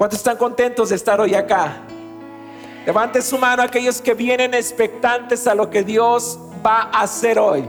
¿Cuántos 0.00 0.20
están 0.20 0.38
contentos 0.38 0.88
de 0.88 0.96
estar 0.96 1.20
hoy 1.20 1.34
acá? 1.34 1.76
Levante 2.86 3.20
su 3.20 3.36
mano 3.36 3.62
aquellos 3.62 4.00
que 4.00 4.14
vienen 4.14 4.54
expectantes 4.54 5.46
a 5.46 5.54
lo 5.54 5.68
que 5.68 5.84
Dios 5.84 6.38
va 6.64 6.84
a 6.84 7.02
hacer 7.02 7.38
hoy. 7.38 7.68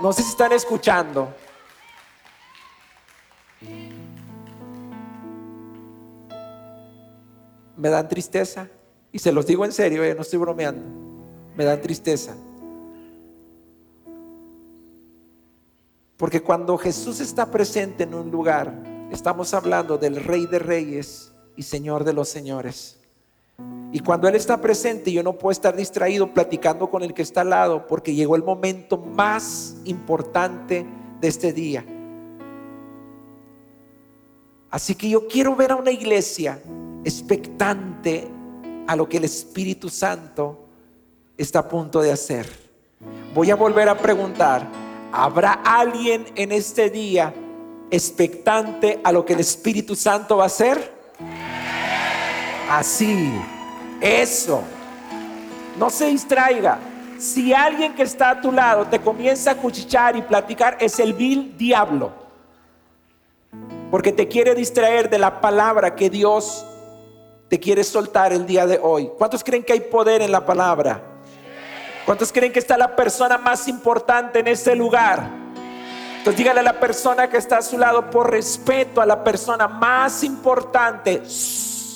No 0.00 0.12
sé 0.12 0.22
si 0.22 0.28
están 0.28 0.52
escuchando. 0.52 1.34
Me 7.76 7.88
dan 7.88 8.06
tristeza. 8.06 8.68
Y 9.10 9.18
se 9.18 9.32
los 9.32 9.44
digo 9.44 9.64
en 9.64 9.72
serio, 9.72 10.04
eh, 10.04 10.14
no 10.14 10.22
estoy 10.22 10.38
bromeando. 10.38 10.84
Me 11.56 11.64
dan 11.64 11.82
tristeza. 11.82 12.36
Porque 16.18 16.42
cuando 16.42 16.76
Jesús 16.76 17.20
está 17.20 17.48
presente 17.50 18.02
en 18.02 18.12
un 18.12 18.30
lugar, 18.30 18.74
estamos 19.12 19.54
hablando 19.54 19.96
del 19.96 20.16
Rey 20.16 20.46
de 20.46 20.58
Reyes 20.58 21.32
y 21.56 21.62
Señor 21.62 22.02
de 22.02 22.12
los 22.12 22.28
Señores. 22.28 22.98
Y 23.92 24.00
cuando 24.00 24.26
Él 24.26 24.34
está 24.34 24.60
presente, 24.60 25.12
yo 25.12 25.22
no 25.22 25.34
puedo 25.34 25.52
estar 25.52 25.76
distraído 25.76 26.34
platicando 26.34 26.90
con 26.90 27.04
el 27.04 27.14
que 27.14 27.22
está 27.22 27.42
al 27.42 27.50
lado, 27.50 27.86
porque 27.86 28.16
llegó 28.16 28.34
el 28.34 28.42
momento 28.42 28.98
más 28.98 29.76
importante 29.84 30.84
de 31.20 31.28
este 31.28 31.52
día. 31.52 31.84
Así 34.70 34.96
que 34.96 35.08
yo 35.08 35.28
quiero 35.28 35.54
ver 35.54 35.70
a 35.70 35.76
una 35.76 35.92
iglesia 35.92 36.60
expectante 37.04 38.28
a 38.88 38.96
lo 38.96 39.08
que 39.08 39.18
el 39.18 39.24
Espíritu 39.24 39.88
Santo 39.88 40.66
está 41.36 41.60
a 41.60 41.68
punto 41.68 42.02
de 42.02 42.10
hacer. 42.10 42.46
Voy 43.34 43.52
a 43.52 43.56
volver 43.56 43.88
a 43.88 43.96
preguntar, 43.96 44.68
¿habrá 45.12 45.52
alguien 45.64 46.26
en 46.34 46.52
este 46.52 46.90
día 46.90 47.34
expectante 47.90 49.00
a 49.02 49.12
lo 49.12 49.24
que 49.24 49.34
el 49.34 49.40
Espíritu 49.40 49.94
Santo 49.94 50.36
va 50.36 50.44
a 50.44 50.46
hacer? 50.46 50.92
Así. 52.70 53.32
Eso. 54.00 54.62
No 55.78 55.90
se 55.90 56.06
distraiga. 56.06 56.78
Si 57.18 57.52
alguien 57.52 57.94
que 57.94 58.02
está 58.02 58.30
a 58.30 58.40
tu 58.40 58.52
lado 58.52 58.86
te 58.86 59.00
comienza 59.00 59.52
a 59.52 59.56
cuchichar 59.56 60.16
y 60.16 60.22
platicar, 60.22 60.76
es 60.80 61.00
el 61.00 61.14
vil 61.14 61.56
diablo. 61.56 62.12
Porque 63.90 64.12
te 64.12 64.28
quiere 64.28 64.54
distraer 64.54 65.10
de 65.10 65.18
la 65.18 65.40
palabra 65.40 65.96
que 65.96 66.10
Dios 66.10 66.64
te 67.48 67.58
quiere 67.58 67.82
soltar 67.82 68.32
el 68.32 68.46
día 68.46 68.66
de 68.66 68.78
hoy. 68.80 69.10
¿Cuántos 69.16 69.42
creen 69.42 69.64
que 69.64 69.72
hay 69.72 69.80
poder 69.80 70.22
en 70.22 70.30
la 70.30 70.44
palabra? 70.44 71.02
¿Cuántos 72.08 72.32
creen 72.32 72.52
que 72.54 72.58
está 72.58 72.78
la 72.78 72.96
persona 72.96 73.36
más 73.36 73.68
importante 73.68 74.38
en 74.38 74.48
este 74.48 74.74
lugar? 74.74 75.28
Entonces 76.16 76.38
dígale 76.38 76.60
a 76.60 76.62
la 76.62 76.80
persona 76.80 77.28
que 77.28 77.36
está 77.36 77.58
a 77.58 77.62
su 77.62 77.76
lado 77.76 78.08
por 78.08 78.30
respeto 78.30 79.02
a 79.02 79.04
la 79.04 79.22
persona 79.22 79.68
más 79.68 80.24
importante. 80.24 81.20
Si 81.26 81.86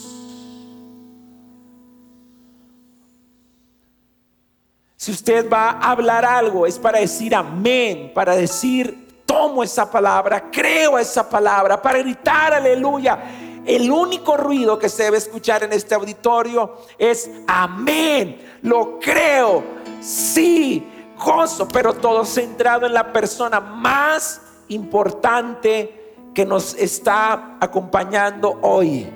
usted 5.11 5.51
va 5.51 5.71
a 5.71 5.93
hablar 5.93 6.27
algo, 6.27 6.67
es 6.67 6.79
para 6.79 6.99
decir 6.99 7.35
amén, 7.35 8.13
para 8.15 8.37
decir 8.37 9.23
tomo 9.25 9.65
esa 9.65 9.91
palabra, 9.91 10.51
creo 10.51 10.99
esa 10.99 11.27
palabra, 11.27 11.81
para 11.81 12.01
gritar 12.01 12.53
aleluya. 12.53 13.19
El 13.65 13.91
único 13.91 14.37
ruido 14.37 14.79
que 14.79 14.91
se 14.91 15.05
debe 15.05 15.17
escuchar 15.17 15.63
en 15.63 15.73
este 15.73 15.95
auditorio 15.95 16.83
es 16.99 17.31
amén, 17.47 18.59
lo 18.61 18.99
creo, 18.99 19.81
sí, 20.03 20.87
gozo, 21.19 21.69
pero 21.69 21.95
todo 21.95 22.25
centrado 22.25 22.87
en 22.87 22.95
la 22.95 23.13
persona 23.13 23.61
más 23.61 24.41
importante 24.69 26.15
que 26.35 26.45
nos 26.45 26.75
está 26.75 27.57
acompañando 27.61 28.59
hoy. 28.63 29.07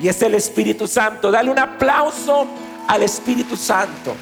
Y 0.00 0.08
es 0.08 0.20
el 0.22 0.34
Espíritu 0.34 0.86
Santo. 0.86 1.30
Dale 1.30 1.50
un 1.50 1.58
aplauso 1.58 2.46
al 2.86 3.02
Espíritu 3.02 3.56
Santo 3.56 4.14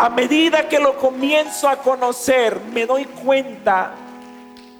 a 0.00 0.08
medida 0.08 0.66
que 0.66 0.78
lo 0.78 0.96
comienzo 0.96 1.68
a 1.68 1.76
conocer, 1.76 2.58
me 2.72 2.86
doy 2.86 3.04
cuenta 3.04 3.92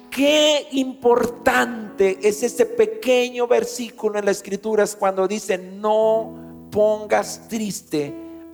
qué 0.09 0.67
importante 0.71 2.17
es 2.27 2.41
ese 2.41 2.65
pequeño 2.65 3.45
versículo 3.45 4.17
en 4.17 4.25
las 4.25 4.37
escrituras 4.37 4.95
cuando 4.95 5.27
dice, 5.27 5.59
no 5.59 6.33
pongas 6.71 7.47
triste 7.47 8.11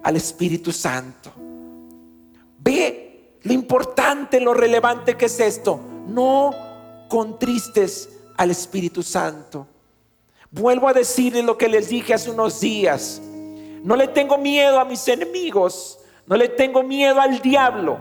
al 0.07 0.15
Espíritu 0.15 0.71
Santo. 0.71 1.31
Ve 2.59 3.39
lo 3.43 3.53
importante, 3.53 4.39
lo 4.39 4.53
relevante 4.53 5.15
que 5.15 5.25
es 5.25 5.39
esto. 5.39 5.79
No 6.07 6.51
contristes 7.07 8.09
al 8.37 8.51
Espíritu 8.51 9.03
Santo. 9.03 9.67
Vuelvo 10.49 10.87
a 10.87 10.93
decirle 10.93 11.43
lo 11.43 11.57
que 11.57 11.67
les 11.67 11.89
dije 11.89 12.13
hace 12.13 12.31
unos 12.31 12.59
días. 12.59 13.21
No 13.83 13.95
le 13.95 14.07
tengo 14.07 14.37
miedo 14.37 14.79
a 14.79 14.85
mis 14.85 15.07
enemigos 15.07 15.97
no 16.27 16.35
le 16.35 16.49
tengo 16.49 16.83
miedo 16.83 17.19
al 17.21 17.41
diablo. 17.41 17.97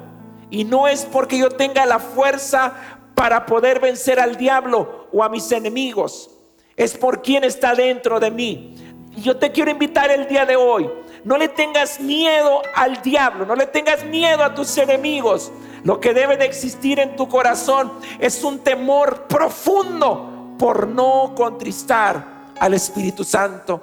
Y 0.50 0.64
no 0.64 0.86
es 0.86 1.04
porque 1.04 1.38
yo 1.38 1.50
tenga 1.50 1.86
la 1.86 1.98
fuerza 1.98 2.74
para 3.14 3.46
poder 3.46 3.80
vencer 3.80 4.20
al 4.20 4.36
diablo 4.36 5.08
o 5.12 5.22
a 5.22 5.28
mis 5.28 5.50
enemigos. 5.52 6.30
Es 6.76 6.96
por 6.96 7.22
quien 7.22 7.44
está 7.44 7.74
dentro 7.74 8.20
de 8.20 8.30
mí. 8.30 8.74
Y 9.16 9.22
yo 9.22 9.36
te 9.36 9.50
quiero 9.50 9.70
invitar 9.70 10.10
el 10.10 10.26
día 10.26 10.44
de 10.44 10.56
hoy. 10.56 10.90
No 11.26 11.36
le 11.36 11.48
tengas 11.48 11.98
miedo 11.98 12.62
al 12.72 13.02
diablo, 13.02 13.44
no 13.46 13.56
le 13.56 13.66
tengas 13.66 14.04
miedo 14.04 14.44
a 14.44 14.54
tus 14.54 14.78
enemigos. 14.78 15.50
Lo 15.82 15.98
que 15.98 16.14
debe 16.14 16.36
de 16.36 16.44
existir 16.44 17.00
en 17.00 17.16
tu 17.16 17.28
corazón 17.28 17.90
es 18.20 18.44
un 18.44 18.60
temor 18.60 19.24
profundo 19.24 20.54
por 20.56 20.86
no 20.86 21.32
contristar 21.34 22.52
al 22.60 22.74
Espíritu 22.74 23.24
Santo. 23.24 23.82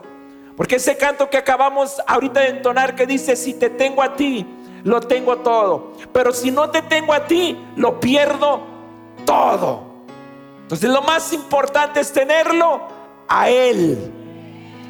Porque 0.55 0.77
ese 0.77 0.95
canto 0.95 1.29
que 1.29 1.35
acabamos 1.35 2.01
ahorita 2.07 2.39
de 2.39 2.47
entonar 2.47 2.95
que 2.95 3.05
dice, 3.05 3.35
si 3.35 3.55
te 3.55 3.69
tengo 3.69 4.01
a 4.01 4.15
ti, 4.15 4.47
lo 4.85 5.01
tengo 5.01 5.39
todo. 5.39 5.91
Pero 6.13 6.31
si 6.31 6.49
no 6.49 6.69
te 6.69 6.81
tengo 6.83 7.11
a 7.11 7.27
ti, 7.27 7.61
lo 7.75 7.99
pierdo 7.99 8.61
todo. 9.25 9.83
Entonces 10.61 10.89
lo 10.89 11.01
más 11.01 11.33
importante 11.33 11.99
es 11.99 12.13
tenerlo 12.13 12.87
a 13.27 13.49
Él. 13.49 14.13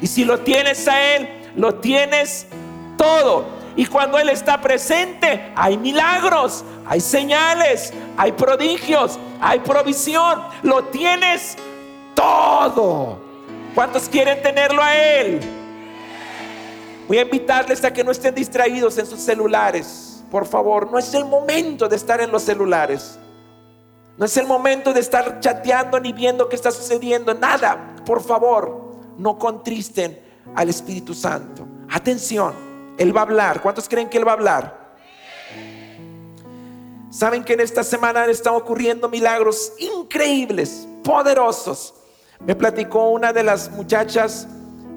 Y 0.00 0.06
si 0.06 0.24
lo 0.24 0.38
tienes 0.38 0.86
a 0.86 1.16
Él, 1.16 1.43
lo 1.56 1.76
tienes 1.76 2.46
todo. 2.96 3.44
Y 3.76 3.86
cuando 3.86 4.18
Él 4.18 4.28
está 4.28 4.60
presente, 4.60 5.52
hay 5.56 5.76
milagros, 5.76 6.64
hay 6.86 7.00
señales, 7.00 7.92
hay 8.16 8.32
prodigios, 8.32 9.18
hay 9.40 9.60
provisión. 9.60 10.42
Lo 10.62 10.84
tienes 10.84 11.56
todo. 12.14 13.18
¿Cuántos 13.74 14.08
quieren 14.08 14.40
tenerlo 14.42 14.82
a 14.82 14.94
Él? 14.96 15.40
Voy 17.08 17.18
a 17.18 17.22
invitarles 17.22 17.84
a 17.84 17.92
que 17.92 18.04
no 18.04 18.12
estén 18.12 18.34
distraídos 18.34 18.96
en 18.98 19.06
sus 19.06 19.20
celulares. 19.20 20.24
Por 20.30 20.46
favor, 20.46 20.90
no 20.90 20.98
es 20.98 21.12
el 21.14 21.24
momento 21.24 21.88
de 21.88 21.96
estar 21.96 22.20
en 22.20 22.30
los 22.30 22.42
celulares. 22.42 23.18
No 24.16 24.26
es 24.26 24.36
el 24.36 24.46
momento 24.46 24.92
de 24.92 25.00
estar 25.00 25.40
chateando 25.40 25.98
ni 25.98 26.12
viendo 26.12 26.48
qué 26.48 26.54
está 26.54 26.70
sucediendo. 26.70 27.34
Nada. 27.34 27.96
Por 28.06 28.22
favor, 28.22 28.94
no 29.18 29.36
contristen 29.38 30.23
al 30.54 30.68
Espíritu 30.68 31.14
Santo. 31.14 31.66
Atención, 31.90 32.54
Él 32.98 33.16
va 33.16 33.20
a 33.20 33.24
hablar. 33.24 33.60
¿Cuántos 33.60 33.88
creen 33.88 34.08
que 34.08 34.18
Él 34.18 34.26
va 34.26 34.32
a 34.32 34.34
hablar? 34.34 34.84
Saben 37.10 37.44
que 37.44 37.52
en 37.52 37.60
esta 37.60 37.84
semana 37.84 38.26
están 38.26 38.54
ocurriendo 38.54 39.08
milagros 39.08 39.72
increíbles, 39.78 40.88
poderosos. 41.04 41.94
Me 42.44 42.56
platicó 42.56 43.10
una 43.10 43.32
de 43.32 43.44
las 43.44 43.70
muchachas, 43.70 44.48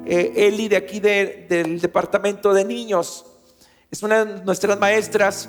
eh, 0.03 0.33
Eli, 0.35 0.67
de 0.67 0.77
aquí 0.77 0.99
del 0.99 1.79
departamento 1.79 2.53
de 2.53 2.65
niños. 2.65 3.23
Es 3.91 4.01
una 4.01 4.25
de 4.25 4.43
nuestras 4.43 4.79
maestras. 4.79 5.47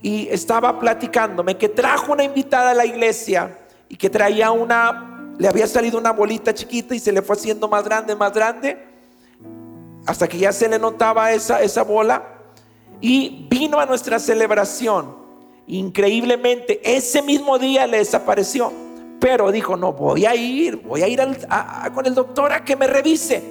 Y 0.00 0.28
estaba 0.28 0.78
platicándome 0.78 1.56
que 1.56 1.68
trajo 1.68 2.12
una 2.12 2.22
invitada 2.22 2.70
a 2.70 2.74
la 2.74 2.86
iglesia 2.86 3.58
y 3.88 3.96
que 3.96 4.08
traía 4.08 4.52
una, 4.52 5.34
le 5.38 5.48
había 5.48 5.66
salido 5.66 5.98
una 5.98 6.12
bolita 6.12 6.54
chiquita 6.54 6.94
y 6.94 7.00
se 7.00 7.10
le 7.10 7.22
fue 7.22 7.34
haciendo 7.34 7.68
más 7.68 7.82
grande, 7.82 8.14
más 8.14 8.32
grande, 8.32 8.78
hasta 10.06 10.28
que 10.28 10.38
ya 10.38 10.52
se 10.52 10.68
le 10.68 10.78
notaba 10.78 11.32
esa, 11.32 11.60
esa 11.60 11.82
bola. 11.82 12.22
Y 13.00 13.46
vino 13.50 13.78
a 13.78 13.86
nuestra 13.86 14.18
celebración. 14.18 15.16
Increíblemente, 15.66 16.80
ese 16.84 17.22
mismo 17.22 17.58
día 17.58 17.86
le 17.86 17.98
desapareció. 17.98 18.72
Pero 19.20 19.50
dijo, 19.50 19.76
no, 19.76 19.92
voy 19.92 20.24
a 20.26 20.34
ir, 20.34 20.76
voy 20.76 21.02
a 21.02 21.08
ir 21.08 21.20
con 21.94 22.06
el 22.06 22.14
doctor 22.14 22.52
a 22.52 22.64
que 22.64 22.76
me 22.76 22.86
revise. 22.86 23.42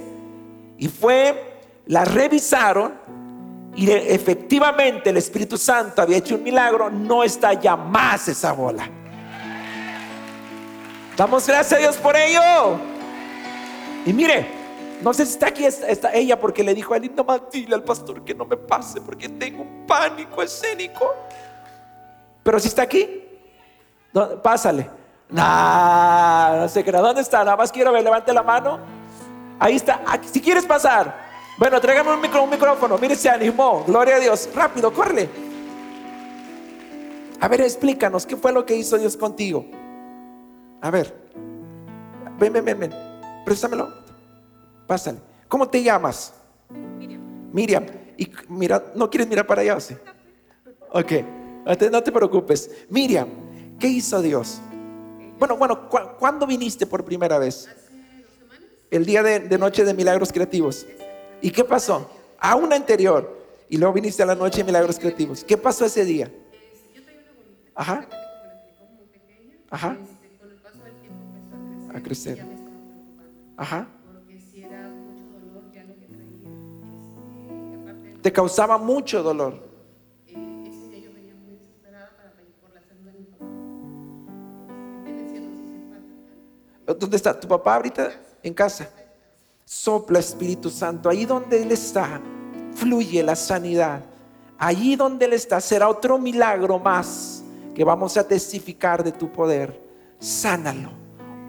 Y 0.77 0.87
fue, 0.87 1.59
la 1.87 2.05
revisaron 2.05 2.93
y 3.75 3.91
efectivamente 3.91 5.09
el 5.09 5.17
Espíritu 5.17 5.57
Santo 5.57 6.01
había 6.01 6.17
hecho 6.17 6.35
un 6.35 6.43
milagro, 6.43 6.89
no 6.89 7.23
está 7.23 7.53
ya 7.53 7.75
más 7.75 8.27
esa 8.29 8.53
bola. 8.53 8.89
Damos 11.17 11.45
gracias 11.45 11.73
a 11.73 11.81
Dios 11.81 11.97
por 11.97 12.15
ello. 12.15 12.77
Y 14.05 14.13
mire, 14.13 14.47
No 15.05 15.13
sé 15.13 15.23
si 15.27 15.33
está 15.33 15.49
aquí 15.49 15.65
está, 15.65 16.11
ella 16.15 16.39
porque 16.39 16.63
le 16.63 16.73
dijo 16.73 16.95
a 16.95 16.97
él, 16.97 17.11
no 17.15 17.23
dile 17.51 17.75
al 17.75 17.83
pastor 17.83 18.25
que 18.25 18.33
no 18.33 18.43
me 18.43 18.57
pase 18.57 18.99
porque 18.99 19.29
tengo 19.29 19.61
un 19.61 19.85
pánico 19.85 20.41
escénico. 20.41 21.13
Pero 22.41 22.59
si 22.59 22.69
está 22.69 22.81
aquí, 22.81 23.23
pásale. 24.41 24.89
Nah, 25.29 26.61
no 26.61 26.67
sé 26.67 26.83
qué, 26.83 26.91
¿dónde 26.91 27.21
está? 27.21 27.43
Nada 27.43 27.55
más 27.55 27.71
quiero 27.71 27.91
ver, 27.91 28.03
levante 28.03 28.33
la 28.33 28.41
mano. 28.41 28.79
Ahí 29.59 29.75
está, 29.75 30.01
si 30.23 30.41
quieres 30.41 30.65
pasar. 30.65 31.15
Bueno, 31.59 31.79
tráigame 31.79 32.11
un, 32.11 32.49
micrófono. 32.49 32.97
Mire, 32.97 33.15
se 33.15 33.29
animó. 33.29 33.83
Gloria 33.85 34.15
a 34.15 34.19
Dios. 34.19 34.49
Rápido, 34.55 34.91
córrele. 34.91 35.29
A 37.39 37.47
ver, 37.47 37.61
explícanos, 37.61 38.25
¿qué 38.25 38.35
fue 38.35 38.51
lo 38.51 38.65
que 38.65 38.75
hizo 38.75 38.97
Dios 38.97 39.15
contigo? 39.15 39.67
A 40.81 40.89
ver. 40.89 41.15
Ven, 42.39 42.51
ven, 42.51 42.65
ven, 42.65 42.79
ven. 42.79 42.93
Préstamelo. 43.45 44.04
Pásale. 44.87 45.19
¿Cómo 45.47 45.67
te 45.67 45.81
llamas? 45.81 46.33
Miriam. 46.69 47.21
Miriam. 47.51 47.85
Y 48.17 48.31
mira, 48.49 48.91
¿no 48.95 49.09
quieres 49.09 49.27
mirar 49.27 49.45
para 49.45 49.61
allá? 49.61 49.79
¿sí? 49.79 49.95
Ok. 50.91 51.11
No 51.91 52.03
te 52.03 52.11
preocupes. 52.11 52.69
Miriam, 52.89 53.27
¿qué 53.79 53.87
hizo 53.87 54.21
Dios? 54.21 54.61
Bueno, 55.39 55.57
bueno, 55.57 55.89
¿cuándo 55.89 56.47
viniste 56.47 56.85
por 56.85 57.03
primera 57.03 57.37
vez? 57.37 57.67
El 58.91 59.05
día 59.05 59.23
de, 59.23 59.57
Noche 59.57 59.83
de 59.83 59.93
Milagros 59.93 60.31
Creativos. 60.31 60.85
¿Y 61.41 61.51
qué 61.51 61.63
pasó? 61.63 62.09
A 62.39 62.55
una 62.55 62.75
anterior. 62.75 63.43
Y 63.67 63.77
luego 63.77 63.93
viniste 63.93 64.23
a 64.23 64.25
la 64.25 64.35
Noche 64.35 64.59
de 64.59 64.63
Milagros 64.63 64.99
Creativos. 64.99 65.43
¿Qué 65.43 65.57
pasó 65.57 65.85
ese 65.85 66.05
día? 66.05 66.31
Ajá. 67.73 68.07
Ajá. 69.69 69.97
A 71.93 71.99
crecer. 71.99 72.45
Ajá. 73.57 73.87
Te 78.25 78.33
causaba 78.33 78.79
mucho 78.79 79.21
dolor. 79.21 79.53
¿Dónde 86.87 87.17
está 87.17 87.39
tu 87.39 87.47
papá 87.47 87.75
ahorita? 87.75 88.19
En 88.41 88.55
casa. 88.55 88.89
Sopla 89.63 90.17
Espíritu 90.17 90.71
Santo. 90.71 91.07
Ahí 91.07 91.25
donde 91.25 91.61
Él 91.61 91.71
está, 91.71 92.19
fluye 92.73 93.21
la 93.21 93.35
sanidad. 93.35 94.01
Allí 94.57 94.95
donde 94.95 95.25
Él 95.25 95.33
está, 95.33 95.61
será 95.61 95.87
otro 95.87 96.17
milagro 96.17 96.79
más 96.79 97.43
que 97.75 97.83
vamos 97.83 98.17
a 98.17 98.27
testificar 98.27 99.03
de 99.03 99.11
tu 99.11 99.31
poder. 99.31 99.79
Sánalo. 100.17 100.89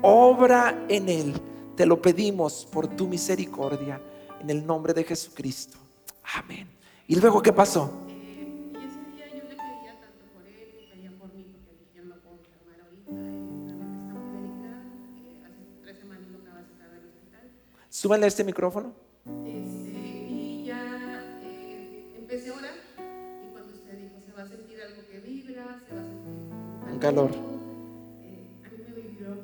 Obra 0.02 0.84
en 0.90 1.08
Él. 1.08 1.40
Te 1.74 1.86
lo 1.86 2.02
pedimos 2.02 2.68
por 2.70 2.86
tu 2.86 3.08
misericordia. 3.08 3.98
En 4.42 4.50
el 4.50 4.66
nombre 4.66 4.92
de 4.92 5.04
Jesucristo. 5.04 5.85
Amén. 6.34 6.68
¿Y 7.06 7.16
luego 7.16 7.42
qué 7.42 7.52
pasó? 7.52 8.06
Súbale 17.88 18.26
este 18.26 18.44
micrófono. 18.44 18.92
Este, 19.46 19.98
y 20.28 20.64
ya 20.66 21.24
eh, 21.42 22.14
empecé 22.18 22.50
a 22.50 22.52
orar 22.52 22.74
y 23.00 23.52
cuando 23.52 23.72
usted 23.72 23.98
dijo 23.98 24.20
se 24.24 24.32
va 24.32 24.42
a 24.42 24.46
sentir 24.46 24.82
algo 24.82 25.02
que 25.10 25.18
vibra, 25.18 25.80
se 25.88 25.94
va 25.94 26.02
a 26.02 26.04
sentir 26.04 26.92
un 26.92 26.98
calor. 26.98 27.30
Eh, 28.22 28.44
a 28.64 28.68
mí 28.68 28.76
me 28.86 29.00
vibró, 29.00 29.38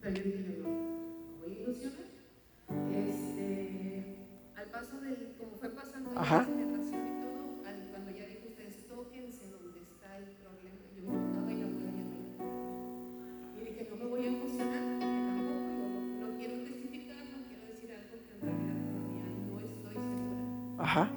pero 0.00 0.16
yo 0.16 0.22
dije, 0.24 0.58
no, 0.62 0.68
voy 1.40 1.52
a 1.52 1.60
ilusionar. 1.60 2.06
Este, 2.92 4.16
al 4.56 4.66
paso 4.66 5.00
del, 5.00 5.35
Ajá. 6.16 6.46
Ajá. 20.78 21.10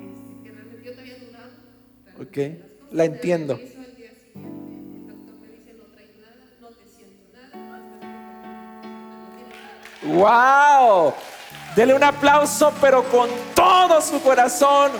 Ok, 2.19 2.37
la 2.91 3.05
entiendo. 3.05 3.61
¡Wow! 10.03 11.13
Dele 11.79 11.93
un 11.93 12.03
aplauso, 12.03 12.73
pero 12.81 13.05
con 13.05 13.29
todo 13.55 14.01
su 14.01 14.21
corazón 14.21 14.91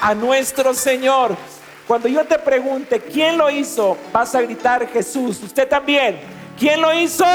a 0.00 0.14
nuestro 0.14 0.72
Señor. 0.72 1.36
Cuando 1.86 2.08
yo 2.08 2.24
te 2.24 2.38
pregunte 2.38 3.00
quién 3.00 3.36
lo 3.36 3.50
hizo, 3.50 3.98
vas 4.10 4.34
a 4.34 4.40
gritar 4.40 4.88
Jesús. 4.88 5.42
Usted 5.42 5.68
también. 5.68 6.18
¿Quién 6.58 6.80
lo 6.80 6.90
hizo? 6.94 7.26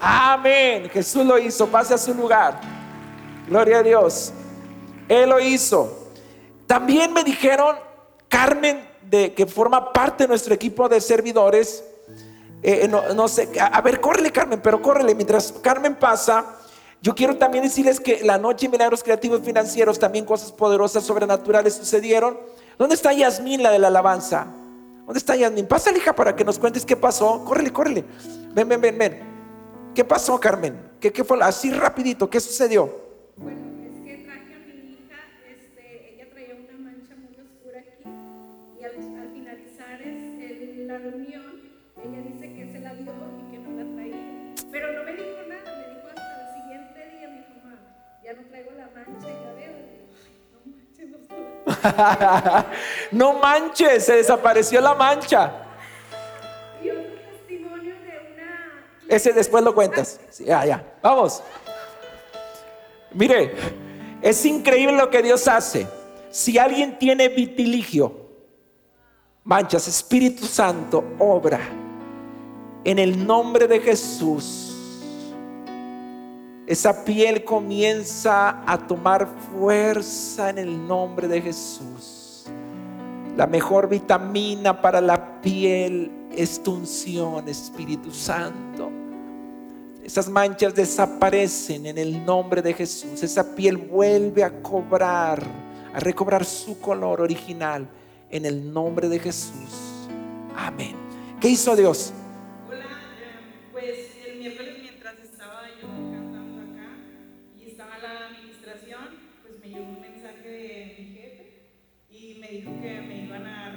Amén. 0.00 0.90
Jesús 0.92 1.24
lo 1.24 1.38
hizo. 1.38 1.68
Pase 1.68 1.94
a 1.94 1.98
su 1.98 2.12
lugar. 2.14 2.60
Gloria 3.46 3.78
a 3.78 3.82
Dios. 3.84 4.32
Él 5.08 5.28
lo 5.28 5.38
hizo. 5.38 6.08
También 6.66 7.12
me 7.12 7.22
dijeron, 7.22 7.76
Carmen, 8.26 8.84
de, 9.02 9.34
que 9.34 9.46
forma 9.46 9.92
parte 9.92 10.24
de 10.24 10.28
nuestro 10.30 10.52
equipo 10.52 10.88
de 10.88 11.00
servidores, 11.00 11.84
eh, 12.60 12.88
no, 12.88 13.28
sé, 13.28 13.50
a, 13.60 13.80
ver, 13.82 14.00
córrele 14.00 14.32
Carmen, 14.32 14.60
pero 14.60 14.82
córrele. 14.82 15.14
Mientras 15.14 15.52
Carmen 15.62 15.94
pasa, 15.94 16.56
yo 17.00 17.14
quiero 17.14 17.36
también 17.36 17.64
decirles 17.64 18.00
que 18.00 18.24
la 18.24 18.38
noche 18.38 18.68
milagros 18.68 19.02
creativos 19.02 19.42
financieros, 19.42 19.98
también 19.98 20.24
cosas 20.24 20.50
poderosas, 20.50 21.04
sobrenaturales 21.04 21.74
sucedieron. 21.74 22.38
¿Dónde 22.76 22.96
está 22.96 23.12
Yasmín, 23.12 23.62
la 23.62 23.70
de 23.70 23.78
la 23.78 23.88
alabanza? 23.88 24.46
¿Dónde 25.06 25.18
está 25.18 25.36
Yasmín? 25.36 25.66
Pasa, 25.66 25.96
hija, 25.96 26.14
para 26.14 26.34
que 26.34 26.44
nos 26.44 26.58
cuentes 26.58 26.84
qué 26.84 26.96
pasó. 26.96 27.44
Córrele, 27.44 27.72
córrele. 27.72 28.04
Ven, 28.52 28.68
ven, 28.68 28.80
ven, 28.80 28.98
ven. 28.98 29.20
¿Qué 29.94 30.04
pasó, 30.04 30.38
Carmen? 30.40 30.90
¿Qué, 31.00 31.12
qué 31.12 31.22
fue? 31.22 31.38
Así 31.40 31.70
rapidito, 31.70 32.28
¿qué 32.28 32.40
sucedió? 32.40 33.08
No 48.38 48.48
traigo 48.48 48.70
la 48.72 48.88
mancha, 48.94 49.28
ya 49.28 49.52
veo. 49.52 49.72
no 53.12 53.34
manches, 53.34 54.04
se 54.04 54.16
desapareció 54.16 54.80
la 54.80 54.94
mancha. 54.94 55.52
Y 56.82 56.90
otro 56.90 57.02
testimonio 57.30 57.94
de 57.94 58.34
una... 58.34 58.86
Ese 59.08 59.32
después 59.32 59.64
lo 59.64 59.74
cuentas. 59.74 60.20
ya, 60.38 60.64
ya. 60.64 60.84
Vamos. 61.02 61.42
Mire, 63.12 63.54
es 64.22 64.44
increíble 64.44 64.96
lo 64.96 65.10
que 65.10 65.22
Dios 65.22 65.48
hace. 65.48 65.86
Si 66.30 66.58
alguien 66.58 66.98
tiene 66.98 67.28
vitiligio, 67.28 68.28
manchas. 69.42 69.88
Espíritu 69.88 70.44
Santo, 70.44 71.04
obra 71.18 71.60
en 72.84 72.98
el 72.98 73.26
nombre 73.26 73.66
de 73.66 73.80
Jesús. 73.80 74.67
Esa 76.68 77.02
piel 77.02 77.44
comienza 77.44 78.62
a 78.70 78.76
tomar 78.76 79.26
fuerza 79.50 80.50
en 80.50 80.58
el 80.58 80.86
nombre 80.86 81.26
de 81.26 81.40
Jesús. 81.40 82.44
La 83.38 83.46
mejor 83.46 83.88
vitamina 83.88 84.78
para 84.82 85.00
la 85.00 85.40
piel 85.40 86.12
es 86.30 86.62
tu 86.62 86.74
unción, 86.74 87.48
Espíritu 87.48 88.10
Santo. 88.10 88.90
Esas 90.04 90.28
manchas 90.28 90.74
desaparecen 90.74 91.86
en 91.86 91.96
el 91.96 92.22
nombre 92.26 92.60
de 92.60 92.74
Jesús. 92.74 93.22
Esa 93.22 93.54
piel 93.54 93.78
vuelve 93.78 94.44
a 94.44 94.60
cobrar, 94.60 95.42
a 95.94 96.00
recobrar 96.00 96.44
su 96.44 96.78
color 96.80 97.22
original 97.22 97.88
en 98.28 98.44
el 98.44 98.70
nombre 98.70 99.08
de 99.08 99.18
Jesús. 99.18 100.06
Amén. 100.54 100.94
¿Qué 101.40 101.48
hizo 101.48 101.74
Dios? 101.74 102.12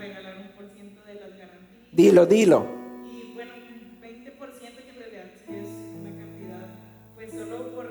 Regalar 0.01 0.37
un 0.37 0.47
por 0.49 0.65
ciento 0.73 1.01
de 1.05 1.13
las 1.15 1.29
garantías. 1.31 1.91
Dilo, 1.91 2.25
dilo. 2.25 2.65
Y 3.05 3.33
bueno, 3.33 3.51
un 3.53 4.01
20% 4.01 4.37
que 4.37 4.89
en 4.89 4.99
realidad 4.99 5.25
es 5.47 5.67
una 5.99 6.11
cantidad, 6.17 6.67
pues 7.15 7.31
solo 7.31 7.69
por 7.75 7.87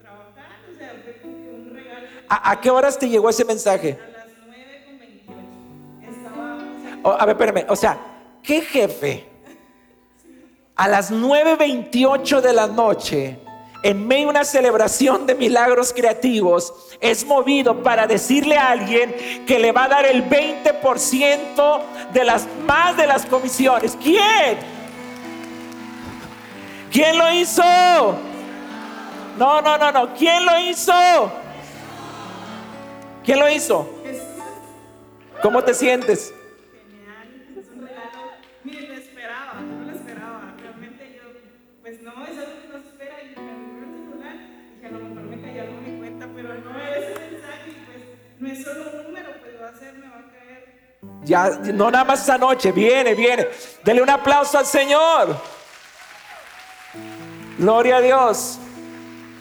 trabajar, 0.00 0.58
o 0.72 0.78
sea, 0.78 1.02
fue 1.04 1.30
un 1.30 1.70
regalo. 1.72 2.06
¿A, 2.28 2.50
¿A 2.52 2.60
qué 2.60 2.70
horas 2.70 2.98
te 2.98 3.08
llegó 3.08 3.28
ese 3.28 3.44
mensaje? 3.44 3.98
a 7.02 7.26
ver, 7.26 7.36
espérame. 7.36 7.66
O 7.68 7.76
sea, 7.76 7.98
¿qué 8.42 8.60
jefe 8.60 9.24
a 10.76 10.88
las 10.88 11.12
9.28 11.12 12.40
de 12.40 12.52
la 12.52 12.66
noche 12.66 13.38
en 13.82 14.06
medio 14.06 14.24
de 14.24 14.30
una 14.30 14.44
celebración 14.44 15.26
de 15.26 15.34
milagros 15.34 15.92
creativos, 15.92 16.74
es 17.00 17.24
movido 17.24 17.82
para 17.82 18.06
decirle 18.06 18.56
a 18.56 18.70
alguien 18.70 19.44
que 19.46 19.58
le 19.58 19.72
va 19.72 19.84
a 19.84 19.88
dar 19.88 20.06
el 20.06 20.28
20% 20.28 21.80
de 22.12 22.24
las 22.24 22.46
más 22.66 22.96
de 22.96 23.06
las 23.06 23.24
comisiones. 23.24 23.96
¿Quién? 24.02 24.58
¿Quién 26.90 27.16
lo 27.16 27.32
hizo? 27.32 27.62
No, 29.38 29.60
no, 29.62 29.78
no, 29.78 29.92
no. 29.92 30.14
¿Quién 30.14 30.44
lo 30.44 30.58
hizo? 30.58 31.32
¿Quién 33.24 33.38
lo 33.38 33.48
hizo? 33.48 33.88
¿Cómo 35.42 35.62
te 35.62 35.72
sientes? 35.72 36.34
Solo 48.56 48.84
un 48.90 49.04
número, 49.04 49.30
pues 49.40 49.60
va 49.60 49.68
a 49.68 49.92
me 49.92 50.08
va 50.08 50.18
a 50.18 50.30
caer. 50.30 50.98
Ya, 51.24 51.48
no 51.72 51.90
nada 51.90 52.04
más 52.04 52.20
esta 52.20 52.38
noche, 52.38 52.72
viene, 52.72 53.14
viene. 53.14 53.48
Dele 53.84 54.02
un 54.02 54.10
aplauso 54.10 54.58
al 54.58 54.66
Señor. 54.66 55.36
Gloria 57.58 57.96
a 57.96 58.00
Dios. 58.00 58.58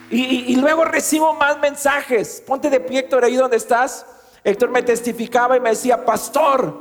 Y, 0.09 0.21
y- 0.23 0.45
y 0.53 0.55
luego 0.55 0.85
recibo 0.85 1.33
más 1.33 1.59
mensajes. 1.59 2.41
Ponte 2.45 2.69
de 2.69 2.79
pie, 2.79 2.99
Héctor, 2.99 3.23
ahí 3.23 3.35
donde 3.35 3.57
estás. 3.57 4.05
Héctor 4.43 4.69
me 4.69 4.81
testificaba 4.81 5.55
y 5.55 5.59
me 5.59 5.69
decía, 5.69 6.05
pastor, 6.05 6.79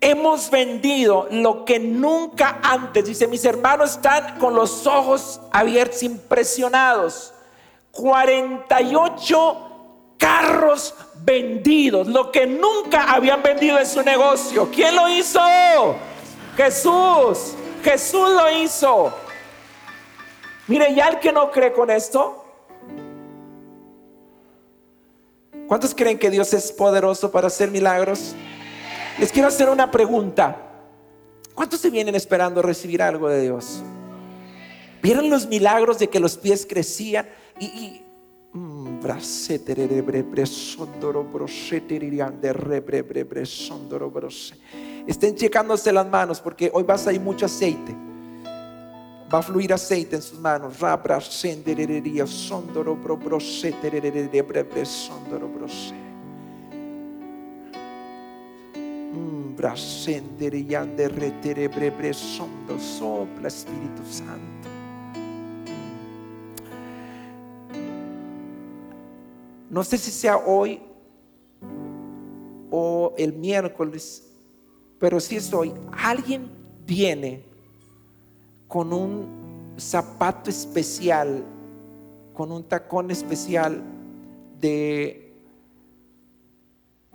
hemos 0.00 0.50
vendido 0.50 1.26
lo 1.30 1.64
que 1.64 1.78
nunca 1.78 2.58
antes. 2.62 3.04
Dice, 3.06 3.26
mis 3.28 3.44
hermanos 3.44 3.92
están 3.92 4.38
con 4.38 4.54
los 4.54 4.86
ojos 4.86 5.40
abiertos, 5.52 6.02
impresionados. 6.02 7.32
48 7.92 9.65
carros 10.18 10.94
vendidos, 11.22 12.06
lo 12.06 12.30
que 12.30 12.46
nunca 12.46 13.12
habían 13.12 13.42
vendido 13.42 13.78
en 13.78 13.86
su 13.86 14.02
negocio. 14.02 14.70
¿Quién 14.72 14.94
lo 14.94 15.08
hizo? 15.08 15.40
Jesús. 16.56 17.54
Jesús 17.82 18.30
lo 18.30 18.50
hizo. 18.50 19.12
Mire, 20.66 20.94
ya 20.94 21.08
el 21.08 21.18
que 21.20 21.32
no 21.32 21.50
cree 21.50 21.72
con 21.72 21.90
esto, 21.90 22.44
¿cuántos 25.68 25.94
creen 25.94 26.18
que 26.18 26.30
Dios 26.30 26.52
es 26.54 26.72
poderoso 26.72 27.30
para 27.30 27.46
hacer 27.46 27.70
milagros? 27.70 28.34
Les 29.18 29.30
quiero 29.32 29.48
hacer 29.48 29.68
una 29.68 29.90
pregunta. 29.90 30.56
¿Cuántos 31.54 31.80
se 31.80 31.90
vienen 31.90 32.14
esperando 32.14 32.60
recibir 32.60 33.02
algo 33.02 33.28
de 33.28 33.42
Dios? 33.42 33.82
¿Vieron 35.02 35.30
los 35.30 35.46
milagros 35.46 35.98
de 35.98 36.08
que 36.08 36.20
los 36.20 36.36
pies 36.36 36.66
crecían? 36.68 37.28
Y, 37.58 37.66
y- 37.66 38.05
Estén 45.06 45.36
checándose 45.36 45.92
las 45.92 46.08
manos 46.08 46.40
porque 46.40 46.70
hoy 46.72 46.82
vas 46.82 47.06
a 47.06 47.12
ir 47.12 47.20
mucho 47.20 47.46
aceite. 47.46 47.94
Va 49.32 49.38
a 49.38 49.42
fluir 49.42 49.72
aceite 49.72 50.16
en 50.16 50.22
sus 50.22 50.38
manos. 50.38 50.78
Ra, 50.80 50.96
brasenderereria, 50.96 52.26
sondoro, 52.26 52.96
No 69.70 69.82
sé 69.84 69.98
si 69.98 70.10
sea 70.10 70.36
hoy 70.38 70.80
o 72.70 73.14
el 73.16 73.32
miércoles, 73.32 74.30
pero 74.98 75.20
si 75.20 75.36
es 75.36 75.52
hoy, 75.52 75.72
alguien 75.92 76.48
viene 76.86 77.44
con 78.68 78.92
un 78.92 79.74
zapato 79.78 80.50
especial, 80.50 81.44
con 82.32 82.52
un 82.52 82.64
tacón 82.64 83.10
especial 83.10 83.82
de 84.60 85.22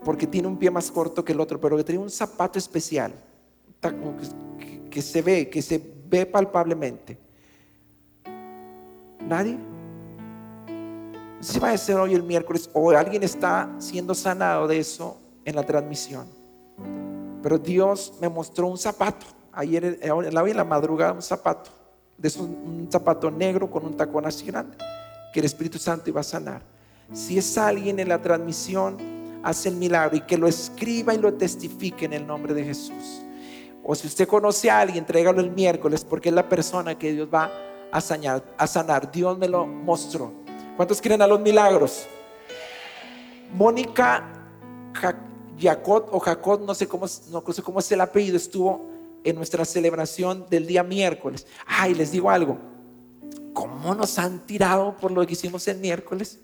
porque 0.03 0.25
tiene 0.25 0.48
un 0.48 0.58
pie 0.58 0.72
más 0.72 0.89
corto 0.89 1.24
que 1.24 1.31
el 1.31 1.39
otro, 1.39 1.60
pero 1.62 1.77
que 1.77 1.84
tiene 1.84 2.01
un 2.01 2.10
zapato 2.10 2.58
especial, 2.58 3.13
que- 4.60 4.81
que 4.89 5.01
se 5.01 5.22
ve, 5.22 5.48
que 5.50 5.62
se 5.62 5.79
ve 6.10 6.25
palpablemente. 6.25 7.17
¿Nadie? 9.27 9.58
Si 11.41 11.57
va 11.57 11.71
a 11.71 11.77
ser 11.77 11.98
hoy 11.98 12.13
el 12.13 12.21
miércoles 12.21 12.69
o 12.71 12.91
alguien 12.91 13.24
está 13.24 13.67
siendo 13.79 14.13
sanado 14.13 14.67
de 14.67 14.77
eso 14.77 15.17
en 15.43 15.55
la 15.55 15.63
transmisión. 15.63 16.27
Pero 17.41 17.57
Dios 17.57 18.13
me 18.21 18.29
mostró 18.29 18.67
un 18.67 18.77
zapato, 18.77 19.25
ayer 19.51 19.98
en 20.01 20.55
la, 20.55 20.63
madrugada, 20.63 21.13
un 21.13 21.21
zapato, 21.24 21.71
de 22.15 22.31
un 22.39 22.88
zapato 22.91 23.31
negro 23.31 23.71
con 23.71 23.83
un 23.83 23.98
tacón 23.98 24.27
así 24.27 24.45
grande, 24.45 24.77
que 25.33 25.39
el 25.39 25.48
Espíritu 25.48 25.79
Santo 25.79 26.12
iba 26.12 26.21
a 26.21 26.24
sanar. 26.24 26.62
Si 27.12 27.39
es 27.39 27.57
alguien 27.57 28.00
en 28.00 28.10
la 28.10 28.21
transmisión, 28.21 28.98
hace 29.41 29.69
el 29.69 29.77
milagro 29.77 30.17
y 30.17 30.21
que 30.21 30.38
lo 30.38 30.48
escriba 30.48 31.15
y 31.15 31.17
lo 31.17 31.33
testifique 31.33 32.05
en 32.05 32.13
el 32.13 32.27
nombre 32.27 32.53
de 32.53 32.65
Jesús. 32.65 33.24
O 33.83 33.95
si 33.95 34.05
usted 34.05 34.27
conoce 34.27 34.69
a 34.69 34.79
alguien, 34.79 35.07
tráigalo 35.07 35.41
el 35.41 35.50
miércoles 35.50 36.05
porque 36.07 36.29
es 36.29 36.36
la 36.36 36.48
persona 36.48 37.00
que 37.00 37.13
Dios 37.13 37.27
va 37.33 37.51
a 37.91 38.00
sanar. 38.00 38.43
A 38.57 38.67
sanar. 38.67 39.12
Dios 39.12 39.39
me 39.39 39.48
lo 39.48 39.65
mostró. 39.65 40.40
¿Cuántos 40.81 41.00
quieren 41.00 41.21
a 41.21 41.27
los 41.27 41.39
milagros? 41.39 42.07
Mónica 43.53 44.23
Ja- 44.93 45.15
Jacot 45.59 46.09
o 46.11 46.19
Jacot, 46.19 46.61
no 46.65 46.73
sé 46.73 46.88
cómo, 46.88 47.05
no 47.31 47.43
sé 47.53 47.61
cómo 47.61 47.77
es 47.81 47.91
el 47.91 48.01
apellido, 48.01 48.35
estuvo 48.35 48.81
en 49.23 49.35
nuestra 49.35 49.63
celebración 49.63 50.47
del 50.50 50.65
día 50.65 50.81
miércoles. 50.81 51.45
Ay, 51.67 51.93
les 51.93 52.11
digo 52.11 52.31
algo. 52.31 52.57
¿Cómo 53.53 53.93
nos 53.93 54.17
han 54.17 54.39
tirado 54.39 54.95
por 55.00 55.11
lo 55.11 55.23
que 55.27 55.33
hicimos 55.33 55.67
el 55.67 55.77
miércoles? 55.77 56.39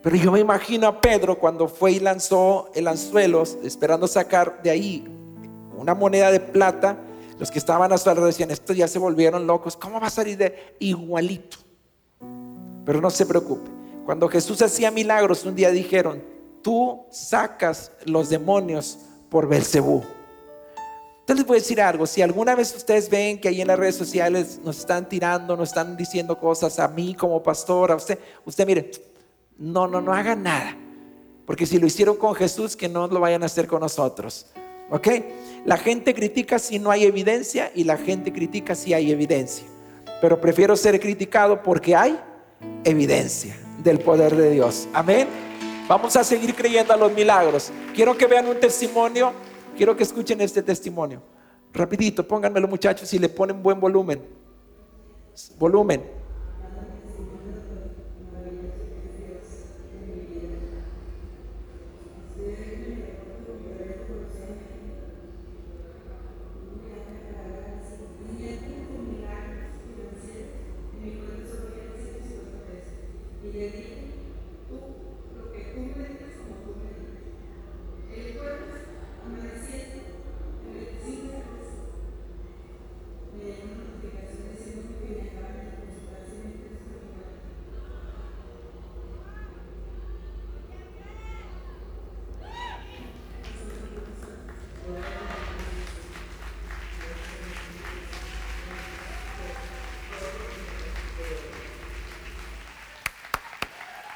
Pero 0.00 0.14
yo 0.14 0.30
me 0.30 0.38
imagino 0.38 0.86
a 0.86 1.00
Pedro 1.00 1.36
cuando 1.40 1.66
fue 1.66 1.90
y 1.90 1.98
lanzó 1.98 2.70
el 2.76 2.86
anzuelo, 2.86 3.42
esperando 3.64 4.06
sacar 4.06 4.62
de 4.62 4.70
ahí 4.70 5.08
una 5.76 5.92
moneda 5.96 6.30
de 6.30 6.38
plata. 6.38 6.96
Los 7.38 7.50
que 7.50 7.58
estaban 7.58 7.92
a 7.92 7.98
su 7.98 8.08
alrededor 8.08 8.32
decían, 8.32 8.50
estos 8.50 8.76
ya 8.76 8.86
se 8.86 8.98
volvieron 8.98 9.46
locos. 9.46 9.76
¿Cómo 9.76 10.00
va 10.00 10.06
a 10.06 10.10
salir 10.10 10.38
de 10.38 10.76
igualito? 10.78 11.58
Pero 12.84 13.00
no 13.00 13.10
se 13.10 13.26
preocupe. 13.26 13.70
Cuando 14.04 14.28
Jesús 14.28 14.60
hacía 14.62 14.90
milagros, 14.90 15.44
un 15.44 15.54
día 15.54 15.70
dijeron, 15.70 16.22
tú 16.62 17.06
sacas 17.10 17.90
los 18.04 18.28
demonios 18.28 18.98
por 19.30 19.48
Belcebú. 19.48 20.02
Entonces 21.20 21.38
les 21.38 21.46
voy 21.46 21.56
a 21.56 21.60
decir 21.60 21.80
algo, 21.80 22.06
si 22.06 22.20
alguna 22.20 22.54
vez 22.54 22.74
ustedes 22.76 23.08
ven 23.08 23.40
que 23.40 23.48
ahí 23.48 23.62
en 23.62 23.68
las 23.68 23.78
redes 23.78 23.96
sociales 23.96 24.60
nos 24.62 24.78
están 24.78 25.08
tirando, 25.08 25.56
nos 25.56 25.70
están 25.70 25.96
diciendo 25.96 26.38
cosas 26.38 26.78
a 26.78 26.86
mí 26.86 27.14
como 27.14 27.42
pastor, 27.42 27.92
a 27.92 27.96
usted, 27.96 28.18
usted 28.44 28.66
mire, 28.66 28.90
no, 29.56 29.86
no, 29.86 30.02
no 30.02 30.12
hagan 30.12 30.42
nada. 30.42 30.76
Porque 31.46 31.64
si 31.64 31.78
lo 31.78 31.86
hicieron 31.86 32.16
con 32.16 32.34
Jesús, 32.34 32.76
que 32.76 32.90
no 32.90 33.06
lo 33.06 33.20
vayan 33.20 33.42
a 33.42 33.46
hacer 33.46 33.66
con 33.66 33.80
nosotros. 33.80 34.46
¿Ok? 34.90 35.08
La 35.64 35.76
gente 35.76 36.14
critica 36.14 36.58
si 36.58 36.78
no 36.78 36.90
hay 36.90 37.04
evidencia 37.04 37.70
y 37.74 37.84
la 37.84 37.96
gente 37.96 38.32
critica 38.32 38.74
si 38.74 38.92
hay 38.92 39.10
evidencia. 39.10 39.66
Pero 40.20 40.40
prefiero 40.40 40.76
ser 40.76 41.00
criticado 41.00 41.62
porque 41.62 41.96
hay 41.96 42.18
evidencia 42.84 43.56
del 43.82 43.98
poder 43.98 44.34
de 44.36 44.50
Dios. 44.50 44.88
Amén. 44.92 45.28
Vamos 45.88 46.16
a 46.16 46.24
seguir 46.24 46.54
creyendo 46.54 46.92
a 46.92 46.96
los 46.96 47.12
milagros. 47.12 47.70
Quiero 47.94 48.16
que 48.16 48.26
vean 48.26 48.46
un 48.46 48.58
testimonio. 48.58 49.32
Quiero 49.76 49.96
que 49.96 50.02
escuchen 50.02 50.40
este 50.40 50.62
testimonio. 50.62 51.22
Rapidito, 51.72 52.26
pónganmelo 52.26 52.68
muchachos 52.68 53.12
y 53.12 53.18
le 53.18 53.28
ponen 53.28 53.62
buen 53.62 53.80
volumen. 53.80 54.22
Volumen. 55.58 56.13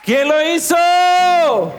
¿Quién 0.08 0.26
lo 0.26 0.42
hizo? 0.42 1.70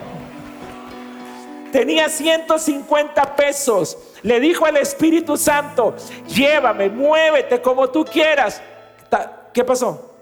Tenía 1.72 2.08
150 2.08 3.34
pesos. 3.34 3.98
Le 4.22 4.38
dijo 4.38 4.64
al 4.66 4.76
Espíritu 4.76 5.36
Santo, 5.36 5.96
llévame, 6.28 6.88
muévete 6.90 7.60
como 7.60 7.90
tú 7.90 8.04
quieras. 8.04 8.62
¿Qué 9.52 9.64
pasó? 9.64 10.14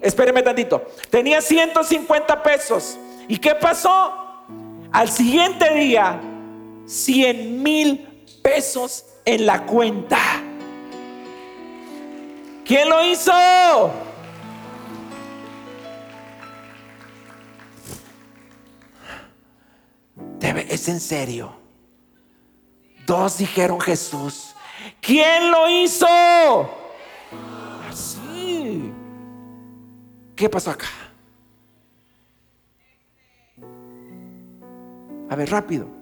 Espéreme 0.00 0.44
tantito. 0.44 0.86
Tenía 1.10 1.40
150 1.40 2.40
pesos. 2.44 2.96
¿Y 3.26 3.38
qué 3.38 3.56
pasó? 3.56 4.44
Al 4.92 5.10
siguiente 5.10 5.74
día, 5.74 6.20
100 6.86 7.64
mil 7.64 8.28
pesos 8.44 9.04
en 9.24 9.44
la 9.44 9.66
cuenta. 9.66 10.18
¿Quién 12.64 12.88
lo 12.88 13.02
hizo? 13.02 13.32
Es 20.40 20.88
en 20.88 21.00
serio. 21.00 21.52
Dos 23.06 23.38
dijeron 23.38 23.80
Jesús. 23.80 24.54
¿Quién 25.00 25.50
lo 25.50 25.68
hizo? 25.68 26.06
Así. 27.88 28.92
¿Qué 30.34 30.48
pasó 30.48 30.70
acá? 30.70 30.86
A 35.28 35.36
ver, 35.36 35.50
rápido. 35.50 35.95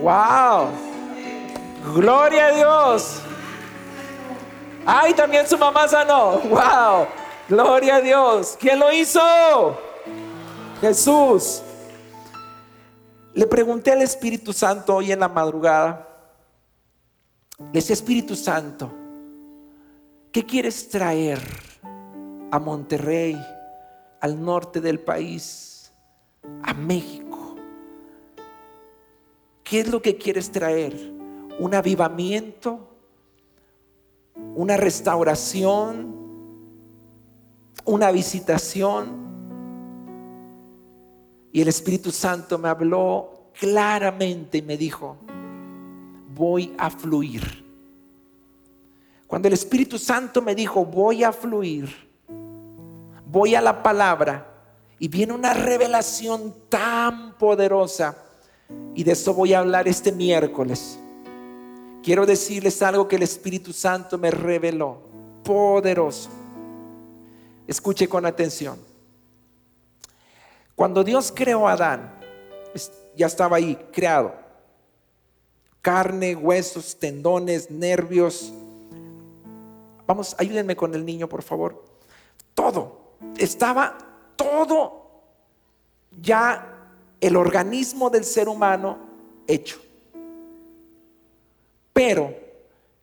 ¡Wow! 0.00 0.68
Gloria 1.94 2.46
a 2.46 2.52
Dios. 2.52 3.20
Ay, 4.86 5.12
también 5.14 5.46
su 5.46 5.58
mamá 5.58 5.88
sanó. 5.88 6.38
Wow. 6.40 7.06
Gloria 7.48 7.96
a 7.96 8.00
Dios. 8.00 8.56
¿Quién 8.58 8.78
lo 8.78 8.92
hizo? 8.92 9.20
Jesús. 10.80 11.62
Le 13.34 13.46
pregunté 13.46 13.92
al 13.92 14.02
Espíritu 14.02 14.52
Santo 14.52 14.96
hoy 14.96 15.12
en 15.12 15.20
la 15.20 15.28
madrugada. 15.28 16.08
Le 17.72 17.78
Espíritu 17.80 18.36
Santo, 18.36 18.90
¿qué 20.30 20.46
quieres 20.46 20.88
traer 20.88 21.40
a 22.50 22.58
Monterrey, 22.58 23.36
al 24.20 24.42
norte 24.42 24.80
del 24.80 25.00
país, 25.00 25.92
a 26.62 26.72
México? 26.72 27.27
¿Qué 29.68 29.80
es 29.80 29.88
lo 29.88 30.00
que 30.00 30.16
quieres 30.16 30.50
traer? 30.50 31.18
un 31.58 31.74
avivamiento, 31.74 32.78
una 34.54 34.76
restauración, 34.76 36.16
una 37.84 38.10
visitación. 38.10 39.28
Y 41.52 41.60
el 41.60 41.68
Espíritu 41.68 42.12
Santo 42.12 42.58
me 42.58 42.68
habló 42.68 43.50
claramente 43.58 44.58
y 44.58 44.62
me 44.62 44.76
dijo, 44.76 45.16
voy 46.34 46.74
a 46.78 46.90
fluir. 46.90 47.66
Cuando 49.26 49.48
el 49.48 49.54
Espíritu 49.54 49.98
Santo 49.98 50.40
me 50.40 50.54
dijo, 50.54 50.84
voy 50.84 51.24
a 51.24 51.32
fluir, 51.32 51.88
voy 53.26 53.54
a 53.54 53.60
la 53.60 53.82
palabra 53.82 54.46
y 54.98 55.08
viene 55.08 55.32
una 55.32 55.54
revelación 55.54 56.54
tan 56.68 57.36
poderosa. 57.36 58.27
Y 58.94 59.04
de 59.04 59.12
eso 59.12 59.32
voy 59.34 59.54
a 59.54 59.60
hablar 59.60 59.86
este 59.88 60.12
miércoles. 60.12 60.98
Quiero 62.02 62.26
decirles 62.26 62.80
algo 62.82 63.06
que 63.06 63.16
el 63.16 63.22
Espíritu 63.22 63.72
Santo 63.72 64.18
me 64.18 64.30
reveló, 64.30 65.00
poderoso. 65.44 66.30
Escuche 67.66 68.08
con 68.08 68.24
atención. 68.26 68.78
Cuando 70.74 71.04
Dios 71.04 71.32
creó 71.34 71.68
a 71.68 71.72
Adán, 71.72 72.18
ya 73.16 73.26
estaba 73.26 73.56
ahí, 73.56 73.76
creado. 73.92 74.32
Carne, 75.82 76.34
huesos, 76.34 76.98
tendones, 76.98 77.70
nervios. 77.70 78.52
Vamos, 80.06 80.34
ayúdenme 80.38 80.76
con 80.76 80.94
el 80.94 81.04
niño, 81.04 81.28
por 81.28 81.42
favor. 81.42 81.84
Todo, 82.54 83.14
estaba 83.36 83.98
todo 84.36 85.10
ya 86.22 86.77
el 87.20 87.36
organismo 87.36 88.10
del 88.10 88.24
ser 88.24 88.48
humano 88.48 88.98
hecho. 89.46 89.80
Pero 91.92 92.34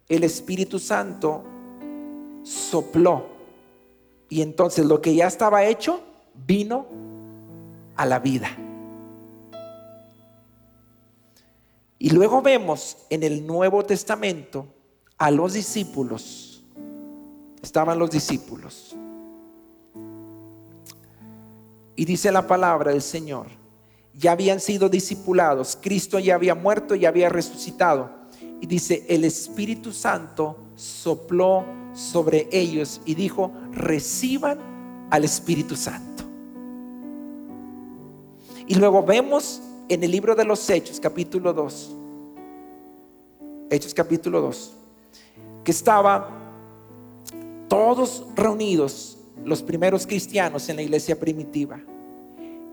el 0.08 0.23
Espíritu 0.23 0.80
Santo 0.80 1.43
sopló 2.43 3.25
y 4.30 4.41
entonces 4.41 4.86
lo 4.86 5.01
que 5.01 5.15
ya 5.15 5.28
estaba 5.28 5.65
hecho 5.65 6.01
vino 6.47 6.86
a 7.95 8.06
la 8.06 8.19
vida. 8.19 8.49
Y 11.97 12.10
luego 12.12 12.41
vemos 12.41 12.97
en 13.10 13.23
el 13.23 13.45
Nuevo 13.45 13.84
Testamento 13.84 14.67
a 15.17 15.32
los 15.32 15.54
discípulos. 15.54 16.63
Estaban 17.62 17.97
los 17.97 18.12
discípulos. 18.12 18.95
Y 21.95 22.06
dice 22.06 22.32
la 22.32 22.45
palabra 22.45 22.91
del 22.91 23.01
Señor, 23.01 23.47
ya 24.17 24.32
habían 24.32 24.60
sido 24.60 24.89
discipulados, 24.89 25.78
Cristo 25.82 26.19
ya 26.19 26.36
había 26.36 26.56
muerto 26.56 26.95
y 26.95 27.06
había 27.06 27.30
resucitado 27.30 28.10
y 28.62 28.67
dice, 28.67 29.06
el 29.10 29.25
Espíritu 29.25 29.91
Santo 29.91 30.58
sopló 30.75 31.65
sobre 31.93 32.47
ellos 32.51 33.01
y 33.06 33.15
dijo, 33.15 33.51
reciban 33.71 35.08
al 35.10 35.23
Espíritu 35.23 35.75
Santo. 35.75 36.23
Y 38.67 38.75
luego 38.75 39.04
vemos 39.04 39.62
en 39.89 40.04
el 40.04 40.12
libro 40.12 40.36
de 40.36 40.45
los 40.45 40.67
Hechos, 40.69 40.99
capítulo 40.99 41.54
2, 41.54 41.95
Hechos 43.69 43.93
capítulo 43.93 44.41
2, 44.41 44.73
que 45.63 45.71
estaba 45.71 46.30
todos 47.67 48.25
reunidos 48.36 49.17
los 49.43 49.62
primeros 49.62 50.08
cristianos 50.08 50.69
en 50.69 50.78
la 50.78 50.82
iglesia 50.82 51.19
primitiva. 51.19 51.80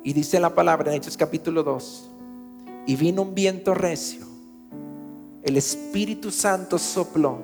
Y 0.05 0.13
dice 0.13 0.41
la 0.41 0.55
palabra 0.55 0.91
en 0.91 0.99
Hechos 0.99 1.17
capítulo 1.17 1.63
2, 1.63 2.11
y 2.87 2.97
vino 2.97 3.23
un 3.23 3.35
viento 3.35 3.75
recio 3.75 4.33
el 5.43 5.57
Espíritu 5.57 6.31
Santo 6.31 6.79
sopló 6.79 7.39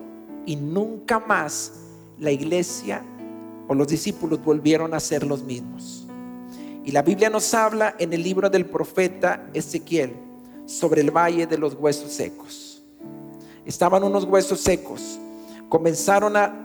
y 0.47 0.55
nunca 0.55 1.19
más 1.19 1.73
la 2.19 2.31
iglesia 2.31 3.03
o 3.67 3.75
los 3.75 3.89
discípulos 3.89 4.43
volvieron 4.43 4.95
a 4.95 5.01
ser 5.01 5.27
los 5.27 5.43
mismos. 5.43 6.07
Y 6.85 6.93
la 6.93 7.03
Biblia 7.03 7.29
nos 7.29 7.53
habla 7.55 7.97
en 7.99 8.13
el 8.13 8.23
libro 8.23 8.49
del 8.49 8.67
profeta 8.67 9.49
Ezequiel 9.53 10.15
sobre 10.65 11.01
el 11.01 11.11
valle 11.11 11.47
de 11.47 11.59
los 11.59 11.75
huesos 11.75 12.13
secos. 12.13 12.83
Estaban 13.67 14.05
unos 14.05 14.25
huesos 14.25 14.61
secos, 14.61 15.19
comenzaron 15.69 16.37
a, 16.37 16.65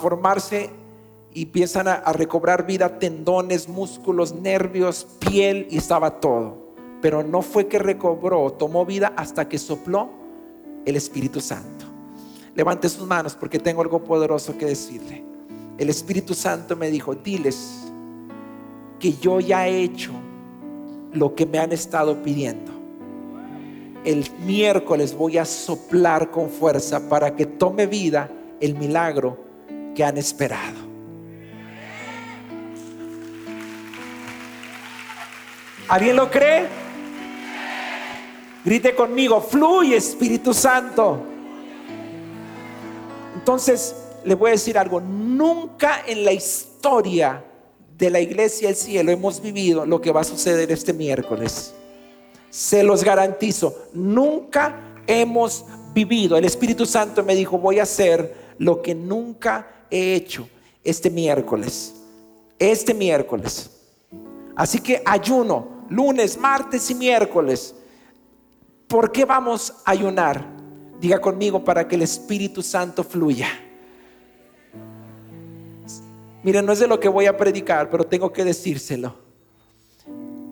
formarse 0.00 0.70
y 1.34 1.44
empiezan 1.44 1.88
a, 1.88 1.94
a 1.94 2.12
recobrar 2.12 2.66
vida 2.66 2.98
tendones, 2.98 3.68
músculos, 3.68 4.34
nervios, 4.34 5.06
piel 5.18 5.66
y 5.70 5.78
estaba 5.78 6.20
todo. 6.20 6.74
Pero 7.00 7.22
no 7.22 7.42
fue 7.42 7.66
que 7.66 7.78
recobró, 7.78 8.52
tomó 8.52 8.86
vida 8.86 9.12
hasta 9.16 9.48
que 9.48 9.58
sopló 9.58 10.10
el 10.84 10.96
Espíritu 10.96 11.40
Santo. 11.40 11.86
Levante 12.54 12.88
sus 12.88 13.06
manos 13.06 13.34
porque 13.34 13.58
tengo 13.58 13.82
algo 13.82 14.04
poderoso 14.04 14.56
que 14.58 14.66
decirle. 14.66 15.24
El 15.78 15.88
Espíritu 15.88 16.34
Santo 16.34 16.76
me 16.76 16.90
dijo, 16.90 17.14
diles 17.14 17.82
que 18.98 19.14
yo 19.14 19.40
ya 19.40 19.66
he 19.66 19.82
hecho 19.82 20.12
lo 21.12 21.34
que 21.34 21.46
me 21.46 21.58
han 21.58 21.72
estado 21.72 22.22
pidiendo. 22.22 22.70
El 24.04 24.24
miércoles 24.44 25.16
voy 25.16 25.38
a 25.38 25.44
soplar 25.44 26.30
con 26.30 26.50
fuerza 26.50 27.08
para 27.08 27.34
que 27.34 27.46
tome 27.46 27.86
vida 27.86 28.30
el 28.60 28.76
milagro 28.76 29.38
que 29.94 30.04
han 30.04 30.18
esperado. 30.18 30.81
¿Alguien 35.88 36.16
lo 36.16 36.30
cree? 36.30 36.66
Grite 38.64 38.94
conmigo, 38.94 39.40
fluye 39.40 39.96
Espíritu 39.96 40.54
Santo. 40.54 41.20
Entonces, 43.34 43.96
le 44.24 44.34
voy 44.34 44.50
a 44.50 44.52
decir 44.52 44.78
algo, 44.78 45.00
nunca 45.00 46.02
en 46.06 46.24
la 46.24 46.32
historia 46.32 47.44
de 47.98 48.10
la 48.10 48.20
iglesia 48.20 48.68
del 48.68 48.76
cielo 48.76 49.10
hemos 49.10 49.42
vivido 49.42 49.84
lo 49.84 50.00
que 50.00 50.12
va 50.12 50.20
a 50.20 50.24
suceder 50.24 50.70
este 50.70 50.92
miércoles. 50.92 51.74
Se 52.50 52.84
los 52.84 53.02
garantizo, 53.02 53.88
nunca 53.92 54.80
hemos 55.06 55.64
vivido. 55.92 56.36
El 56.36 56.44
Espíritu 56.44 56.86
Santo 56.86 57.24
me 57.24 57.34
dijo, 57.34 57.58
voy 57.58 57.80
a 57.80 57.84
hacer 57.84 58.34
lo 58.58 58.80
que 58.80 58.94
nunca 58.94 59.86
he 59.90 60.14
hecho 60.14 60.48
este 60.84 61.10
miércoles. 61.10 61.94
Este 62.58 62.94
miércoles. 62.94 63.81
Así 64.54 64.80
que 64.80 65.02
ayuno, 65.04 65.86
lunes, 65.88 66.36
martes 66.36 66.90
y 66.90 66.94
miércoles. 66.94 67.74
¿Por 68.86 69.10
qué 69.10 69.24
vamos 69.24 69.72
a 69.84 69.90
ayunar? 69.92 70.44
Diga 71.00 71.20
conmigo 71.20 71.64
para 71.64 71.88
que 71.88 71.96
el 71.96 72.02
Espíritu 72.02 72.62
Santo 72.62 73.02
fluya. 73.02 73.48
Miren, 76.42 76.66
no 76.66 76.72
es 76.72 76.80
de 76.80 76.88
lo 76.88 76.98
que 76.98 77.08
voy 77.08 77.26
a 77.26 77.36
predicar, 77.36 77.88
pero 77.88 78.04
tengo 78.04 78.32
que 78.32 78.44
decírselo. 78.44 79.14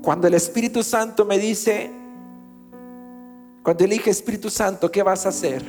Cuando 0.02 0.26
el 0.26 0.34
Espíritu 0.34 0.82
Santo 0.82 1.24
me 1.24 1.38
dice, 1.38 1.90
cuando 3.62 3.84
elige 3.84 4.10
Espíritu 4.10 4.48
Santo, 4.48 4.90
¿qué 4.90 5.02
vas 5.02 5.26
a 5.26 5.30
hacer? 5.30 5.62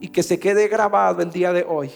Y 0.00 0.08
que 0.08 0.22
se 0.22 0.38
quede 0.38 0.68
grabado 0.68 1.20
el 1.20 1.30
día 1.30 1.52
de 1.52 1.64
hoy. 1.68 1.90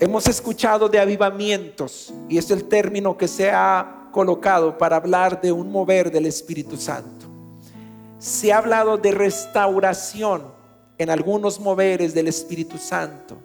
Hemos 0.00 0.26
escuchado 0.26 0.88
de 0.88 0.98
avivamientos 0.98 2.12
y 2.28 2.38
es 2.38 2.50
el 2.50 2.64
término 2.64 3.16
que 3.16 3.28
se 3.28 3.50
ha 3.50 4.03
colocado 4.14 4.78
para 4.78 4.96
hablar 4.96 5.42
de 5.42 5.52
un 5.52 5.70
mover 5.70 6.10
del 6.10 6.24
Espíritu 6.24 6.78
Santo. 6.78 7.26
Se 8.18 8.52
ha 8.52 8.58
hablado 8.58 8.96
de 8.96 9.10
restauración 9.10 10.44
en 10.96 11.10
algunos 11.10 11.60
moveres 11.60 12.14
del 12.14 12.28
Espíritu 12.28 12.78
Santo. 12.78 13.36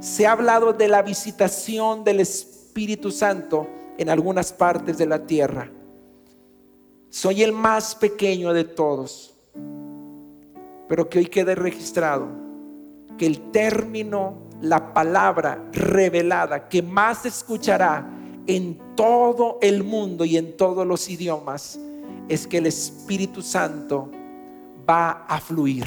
Se 0.00 0.26
ha 0.26 0.32
hablado 0.32 0.72
de 0.72 0.88
la 0.88 1.02
visitación 1.02 2.04
del 2.04 2.20
Espíritu 2.20 3.10
Santo 3.10 3.68
en 3.98 4.08
algunas 4.08 4.52
partes 4.52 4.96
de 4.96 5.06
la 5.06 5.26
tierra. 5.26 5.70
Soy 7.10 7.42
el 7.42 7.52
más 7.52 7.94
pequeño 7.94 8.52
de 8.52 8.64
todos 8.64 9.34
pero 10.88 11.08
que 11.08 11.18
hoy 11.18 11.26
quede 11.26 11.54
registrado 11.54 12.28
que 13.18 13.26
el 13.26 13.50
término, 13.50 14.48
la 14.60 14.92
palabra 14.92 15.64
revelada 15.72 16.68
que 16.68 16.82
más 16.82 17.26
escuchará 17.26 18.06
en 18.46 18.78
todo 18.94 19.58
el 19.62 19.84
mundo 19.84 20.24
y 20.24 20.36
en 20.36 20.56
todos 20.56 20.86
los 20.86 21.08
idiomas 21.08 21.78
es 22.28 22.46
que 22.46 22.58
el 22.58 22.66
Espíritu 22.66 23.42
Santo 23.42 24.10
va 24.88 25.24
a 25.28 25.40
fluir. 25.40 25.84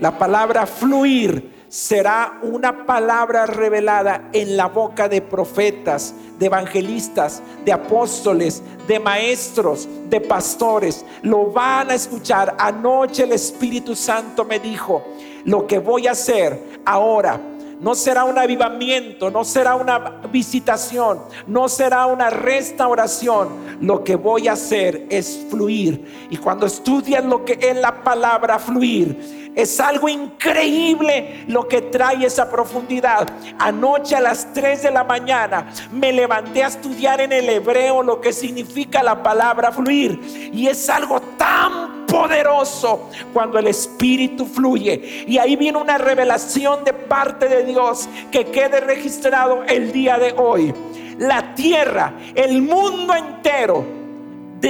La 0.00 0.18
palabra 0.18 0.66
fluir 0.66 1.64
será 1.68 2.38
una 2.42 2.84
palabra 2.84 3.46
revelada 3.46 4.28
en 4.34 4.58
la 4.58 4.66
boca 4.66 5.08
de 5.08 5.22
profetas, 5.22 6.14
de 6.38 6.46
evangelistas, 6.46 7.42
de 7.64 7.72
apóstoles, 7.72 8.62
de 8.86 9.00
maestros, 9.00 9.88
de 10.10 10.20
pastores. 10.20 11.06
Lo 11.22 11.50
van 11.50 11.90
a 11.90 11.94
escuchar. 11.94 12.54
Anoche 12.58 13.22
el 13.22 13.32
Espíritu 13.32 13.96
Santo 13.96 14.44
me 14.44 14.58
dijo, 14.58 15.02
lo 15.44 15.66
que 15.66 15.78
voy 15.78 16.06
a 16.06 16.12
hacer 16.12 16.80
ahora 16.84 17.40
no 17.82 17.96
será 17.96 18.24
un 18.24 18.38
avivamiento, 18.38 19.28
no 19.28 19.44
será 19.44 19.74
una 19.74 19.98
visitación, 20.30 21.18
no 21.48 21.68
será 21.68 22.06
una 22.06 22.30
restauración. 22.30 23.48
Lo 23.80 24.04
que 24.04 24.14
voy 24.14 24.46
a 24.46 24.52
hacer 24.52 25.06
es 25.10 25.46
fluir. 25.50 26.28
Y 26.30 26.36
cuando 26.36 26.64
estudias 26.66 27.24
lo 27.24 27.44
que 27.44 27.58
es 27.60 27.76
la 27.76 28.04
palabra 28.04 28.60
fluir, 28.60 29.50
es 29.56 29.80
algo 29.80 30.08
increíble 30.08 31.44
lo 31.48 31.66
que 31.66 31.82
trae 31.82 32.24
esa 32.24 32.48
profundidad. 32.48 33.28
Anoche 33.58 34.14
a 34.14 34.20
las 34.20 34.52
3 34.54 34.84
de 34.84 34.90
la 34.92 35.02
mañana 35.02 35.66
me 35.90 36.12
levanté 36.12 36.62
a 36.62 36.68
estudiar 36.68 37.20
en 37.20 37.32
el 37.32 37.48
hebreo 37.48 38.04
lo 38.04 38.20
que 38.20 38.32
significa 38.32 39.02
la 39.02 39.24
palabra 39.24 39.72
fluir. 39.72 40.50
Y 40.52 40.68
es 40.68 40.88
algo 40.88 41.20
tan 41.36 42.01
poderoso 42.12 43.08
cuando 43.32 43.58
el 43.58 43.68
Espíritu 43.68 44.44
fluye. 44.44 45.24
Y 45.26 45.38
ahí 45.38 45.56
viene 45.56 45.78
una 45.78 45.96
revelación 45.96 46.84
de 46.84 46.92
parte 46.92 47.48
de 47.48 47.64
Dios 47.64 48.06
que 48.30 48.44
quede 48.44 48.80
registrado 48.80 49.64
el 49.64 49.92
día 49.92 50.18
de 50.18 50.34
hoy. 50.36 50.74
La 51.16 51.54
tierra, 51.54 52.12
el 52.34 52.60
mundo 52.60 53.14
entero 53.14 54.01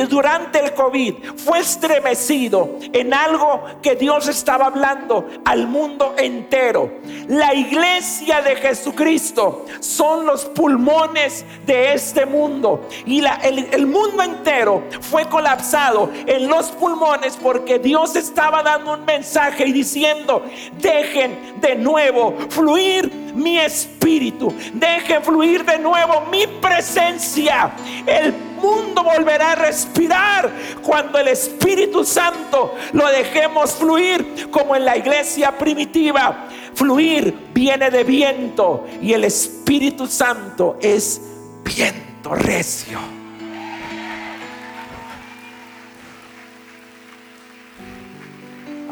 durante 0.08 0.58
el 0.58 0.72
COVID 0.72 1.14
fue 1.36 1.58
estremecido 1.58 2.78
en 2.92 3.12
algo 3.12 3.64
que 3.82 3.94
Dios 3.94 4.26
estaba 4.28 4.66
hablando 4.66 5.28
al 5.44 5.66
mundo 5.68 6.14
entero. 6.16 6.90
La 7.28 7.54
iglesia 7.54 8.40
de 8.40 8.56
Jesucristo 8.56 9.66
son 9.80 10.24
los 10.24 10.46
pulmones 10.46 11.44
de 11.66 11.92
este 11.92 12.24
mundo 12.24 12.88
y 13.04 13.22
el 13.22 13.86
mundo 13.86 14.22
entero 14.22 14.84
fue 15.00 15.28
colapsado 15.28 16.10
en 16.26 16.48
los 16.48 16.70
pulmones 16.72 17.38
porque 17.42 17.78
Dios 17.78 18.16
estaba 18.16 18.62
dando 18.62 18.94
un 18.94 19.04
mensaje 19.04 19.66
y 19.66 19.72
diciendo, 19.72 20.42
dejen 20.80 21.60
de 21.60 21.76
nuevo 21.76 22.34
fluir 22.48 23.31
mi 23.34 23.58
espíritu, 23.58 24.54
dejen 24.72 25.22
fluir 25.22 25.64
de 25.64 25.78
nuevo 25.78 26.26
mi 26.30 26.46
presencia. 26.46 27.72
El 28.06 28.32
mundo 28.62 29.02
volverá 29.02 29.52
a 29.52 29.54
respirar 29.56 30.50
cuando 30.82 31.18
el 31.18 31.28
Espíritu 31.28 32.04
Santo 32.04 32.74
lo 32.92 33.08
dejemos 33.08 33.72
fluir 33.72 34.48
como 34.50 34.76
en 34.76 34.84
la 34.84 34.96
iglesia 34.96 35.56
primitiva. 35.58 36.48
Fluir 36.74 37.50
viene 37.52 37.90
de 37.90 38.04
viento 38.04 38.86
y 39.00 39.12
el 39.12 39.24
Espíritu 39.24 40.06
Santo 40.06 40.78
es 40.80 41.20
viento 41.64 42.34
recio. 42.34 42.98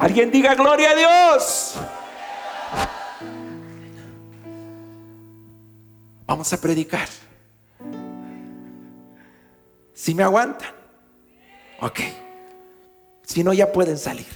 Alguien 0.00 0.30
diga 0.30 0.54
gloria 0.54 0.90
a 0.90 0.94
Dios. 0.94 1.74
Vamos 6.30 6.52
a 6.52 6.60
predicar. 6.60 7.08
Si 9.92 10.14
me 10.14 10.22
aguantan, 10.22 10.72
ok. 11.80 11.98
Si 13.24 13.42
no, 13.42 13.52
ya 13.52 13.72
pueden 13.72 13.98
salir. 13.98 14.28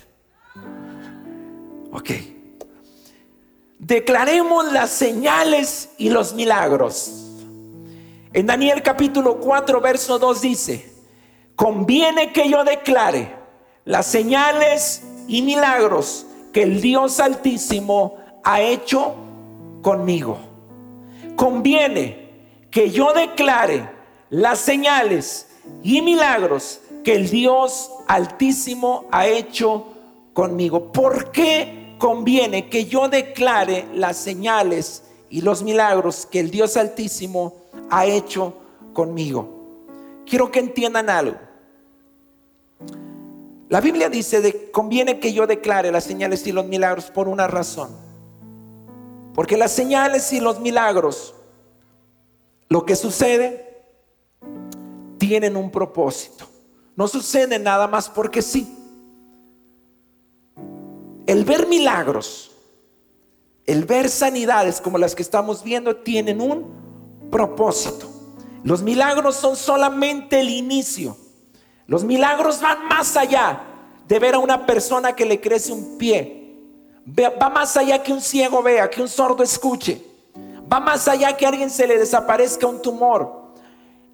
Ok. 1.92 2.10
Declaremos 3.78 4.72
las 4.72 4.90
señales 4.90 5.90
y 5.96 6.10
los 6.10 6.34
milagros. 6.34 7.28
En 8.32 8.46
Daniel 8.46 8.82
capítulo 8.82 9.38
4, 9.38 9.80
verso 9.80 10.18
2 10.18 10.40
dice, 10.40 10.92
conviene 11.54 12.32
que 12.32 12.50
yo 12.50 12.64
declare 12.64 13.36
las 13.84 14.06
señales 14.06 15.04
y 15.28 15.42
milagros 15.42 16.26
que 16.52 16.64
el 16.64 16.80
Dios 16.80 17.20
Altísimo 17.20 18.16
ha 18.42 18.60
hecho 18.62 19.14
conmigo. 19.80 20.43
Conviene 21.36 22.30
que 22.70 22.90
yo 22.90 23.12
declare 23.12 23.88
las 24.30 24.58
señales 24.58 25.48
y 25.82 26.02
milagros 26.02 26.80
que 27.04 27.14
el 27.14 27.28
Dios 27.28 27.90
Altísimo 28.06 29.06
ha 29.10 29.26
hecho 29.26 29.86
conmigo. 30.32 30.92
¿Por 30.92 31.30
qué 31.30 31.94
conviene 31.98 32.68
que 32.68 32.86
yo 32.86 33.08
declare 33.08 33.86
las 33.94 34.16
señales 34.16 35.04
y 35.30 35.42
los 35.42 35.62
milagros 35.62 36.26
que 36.26 36.40
el 36.40 36.50
Dios 36.50 36.76
Altísimo 36.76 37.54
ha 37.90 38.06
hecho 38.06 38.54
conmigo? 38.92 39.48
Quiero 40.26 40.50
que 40.50 40.60
entiendan 40.60 41.10
algo. 41.10 41.38
La 43.68 43.80
Biblia 43.80 44.08
dice 44.08 44.40
de 44.40 44.70
conviene 44.70 45.18
que 45.18 45.32
yo 45.32 45.46
declare 45.46 45.90
las 45.90 46.04
señales 46.04 46.46
y 46.46 46.52
los 46.52 46.66
milagros 46.66 47.10
por 47.10 47.28
una 47.28 47.46
razón. 47.46 48.03
Porque 49.34 49.56
las 49.56 49.72
señales 49.72 50.32
y 50.32 50.40
los 50.40 50.60
milagros, 50.60 51.34
lo 52.68 52.86
que 52.86 52.96
sucede 52.96 53.84
tienen 55.18 55.56
un 55.56 55.70
propósito. 55.70 56.46
No 56.96 57.08
sucede 57.08 57.58
nada 57.58 57.88
más 57.88 58.08
porque 58.08 58.40
sí. 58.40 58.78
El 61.26 61.44
ver 61.44 61.66
milagros, 61.66 62.52
el 63.66 63.84
ver 63.84 64.08
sanidades 64.08 64.80
como 64.80 64.98
las 64.98 65.14
que 65.14 65.22
estamos 65.22 65.64
viendo, 65.64 65.96
tienen 65.96 66.40
un 66.40 67.28
propósito. 67.30 68.08
Los 68.62 68.82
milagros 68.82 69.34
son 69.36 69.56
solamente 69.56 70.40
el 70.40 70.50
inicio. 70.50 71.16
Los 71.86 72.04
milagros 72.04 72.60
van 72.60 72.86
más 72.86 73.16
allá 73.16 73.62
de 74.06 74.18
ver 74.18 74.34
a 74.34 74.38
una 74.38 74.64
persona 74.64 75.14
que 75.16 75.24
le 75.24 75.40
crece 75.40 75.72
un 75.72 75.98
pie. 75.98 76.43
Va 77.06 77.50
más 77.50 77.76
allá 77.76 78.02
que 78.02 78.12
un 78.12 78.20
ciego 78.20 78.62
vea, 78.62 78.88
que 78.88 79.02
un 79.02 79.08
sordo 79.08 79.42
escuche. 79.42 80.00
Va 80.72 80.80
más 80.80 81.06
allá 81.06 81.36
que 81.36 81.44
a 81.44 81.50
alguien 81.50 81.68
se 81.68 81.86
le 81.86 81.98
desaparezca 81.98 82.66
un 82.66 82.80
tumor. 82.80 83.52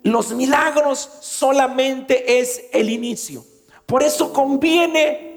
Los 0.03 0.33
milagros 0.33 1.09
solamente 1.21 2.41
es 2.41 2.65
el 2.73 2.91
inicio. 2.91 3.45
Por 3.87 4.03
eso 4.03 4.33
conviene 4.33 5.31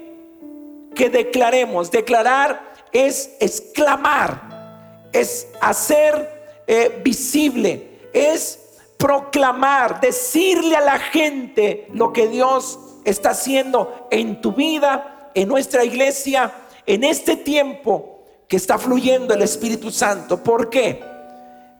que 0.94 1.10
declaremos. 1.10 1.90
Declarar 1.90 2.74
es 2.92 3.30
exclamar, 3.40 5.08
es 5.12 5.48
hacer 5.60 6.62
eh, 6.66 7.00
visible, 7.04 8.08
es 8.12 8.58
proclamar, 8.96 10.00
decirle 10.00 10.76
a 10.76 10.80
la 10.80 10.98
gente 10.98 11.86
lo 11.92 12.12
que 12.12 12.28
Dios 12.28 12.78
está 13.04 13.30
haciendo 13.30 14.08
en 14.10 14.40
tu 14.40 14.52
vida, 14.52 15.30
en 15.34 15.48
nuestra 15.48 15.84
iglesia, 15.84 16.52
en 16.86 17.04
este 17.04 17.36
tiempo 17.36 18.22
que 18.48 18.56
está 18.56 18.78
fluyendo 18.78 19.34
el 19.34 19.42
Espíritu 19.42 19.90
Santo. 19.90 20.42
¿Por 20.42 20.70
qué? 20.70 21.02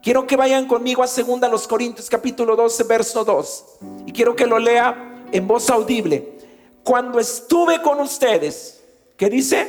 Quiero 0.01 0.27
que 0.27 0.35
vayan 0.35 0.67
conmigo 0.67 1.03
a 1.03 1.07
2 1.07 1.39
los 1.49 1.67
Corintios 1.67 2.09
capítulo 2.09 2.55
12 2.55 2.83
verso 2.83 3.25
2 3.25 3.65
y 4.05 4.11
quiero 4.11 4.35
que 4.35 4.45
lo 4.45 4.59
lea 4.59 5.25
en 5.31 5.47
voz 5.47 5.69
audible. 5.69 6.37
Cuando 6.83 7.19
estuve 7.19 7.81
con 7.81 7.99
ustedes, 7.99 8.83
¿qué 9.17 9.29
dice? 9.29 9.67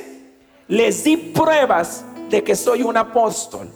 Les 0.69 1.05
di 1.05 1.17
pruebas 1.17 2.05
de 2.29 2.45
que 2.45 2.55
soy 2.55 2.83
un 2.83 2.97
apóstol, 2.97 3.71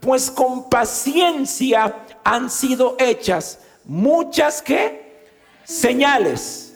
pues 0.00 0.30
con 0.30 0.68
paciencia 0.68 1.94
han 2.24 2.50
sido 2.50 2.96
hechas 2.98 3.60
muchas 3.84 4.62
que 4.62 5.28
señales, 5.64 6.74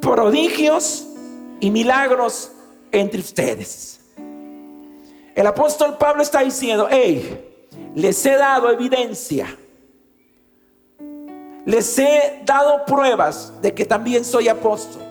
prodigios 0.00 1.06
y 1.60 1.70
milagros 1.70 2.50
entre 2.92 3.20
ustedes. 3.20 4.00
El 5.34 5.46
apóstol 5.46 5.96
Pablo 5.98 6.22
está 6.22 6.40
diciendo, 6.42 6.88
hey, 6.90 7.66
les 7.94 8.24
he 8.26 8.36
dado 8.36 8.70
evidencia, 8.70 9.56
les 11.64 11.98
he 11.98 12.42
dado 12.44 12.84
pruebas 12.84 13.52
de 13.62 13.72
que 13.72 13.84
también 13.84 14.24
soy 14.24 14.48
apóstol. 14.48 15.02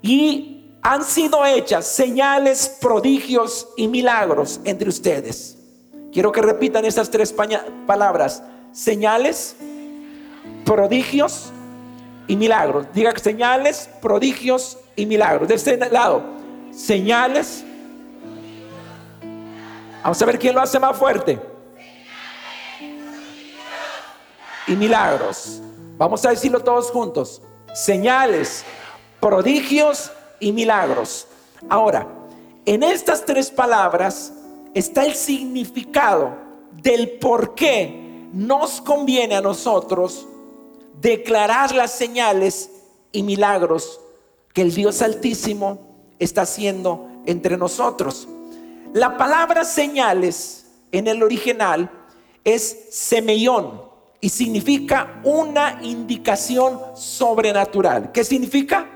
Y 0.00 0.52
han 0.82 1.04
sido 1.04 1.44
hechas 1.46 1.86
señales, 1.86 2.68
prodigios 2.80 3.68
y 3.76 3.86
milagros 3.86 4.60
entre 4.64 4.88
ustedes. 4.88 5.56
Quiero 6.12 6.32
que 6.32 6.42
repitan 6.42 6.84
estas 6.84 7.08
tres 7.10 7.32
palabras. 7.86 8.42
Señales, 8.72 9.56
prodigios 10.64 11.52
y 12.26 12.36
milagros. 12.36 12.86
Diga 12.92 13.16
señales, 13.16 13.88
prodigios 14.00 14.78
y 14.96 15.06
milagros. 15.06 15.48
De 15.48 15.54
este 15.54 15.76
lado, 15.90 16.22
señales. 16.72 17.64
Vamos 20.02 20.20
a 20.20 20.26
ver 20.26 20.38
quién 20.38 20.54
lo 20.54 20.60
hace 20.60 20.78
más 20.78 20.96
fuerte. 20.96 21.38
Y 24.66 24.72
milagros. 24.72 25.60
Vamos 25.98 26.24
a 26.24 26.30
decirlo 26.30 26.60
todos 26.60 26.90
juntos. 26.90 27.42
Señales, 27.74 28.64
prodigios 29.20 30.10
y 30.40 30.52
milagros. 30.52 31.26
Ahora, 31.68 32.08
en 32.64 32.82
estas 32.82 33.24
tres 33.24 33.50
palabras 33.50 34.32
está 34.74 35.04
el 35.04 35.14
significado 35.14 36.34
del 36.72 37.10
por 37.18 37.54
qué 37.54 38.28
nos 38.32 38.80
conviene 38.80 39.36
a 39.36 39.40
nosotros 39.40 40.26
declarar 41.00 41.74
las 41.74 41.92
señales 41.92 42.70
y 43.12 43.22
milagros 43.22 44.00
que 44.52 44.62
el 44.62 44.74
Dios 44.74 45.02
Altísimo 45.02 45.91
está 46.24 46.42
haciendo 46.42 47.08
entre 47.26 47.56
nosotros. 47.56 48.28
La 48.92 49.16
palabra 49.16 49.64
señales 49.64 50.66
en 50.90 51.06
el 51.06 51.22
original 51.22 51.90
es 52.44 52.88
semellón 52.90 53.82
y 54.20 54.28
significa 54.28 55.20
una 55.24 55.80
indicación 55.82 56.78
sobrenatural. 56.94 58.12
¿Qué 58.12 58.24
significa? 58.24 58.92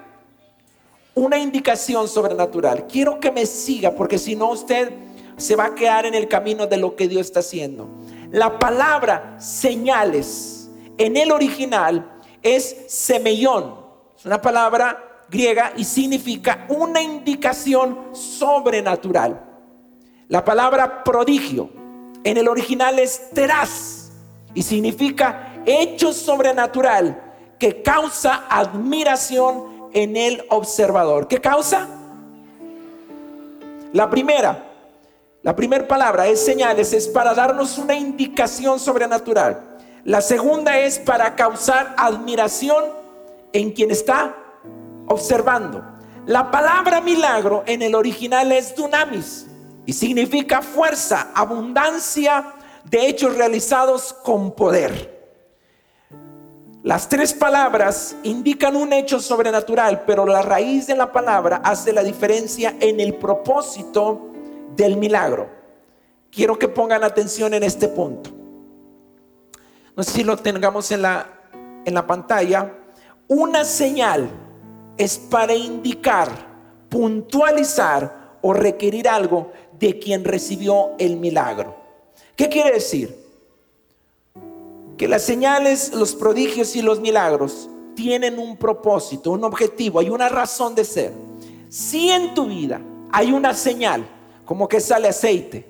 una 1.17 1.39
indicación 1.39 2.07
sobrenatural. 2.09 2.87
Quiero 2.87 3.19
que 3.19 3.33
me 3.33 3.47
siga 3.47 3.91
porque 3.91 4.19
si 4.19 4.37
no 4.37 4.51
usted 4.51 4.93
se 5.39 5.57
va 5.57 5.67
a 5.67 5.75
quedar 5.75 6.05
en 6.05 6.15
el 6.15 6.29
camino 6.29 6.67
de 6.67 6.77
lo 6.77 6.95
que 6.95 7.09
Dios 7.09 7.27
está 7.27 7.41
haciendo. 7.41 7.89
La 8.31 8.59
palabra 8.59 9.37
señales 9.41 10.69
en 10.99 11.17
el 11.17 11.33
original 11.33 12.21
es 12.43 12.85
semellón. 12.89 13.77
Es 14.17 14.27
una 14.27 14.43
palabra 14.43 15.03
y 15.77 15.85
significa 15.85 16.67
una 16.69 17.03
indicación 17.03 18.11
sobrenatural. 18.13 19.41
La 20.29 20.45
palabra 20.45 21.05
prodigio 21.05 21.71
en 22.25 22.37
el 22.37 22.49
original 22.49 22.99
es 22.99 23.31
teraz 23.33 24.11
y 24.55 24.63
significa 24.63 25.63
hecho 25.67 26.13
sobrenatural 26.13 27.23
que 27.59 27.83
causa 27.83 28.45
admiración 28.49 29.91
en 29.93 30.17
el 30.17 30.45
observador. 30.49 31.29
¿Qué 31.29 31.41
causa? 31.41 31.89
La 33.93 34.11
primera, 34.11 34.65
la 35.43 35.55
primera 35.55 35.87
palabra 35.87 36.27
es 36.27 36.45
señales, 36.45 36.93
es 36.93 37.09
para 37.09 37.35
darnos 37.35 37.79
una 37.79 37.95
indicación 37.95 38.79
sobrenatural. 38.79 39.79
La 40.05 40.21
segunda 40.21 40.79
es 40.79 40.99
para 40.99 41.35
causar 41.35 41.95
admiración 41.97 42.85
en 43.53 43.73
quien 43.73 43.91
está 43.91 44.37
observando. 45.07 45.85
La 46.27 46.51
palabra 46.51 47.01
milagro 47.01 47.63
en 47.67 47.83
el 47.83 47.95
original 47.95 48.51
es 48.53 48.75
dunamis 48.75 49.47
y 49.87 49.93
significa 49.93 50.61
fuerza, 50.63 51.31
abundancia 51.35 52.55
de 52.85 53.07
hechos 53.07 53.37
realizados 53.37 54.13
con 54.13 54.53
poder. 54.53 55.15
Las 56.83 57.09
tres 57.09 57.35
palabras 57.35 58.15
indican 58.23 58.77
un 58.77 58.93
hecho 58.93 59.19
sobrenatural, 59.19 60.05
pero 60.07 60.25
la 60.25 60.43
raíz 60.43 60.87
de 60.87 60.97
la 60.97 61.11
palabra 61.11 61.61
hace 61.65 61.93
la 61.93 62.03
diferencia 62.03 62.77
en 62.79 63.01
el 63.01 63.15
propósito 63.15 64.31
del 64.77 64.97
milagro. 64.97 65.49
Quiero 66.31 66.59
que 66.59 66.69
pongan 66.69 67.03
atención 67.03 67.55
en 67.55 67.65
este 67.65 67.89
punto. 67.89 68.31
No 69.97 70.03
sé 70.03 70.11
si 70.13 70.25
lo 70.25 70.37
tengamos 70.37 70.91
en 70.93 71.03
la, 71.03 71.27
en 71.85 71.95
la 71.95 72.07
pantalla. 72.07 72.73
Una 73.27 73.65
señal 73.65 74.31
es 74.99 75.19
para 75.19 75.55
indicar, 75.55 76.31
puntualizar 76.89 78.39
o 78.43 78.53
requerir 78.53 79.09
algo 79.09 79.53
de 79.79 79.99
quien 79.99 80.25
recibió 80.25 80.93
el 80.99 81.17
milagro. 81.17 81.77
¿Qué 82.35 82.49
quiere 82.49 82.73
decir? 82.73 83.27
que 84.97 85.09
las 85.09 85.23
señales, 85.23 85.93
los 85.93 86.15
prodigios 86.15 86.75
y 86.75 86.83
los 86.83 87.01
milagros 87.01 87.69
tienen 87.95 88.39
un 88.39 88.57
propósito, 88.57 89.31
un 89.31 89.45
objetivo, 89.45 90.01
hay 90.01 90.11
una 90.11 90.29
razón 90.29 90.75
de 90.75 90.85
ser. 90.85 91.13
Si 91.69 92.11
en 92.11 92.35
tu 92.35 92.47
vida 92.47 92.81
hay 93.13 93.33
una 93.33 93.55
señal, 93.55 94.07
como 94.45 94.69
que 94.69 94.81
sale 94.81 95.09
aceite, 95.09 95.67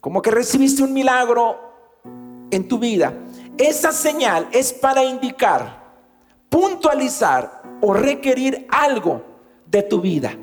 como 0.00 0.20
que 0.20 0.30
recibiste 0.30 0.82
un 0.82 0.92
milagro 0.92 1.58
en 2.50 2.68
tu 2.68 2.78
vida, 2.78 3.14
esa 3.56 3.92
señal 3.92 4.48
es 4.52 4.72
para 4.72 5.02
indicar, 5.04 5.94
puntualizar 6.48 7.62
o 7.86 7.92
requerir 7.92 8.66
algo 8.70 9.22
de 9.66 9.82
tu 9.82 10.00
vida. 10.00 10.34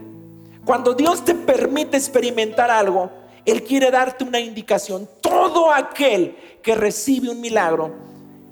Cuando 0.63 0.93
Dios 0.93 1.25
te 1.25 1.33
permite 1.33 1.97
experimentar 1.97 2.69
algo, 2.69 3.09
Él 3.45 3.63
quiere 3.63 3.89
darte 3.89 4.23
una 4.23 4.39
indicación. 4.39 5.09
Todo 5.21 5.71
aquel 5.73 6.35
que 6.61 6.75
recibe 6.75 7.31
un 7.31 7.41
milagro, 7.41 7.95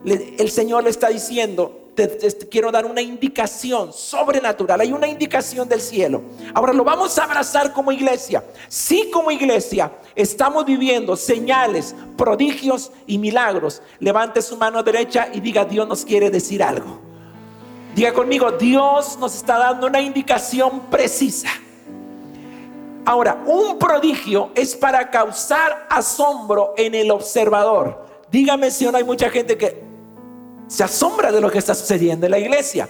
el 0.04 0.50
Señor 0.50 0.86
le 0.86 0.90
está 0.90 1.10
diciendo, 1.10 1.92
te, 1.94 2.10
quiero 2.50 2.72
dar 2.72 2.88
una 2.88 3.00
indicación 3.00 3.94
sobrenatural, 3.94 4.82
hay 4.82 4.92
una 4.92 5.08
indicación 5.08 5.70
del 5.70 5.82
cielo. 5.82 6.24
Ahora 6.56 6.74
lo 6.74 6.84
vamos 6.84 7.16
a 7.20 7.26
abrazar 7.26 7.74
como 7.74 7.92
iglesia. 7.92 8.44
Si 8.70 9.12
como 9.12 9.30
iglesia 9.30 9.92
estamos 10.16 10.66
viviendo 10.66 11.16
señales, 11.16 11.94
prodigios 12.18 12.92
y 13.06 13.20
milagros, 13.20 13.84
levante 14.00 14.42
su 14.42 14.58
mano 14.58 14.82
derecha 14.82 15.30
y 15.32 15.42
diga, 15.42 15.64
Dios 15.64 15.88
nos 15.88 16.04
quiere 16.04 16.32
decir 16.32 16.64
algo. 16.64 17.09
Diga 17.96 18.14
conmigo, 18.14 18.52
Dios 18.52 19.18
nos 19.20 19.36
está 19.36 19.58
dando 19.58 19.88
una 19.88 20.00
indicación 20.00 20.82
precisa. 20.92 21.50
Ahora, 23.06 23.42
un 23.46 23.80
prodigio 23.80 24.52
es 24.54 24.76
para 24.76 25.10
causar 25.10 25.88
asombro 25.90 26.74
en 26.78 26.94
el 26.94 27.10
observador. 27.10 28.06
Dígame 28.32 28.70
si 28.70 28.86
no 28.86 28.96
hay 28.96 29.04
mucha 29.04 29.30
gente 29.30 29.58
que 29.58 29.84
se 30.68 30.84
asombra 30.84 31.32
de 31.32 31.42
lo 31.42 31.50
que 31.50 31.58
está 31.58 31.74
sucediendo 31.74 32.28
en 32.28 32.32
la 32.32 32.40
iglesia. 32.40 32.88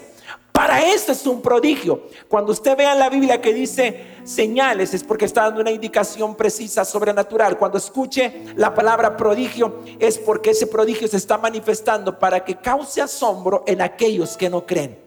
Para 0.60 0.82
esto 0.82 1.14
es 1.14 1.26
un 1.26 1.42
prodigio. 1.42 2.02
Cuando 2.28 2.52
usted 2.52 2.76
vea 2.76 2.92
en 2.92 3.00
la 3.00 3.08
Biblia 3.08 3.40
que 3.40 3.54
dice 3.54 4.18
señales, 4.26 4.94
es 4.94 5.06
porque 5.06 5.24
está 5.24 5.44
dando 5.44 5.62
una 5.62 5.72
indicación 5.72 6.36
precisa, 6.36 6.84
sobrenatural. 6.84 7.58
Cuando 7.58 7.78
escuche 7.78 8.44
la 8.58 8.76
palabra 8.76 9.16
prodigio, 9.16 9.80
es 10.00 10.18
porque 10.18 10.50
ese 10.50 10.68
prodigio 10.68 11.08
se 11.08 11.16
está 11.16 11.38
manifestando 11.38 12.20
para 12.20 12.44
que 12.44 12.58
cause 12.58 13.02
asombro 13.02 13.64
en 13.68 13.82
aquellos 13.82 14.36
que 14.36 14.50
no 14.50 14.66
creen. 14.66 15.00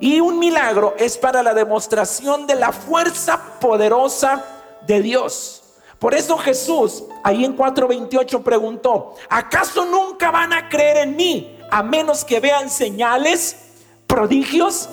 Y 0.00 0.18
un 0.18 0.40
milagro 0.40 0.96
es 0.98 1.16
para 1.16 1.40
la 1.44 1.54
demostración 1.54 2.48
de 2.48 2.56
la 2.56 2.72
fuerza 2.72 3.60
poderosa 3.60 4.44
de 4.88 5.02
Dios. 5.02 5.62
Por 6.00 6.16
eso 6.16 6.36
Jesús 6.36 7.04
ahí 7.22 7.44
en 7.44 7.56
4:28 7.56 8.42
preguntó, 8.42 9.14
¿acaso 9.28 9.84
nunca 9.84 10.32
van 10.32 10.52
a 10.52 10.68
creer 10.68 10.96
en 10.96 11.14
mí 11.14 11.60
a 11.70 11.84
menos 11.84 12.24
que 12.24 12.40
vean 12.40 12.68
señales, 12.68 13.69
prodigios 14.10 14.88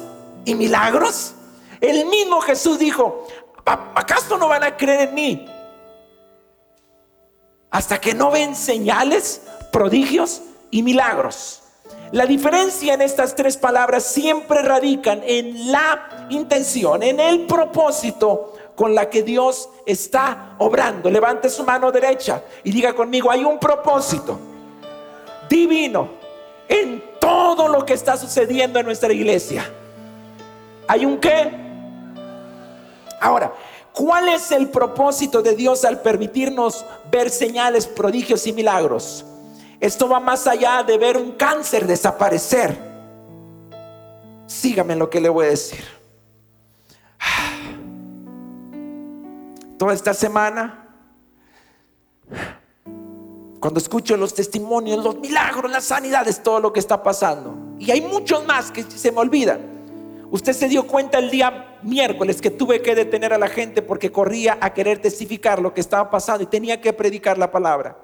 y 0.46 0.56
milagros? 0.56 1.34
El 1.82 2.06
mismo 2.06 2.40
Jesús 2.42 2.80
dijo, 2.80 3.28
¿acaso 3.66 4.38
no 4.38 4.48
van 4.48 4.64
a 4.64 4.78
creer 4.78 5.10
en 5.10 5.16
mí 5.16 5.46
hasta 7.70 8.00
que 8.00 8.14
no 8.14 8.32
ven 8.32 8.56
señales, 8.56 9.42
prodigios 9.72 10.42
y 10.72 10.84
milagros? 10.84 11.64
La 12.12 12.26
diferencia 12.26 12.94
en 12.94 13.02
estas 13.02 13.36
tres 13.36 13.58
palabras 13.58 14.04
siempre 14.04 14.62
radican 14.62 15.22
en 15.26 15.72
la 15.72 16.28
intención, 16.30 17.04
en 17.04 17.20
el 17.20 17.46
propósito 17.46 18.54
con 18.76 18.96
la 18.96 19.10
que 19.10 19.24
Dios 19.24 19.70
está 19.86 20.56
obrando. 20.60 21.10
Levante 21.10 21.50
su 21.50 21.64
mano 21.64 21.92
derecha 21.92 22.44
y 22.64 22.72
diga 22.72 22.94
conmigo, 22.94 23.30
hay 23.30 23.44
un 23.44 23.60
propósito 23.60 24.40
divino 25.50 26.10
en 26.70 27.04
todo 27.20 27.68
lo 27.68 27.86
que 27.86 27.94
está 27.94 28.18
sucediendo 28.18 28.80
en 28.80 28.86
nuestra 28.86 29.12
iglesia. 29.14 29.70
¿Hay 30.88 31.06
un 31.06 31.20
qué? 31.20 31.52
Ahora, 33.20 33.54
¿cuál 33.94 34.30
es 34.30 34.52
el 34.52 34.70
propósito 34.70 35.42
de 35.42 35.56
Dios 35.56 35.84
al 35.86 36.02
permitirnos 36.02 36.86
ver 37.12 37.30
señales, 37.30 37.88
prodigios 37.88 38.48
y 38.48 38.54
milagros? 38.54 39.26
Esto 39.80 40.10
va 40.10 40.20
más 40.20 40.48
allá 40.48 40.84
de 40.84 40.98
ver 40.98 41.18
un 41.18 41.34
cáncer 41.34 41.86
desaparecer. 41.86 42.78
Sígame 44.48 44.96
lo 44.96 45.10
que 45.10 45.22
le 45.22 45.30
voy 45.30 45.46
a 45.46 45.50
decir. 45.50 45.84
Toda 49.78 49.94
esta 49.94 50.14
semana, 50.16 50.88
cuando 53.60 53.80
escucho 53.80 54.16
los 54.18 54.34
testimonios, 54.34 55.04
los 55.04 55.20
milagros, 55.20 55.72
las 55.72 55.86
sanidades, 55.86 56.44
todo 56.44 56.60
lo 56.60 56.72
que 56.74 56.80
está 56.80 57.02
pasando, 57.02 57.56
y 57.80 57.92
hay 57.92 58.02
muchos 58.02 58.46
más 58.46 58.72
que 58.72 58.84
se 58.84 59.12
me 59.12 59.20
olvidan. 59.20 59.78
Usted 60.30 60.54
se 60.54 60.68
dio 60.68 60.86
cuenta 60.86 61.20
el 61.20 61.32
día 61.32 61.78
miércoles 61.84 62.42
que 62.42 62.52
tuve 62.52 62.82
que 62.82 62.96
detener 62.96 63.34
a 63.34 63.38
la 63.38 63.48
gente 63.48 63.82
porque 63.82 64.12
corría 64.12 64.58
a 64.60 64.74
querer 64.74 65.00
testificar 65.00 65.62
lo 65.62 65.74
que 65.74 65.80
estaba 65.80 66.10
pasando 66.10 66.44
y 66.44 66.48
tenía 66.48 66.82
que 66.82 66.92
predicar 66.92 67.38
la 67.38 67.50
palabra. 67.50 67.98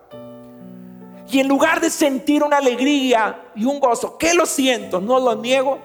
Y 1.30 1.40
en 1.40 1.48
lugar 1.48 1.82
de 1.82 1.90
sentir 1.90 2.44
una 2.44 2.58
alegría 2.58 3.52
y 3.56 3.66
un 3.66 3.80
gozo, 3.80 4.18
que 4.18 4.34
lo 4.34 4.46
siento, 4.46 5.02
no 5.02 5.20
lo 5.20 5.36
niego, 5.36 5.80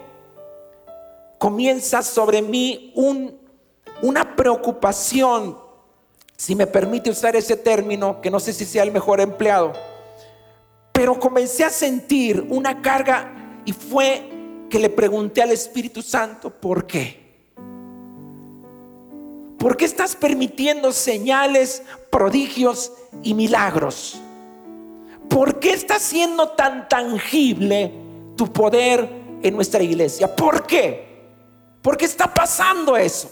comienza 1.37 2.03
sobre 2.03 2.41
mí 2.41 2.93
una 4.01 4.35
preocupación, 4.35 5.57
si 6.39 6.55
me 6.55 6.65
permite 6.65 7.09
usar 7.09 7.35
ese 7.35 7.57
término, 7.57 8.21
que 8.21 8.31
no 8.31 8.39
sé 8.39 8.53
si 8.53 8.63
sea 8.63 8.83
el 8.83 8.93
mejor 8.93 9.19
empleado, 9.19 9.73
pero 10.93 11.19
comencé 11.19 11.65
a 11.65 11.69
sentir 11.69 12.47
una 12.47 12.81
carga 12.81 13.61
y 13.65 13.73
fue 13.73 14.23
que 14.69 14.79
le 14.79 14.89
pregunté 14.89 15.41
al 15.41 15.51
Espíritu 15.51 16.01
Santo, 16.01 16.49
¿por 16.49 16.87
qué? 16.87 17.51
¿Por 19.57 19.75
qué 19.75 19.83
estás 19.83 20.15
permitiendo 20.15 20.93
señales, 20.93 21.83
prodigios 22.09 22.93
y 23.21 23.33
milagros? 23.33 24.21
¿Por 25.27 25.59
qué 25.59 25.73
está 25.73 25.99
siendo 25.99 26.51
tan 26.51 26.87
tangible 26.87 27.91
tu 28.37 28.49
poder 28.53 29.09
en 29.43 29.55
nuestra 29.57 29.83
iglesia? 29.83 30.33
¿Por 30.33 30.65
qué? 30.65 31.05
¿Por 31.81 31.97
qué 31.97 32.05
está 32.05 32.33
pasando 32.33 32.95
eso? 32.95 33.29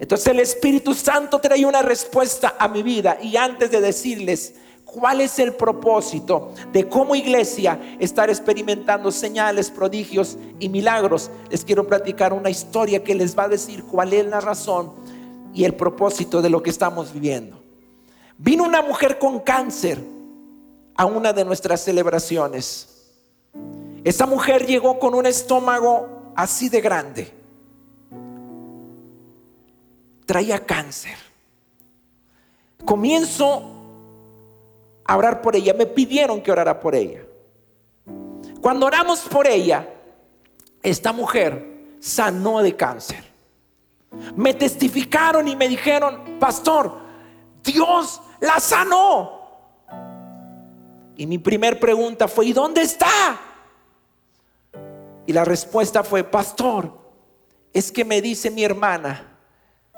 Entonces 0.00 0.28
el 0.28 0.40
Espíritu 0.40 0.94
Santo 0.94 1.38
trae 1.38 1.66
una 1.66 1.82
respuesta 1.82 2.56
a 2.58 2.68
mi 2.68 2.82
vida 2.82 3.18
y 3.22 3.36
antes 3.36 3.70
de 3.70 3.82
decirles 3.82 4.54
cuál 4.86 5.20
es 5.20 5.38
el 5.38 5.52
propósito 5.52 6.52
de 6.72 6.88
cómo 6.88 7.14
iglesia 7.14 7.78
estar 7.98 8.30
experimentando 8.30 9.12
señales, 9.12 9.70
prodigios 9.70 10.38
y 10.58 10.70
milagros, 10.70 11.30
les 11.50 11.66
quiero 11.66 11.86
platicar 11.86 12.32
una 12.32 12.48
historia 12.48 13.04
que 13.04 13.14
les 13.14 13.38
va 13.38 13.44
a 13.44 13.48
decir 13.48 13.84
cuál 13.84 14.14
es 14.14 14.24
la 14.24 14.40
razón 14.40 14.90
y 15.52 15.64
el 15.64 15.74
propósito 15.74 16.40
de 16.40 16.48
lo 16.48 16.62
que 16.62 16.70
estamos 16.70 17.12
viviendo. 17.12 17.62
Vino 18.38 18.64
una 18.64 18.80
mujer 18.80 19.18
con 19.18 19.40
cáncer 19.40 19.98
a 20.96 21.04
una 21.04 21.34
de 21.34 21.44
nuestras 21.44 21.84
celebraciones. 21.84 23.12
Esa 24.02 24.24
mujer 24.24 24.66
llegó 24.66 24.98
con 24.98 25.14
un 25.14 25.26
estómago 25.26 26.32
así 26.34 26.70
de 26.70 26.80
grande. 26.80 27.39
Traía 30.30 30.64
cáncer. 30.64 31.16
Comienzo 32.84 33.64
a 35.04 35.16
orar 35.16 35.42
por 35.42 35.56
ella. 35.56 35.74
Me 35.74 35.86
pidieron 35.86 36.40
que 36.40 36.52
orara 36.52 36.78
por 36.78 36.94
ella. 36.94 37.24
Cuando 38.60 38.86
oramos 38.86 39.22
por 39.22 39.48
ella, 39.48 39.92
esta 40.84 41.12
mujer 41.12 41.96
sanó 41.98 42.62
de 42.62 42.76
cáncer. 42.76 43.24
Me 44.36 44.54
testificaron 44.54 45.48
y 45.48 45.56
me 45.56 45.66
dijeron, 45.66 46.38
pastor, 46.38 46.96
Dios 47.64 48.22
la 48.38 48.60
sanó. 48.60 49.32
Y 51.16 51.26
mi 51.26 51.38
primer 51.38 51.80
pregunta 51.80 52.28
fue, 52.28 52.46
¿y 52.46 52.52
dónde 52.52 52.82
está? 52.82 53.36
Y 55.26 55.32
la 55.32 55.44
respuesta 55.44 56.04
fue, 56.04 56.22
pastor, 56.22 56.96
es 57.72 57.90
que 57.90 58.04
me 58.04 58.22
dice 58.22 58.48
mi 58.48 58.62
hermana 58.62 59.29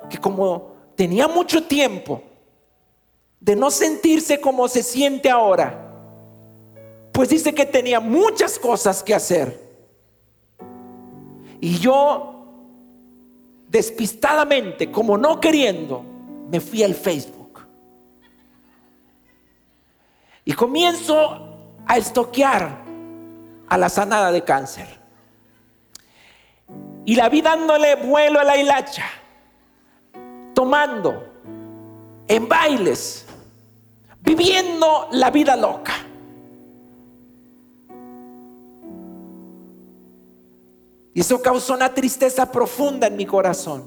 que 0.09 0.19
como 0.19 0.73
tenía 0.95 1.29
mucho 1.29 1.65
tiempo 1.65 2.23
de 3.41 3.57
no 3.57 3.71
sentirse 3.71 4.41
como 4.41 4.69
se 4.69 4.83
siente 4.83 5.31
ahora, 5.31 5.83
pues 7.13 7.29
dice 7.29 7.55
que 7.55 7.67
tenía 7.67 8.01
muchas 8.01 8.59
cosas 8.59 9.03
que 9.03 9.15
hacer. 9.15 9.61
Y 11.61 11.79
yo, 11.79 12.47
despistadamente, 13.69 14.91
como 14.91 15.19
no 15.19 15.41
queriendo, 15.41 16.05
me 16.51 16.61
fui 16.61 16.83
al 16.83 16.95
Facebook. 16.95 17.67
Y 20.45 20.53
comienzo 20.55 21.57
a 21.87 21.97
estoquear 21.97 22.83
a 23.69 23.79
la 23.79 23.89
sanada 23.89 24.33
de 24.33 24.43
cáncer. 24.43 24.87
Y 27.05 27.15
la 27.17 27.29
vi 27.29 27.41
dándole 27.41 27.97
vuelo 27.97 28.41
a 28.41 28.45
la 28.45 28.57
hilacha, 28.57 29.05
tomando 30.63 31.25
en 32.29 32.49
bailes, 32.49 33.27
viviendo 34.21 35.09
la 35.11 35.29
vida 35.29 35.57
loca. 35.57 35.93
Y 41.15 41.21
eso 41.21 41.43
causó 41.43 41.75
una 41.75 41.93
tristeza 41.93 42.53
profunda 42.53 43.09
en 43.09 43.17
mi 43.17 43.27
corazón. 43.27 43.83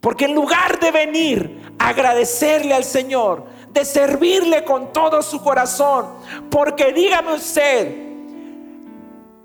Porque 0.00 0.24
en 0.24 0.34
lugar 0.34 0.80
de 0.80 0.90
venir 0.90 1.74
a 1.78 1.90
agradecerle 1.90 2.74
al 2.74 2.82
Señor, 2.82 3.44
de 3.70 3.84
servirle 3.84 4.64
con 4.64 4.92
todo 4.92 5.22
su 5.22 5.40
corazón. 5.40 6.06
Porque 6.50 6.92
dígame 6.92 7.34
usted, 7.34 7.94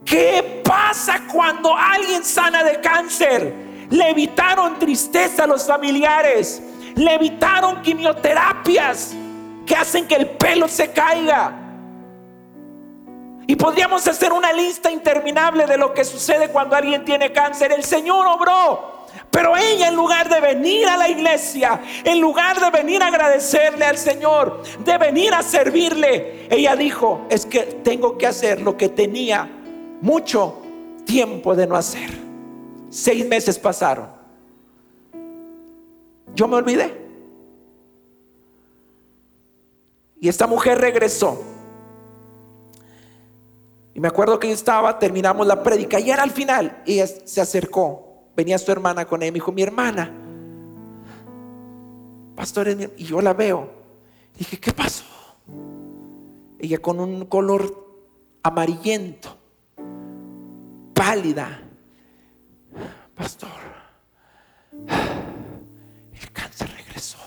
¿qué 0.03 0.63
pasa 0.65 1.27
cuando 1.31 1.75
alguien 1.75 2.23
sana 2.23 2.63
de 2.63 2.81
cáncer? 2.81 3.72
Le 3.89 4.09
evitaron 4.09 4.79
tristeza 4.79 5.43
a 5.43 5.47
los 5.47 5.65
familiares, 5.65 6.61
le 6.95 7.13
evitaron 7.13 7.81
quimioterapias 7.81 9.13
que 9.65 9.75
hacen 9.75 10.07
que 10.07 10.15
el 10.15 10.27
pelo 10.29 10.67
se 10.67 10.91
caiga. 10.91 11.59
Y 13.45 13.55
podríamos 13.55 14.07
hacer 14.07 14.31
una 14.31 14.53
lista 14.53 14.91
interminable 14.91 15.65
de 15.65 15.77
lo 15.77 15.93
que 15.93 16.05
sucede 16.05 16.49
cuando 16.49 16.75
alguien 16.75 17.03
tiene 17.03 17.31
cáncer. 17.31 17.71
El 17.71 17.83
Señor 17.83 18.25
obró 18.27 18.93
pero 19.33 19.57
ella 19.57 19.87
en 19.87 19.95
lugar 19.95 20.29
de 20.29 20.39
venir 20.39 20.87
a 20.87 20.95
la 20.95 21.09
iglesia, 21.09 21.81
en 22.03 22.21
lugar 22.21 22.59
de 22.59 22.69
venir 22.69 23.01
a 23.01 23.07
agradecerle 23.07 23.83
al 23.83 23.97
Señor, 23.97 24.61
de 24.85 24.97
venir 24.99 25.33
a 25.33 25.41
servirle, 25.41 26.47
ella 26.51 26.75
dijo, 26.75 27.25
es 27.31 27.47
que 27.47 27.61
tengo 27.83 28.15
que 28.15 28.27
hacer 28.27 28.61
lo 28.61 28.77
que 28.77 28.89
tenía 28.89 29.49
mucho 30.01 30.61
tiempo 31.05 31.55
de 31.55 31.65
no 31.65 31.75
hacer. 31.75 32.22
Seis 32.93 33.27
meses 33.27 33.57
pasaron. 33.57 34.07
Yo 36.35 36.47
me 36.47 36.55
olvidé. 36.57 37.01
Y 40.19 40.29
esta 40.29 40.45
mujer 40.47 40.79
regresó. 40.79 41.41
Y 43.93 43.99
me 43.99 44.07
acuerdo 44.07 44.39
que 44.39 44.47
yo 44.47 44.53
estaba, 44.53 44.99
terminamos 44.99 45.45
la 45.45 45.61
prédica 45.61 45.99
y 45.99 46.11
era 46.11 46.23
al 46.23 46.31
final. 46.31 46.81
Ella 46.85 47.07
se 47.07 47.41
acercó 47.41 48.13
venía 48.35 48.57
su 48.57 48.71
hermana 48.71 49.05
con 49.05 49.21
él, 49.21 49.31
me 49.31 49.35
dijo, 49.35 49.51
mi 49.51 49.61
hermana, 49.61 50.11
pastor, 52.35 52.67
y 52.97 53.03
yo 53.03 53.21
la 53.21 53.33
veo. 53.33 53.69
Dije, 54.37 54.59
¿qué 54.59 54.71
pasó? 54.71 55.03
Ella 56.59 56.79
con 56.79 56.99
un 56.99 57.25
color 57.25 57.87
amarillento, 58.41 59.37
pálida. 60.93 61.62
Pastor, 63.15 63.49
el 66.13 66.31
cáncer 66.31 66.69
regresó. 66.75 67.19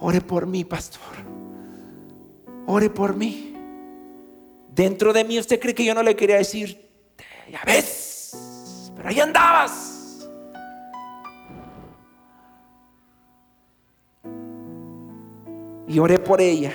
Ore 0.00 0.20
por 0.20 0.46
mí, 0.46 0.64
pastor. 0.64 1.02
Ore 2.66 2.90
por 2.90 3.14
mí. 3.14 3.54
Dentro 4.74 5.12
de 5.12 5.24
mí, 5.24 5.38
¿usted 5.38 5.60
cree 5.60 5.74
que 5.74 5.84
yo 5.84 5.94
no 5.94 6.02
le 6.02 6.16
quería 6.16 6.36
decir, 6.36 6.88
ya 7.50 7.62
ves? 7.64 8.92
Pero 8.96 9.08
ahí 9.08 9.20
andabas. 9.20 10.28
Y 15.86 15.98
oré 15.98 16.18
por 16.18 16.40
ella. 16.40 16.74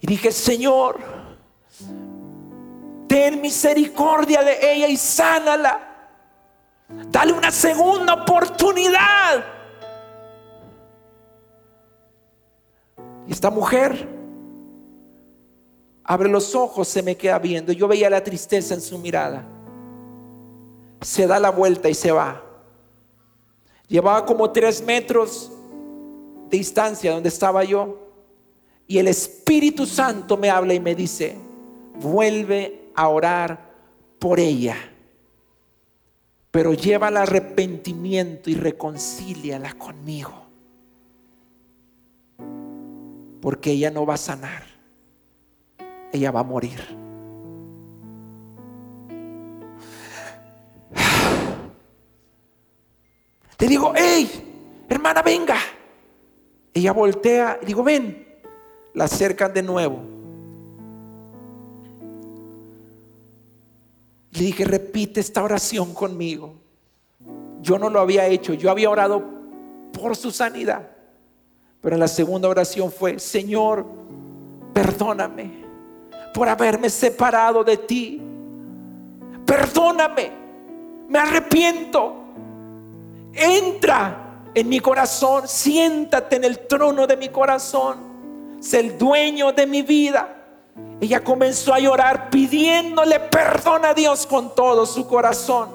Y 0.00 0.06
dije, 0.06 0.32
Señor, 0.32 1.00
Ten 3.08 3.40
misericordia 3.40 4.42
de 4.42 4.74
ella 4.74 4.86
y 4.86 4.96
sánala. 4.96 5.87
Dale 6.88 7.32
una 7.32 7.50
segunda 7.50 8.14
oportunidad. 8.14 9.44
Y 13.26 13.32
esta 13.32 13.50
mujer 13.50 14.08
abre 16.02 16.30
los 16.30 16.54
ojos, 16.54 16.88
se 16.88 17.02
me 17.02 17.16
queda 17.16 17.38
viendo. 17.38 17.72
Yo 17.72 17.86
veía 17.86 18.08
la 18.08 18.24
tristeza 18.24 18.72
en 18.72 18.80
su 18.80 18.98
mirada. 18.98 19.44
Se 21.02 21.26
da 21.26 21.38
la 21.38 21.50
vuelta 21.50 21.90
y 21.90 21.94
se 21.94 22.10
va. 22.10 22.42
Llevaba 23.86 24.24
como 24.24 24.50
tres 24.50 24.82
metros 24.82 25.52
de 26.48 26.56
distancia 26.56 27.12
donde 27.12 27.28
estaba 27.28 27.64
yo. 27.64 27.98
Y 28.86 28.96
el 28.96 29.08
Espíritu 29.08 29.84
Santo 29.84 30.38
me 30.38 30.48
habla 30.48 30.72
y 30.72 30.80
me 30.80 30.94
dice, 30.94 31.36
vuelve 32.00 32.90
a 32.94 33.08
orar 33.08 33.70
por 34.18 34.40
ella. 34.40 34.76
Pero 36.58 36.74
lleva 36.74 37.06
al 37.06 37.18
arrepentimiento 37.18 38.50
y 38.50 38.56
reconcíliala 38.56 39.74
conmigo. 39.74 40.32
Porque 43.40 43.70
ella 43.70 43.92
no 43.92 44.04
va 44.04 44.14
a 44.14 44.16
sanar 44.16 44.78
ella 46.12 46.30
va 46.30 46.40
a 46.40 46.44
morir. 46.44 46.80
Le 53.60 53.66
digo, 53.66 53.92
hey, 53.94 54.84
hermana, 54.88 55.22
venga. 55.22 55.58
Ella 56.72 56.92
voltea 56.92 57.58
y 57.62 57.66
digo, 57.66 57.84
ven. 57.84 58.26
La 58.94 59.04
acercan 59.04 59.52
de 59.52 59.62
nuevo. 59.62 60.17
Le 64.38 64.44
dije, 64.44 64.64
repite 64.64 65.18
esta 65.18 65.42
oración 65.42 65.92
conmigo. 65.92 66.54
Yo 67.60 67.76
no 67.76 67.90
lo 67.90 67.98
había 67.98 68.26
hecho, 68.28 68.54
yo 68.54 68.70
había 68.70 68.88
orado 68.88 69.20
por 69.92 70.14
su 70.14 70.30
sanidad. 70.30 70.88
Pero 71.80 71.96
la 71.96 72.06
segunda 72.06 72.48
oración 72.48 72.92
fue, 72.92 73.18
Señor, 73.18 73.84
perdóname 74.72 75.64
por 76.32 76.48
haberme 76.48 76.88
separado 76.88 77.64
de 77.64 77.78
ti. 77.78 78.22
Perdóname, 79.44 80.30
me 81.08 81.18
arrepiento. 81.18 82.14
Entra 83.32 84.44
en 84.54 84.68
mi 84.68 84.78
corazón, 84.78 85.48
siéntate 85.48 86.36
en 86.36 86.44
el 86.44 86.60
trono 86.68 87.08
de 87.08 87.16
mi 87.16 87.28
corazón, 87.28 87.98
sé 88.60 88.78
el 88.78 88.96
dueño 88.98 89.50
de 89.50 89.66
mi 89.66 89.82
vida. 89.82 90.37
Ella 91.00 91.22
comenzó 91.22 91.72
a 91.72 91.78
llorar 91.78 92.28
pidiéndole 92.30 93.20
perdón 93.20 93.84
a 93.84 93.94
Dios 93.94 94.26
con 94.26 94.54
todo 94.54 94.84
su 94.84 95.06
corazón. 95.06 95.70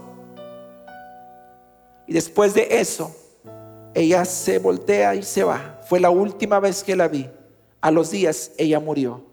Y 2.05 2.13
después 2.13 2.53
de 2.53 2.67
eso, 2.69 3.15
ella 3.93 4.25
se 4.25 4.59
voltea 4.59 5.15
y 5.15 5.23
se 5.23 5.43
va. 5.43 5.79
Fue 5.87 5.99
la 5.99 6.09
última 6.09 6.59
vez 6.59 6.83
que 6.83 6.95
la 6.95 7.07
vi. 7.07 7.29
A 7.79 7.91
los 7.91 8.11
días 8.11 8.51
ella 8.57 8.79
murió. 8.79 9.23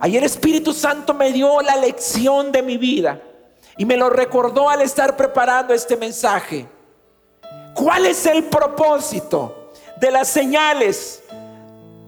Ayer 0.00 0.24
Espíritu 0.24 0.72
Santo 0.72 1.12
me 1.12 1.30
dio 1.30 1.60
la 1.60 1.76
lección 1.76 2.50
de 2.52 2.62
mi 2.62 2.78
vida 2.78 3.20
y 3.76 3.84
me 3.84 3.98
lo 3.98 4.08
recordó 4.08 4.70
al 4.70 4.80
estar 4.80 5.14
preparando 5.14 5.74
este 5.74 5.96
mensaje. 5.96 6.66
¿Cuál 7.74 8.06
es 8.06 8.24
el 8.24 8.44
propósito 8.44 9.72
de 10.00 10.10
las 10.10 10.28
señales, 10.28 11.22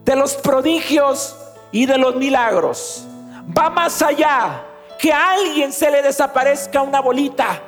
de 0.04 0.16
los 0.16 0.34
prodigios 0.34 1.36
y 1.72 1.86
de 1.86 1.98
los 1.98 2.14
milagros? 2.14 3.04
Va 3.56 3.70
más 3.70 4.00
allá 4.02 4.62
que 4.98 5.12
a 5.12 5.32
alguien 5.32 5.72
se 5.72 5.90
le 5.90 6.00
desaparezca 6.00 6.80
una 6.80 7.00
bolita, 7.00 7.60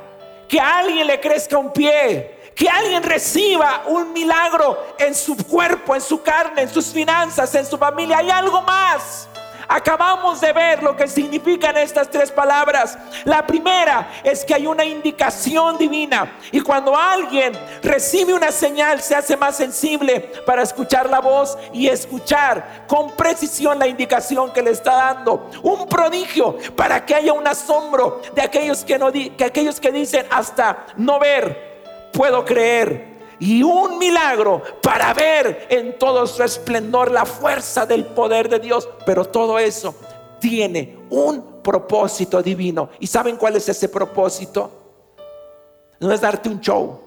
que 0.47 0.61
a 0.61 0.79
alguien 0.79 1.07
le 1.07 1.19
crezca 1.19 1.59
un 1.59 1.73
pie, 1.73 2.53
que 2.55 2.69
alguien 2.69 3.03
reciba 3.03 3.83
un 3.87 4.13
milagro 4.13 4.95
en 4.99 5.15
su 5.15 5.37
cuerpo, 5.37 5.97
en 5.97 6.01
su 6.01 6.23
carne, 6.23 6.63
en 6.63 6.69
sus 6.69 6.87
finanzas, 6.87 7.53
en 7.57 7.67
su 7.67 7.77
familia. 7.77 8.19
Hay 8.19 8.31
algo 8.31 8.63
más. 8.63 9.29
Acabamos 9.69 10.41
de 10.41 10.53
ver 10.53 10.83
lo 10.83 10.97
que 10.97 11.09
significan 11.09 11.77
estas 11.77 12.11
tres 12.11 12.31
palabras. 12.31 12.99
La 13.25 13.47
primera 13.47 14.09
es 14.23 14.45
que 14.45 14.55
hay 14.55 14.67
una 14.67 14.85
indicación 14.85 15.79
divina 15.79 16.39
y 16.53 16.61
cuando 16.61 16.97
alguien 16.97 17.53
recibe 17.83 18.35
una 18.35 18.53
señal 18.53 19.01
se 19.01 19.15
hace 19.15 19.37
más 19.37 19.57
sensible 19.57 20.33
para 20.47 20.63
escuchar 20.63 21.09
la 21.09 21.21
voz 21.21 21.57
y 21.73 21.89
escuchar 21.89 22.85
con 22.87 23.11
precisión 23.13 23.79
la 23.79 23.87
indicación 23.87 24.53
que 24.53 24.63
le 24.63 24.71
está 24.71 24.95
dando. 24.95 25.51
Un 25.63 25.89
prodigio 25.89 26.59
para 26.77 27.05
que 27.05 27.15
haya 27.15 27.33
un 27.33 27.47
asombro 27.47 28.21
de 28.35 28.43
aquellos 28.43 28.85
que, 28.85 28.99
no 28.99 29.13
que 29.13 29.45
aquellos 29.45 29.81
que 29.81 29.93
dicen 29.93 30.27
hasta 30.31 30.87
no 30.97 31.19
ver, 31.19 32.11
puedo 32.13 32.45
creer 32.45 33.14
y 33.41 33.63
un 33.63 33.99
milagro 33.99 34.63
para 34.83 35.13
ver 35.15 35.67
en 35.71 35.99
todo 35.99 36.27
su 36.27 36.43
esplendor 36.43 37.11
la 37.11 37.25
fuerza 37.25 37.87
del 37.87 38.05
poder 38.05 38.49
de 38.49 38.61
Dios. 38.61 38.89
Pero 39.05 39.25
todo 39.25 39.59
eso 39.59 39.95
tiene 40.41 40.99
un 41.11 41.63
propósito 41.63 42.43
divino. 42.43 42.91
¿Y 43.01 43.07
saben 43.07 43.37
cuál 43.37 43.57
es 43.57 43.69
ese 43.69 43.89
propósito? 43.89 44.71
No 46.01 46.13
es 46.13 46.21
darte 46.21 46.49
un 46.49 46.61
show. 46.61 47.01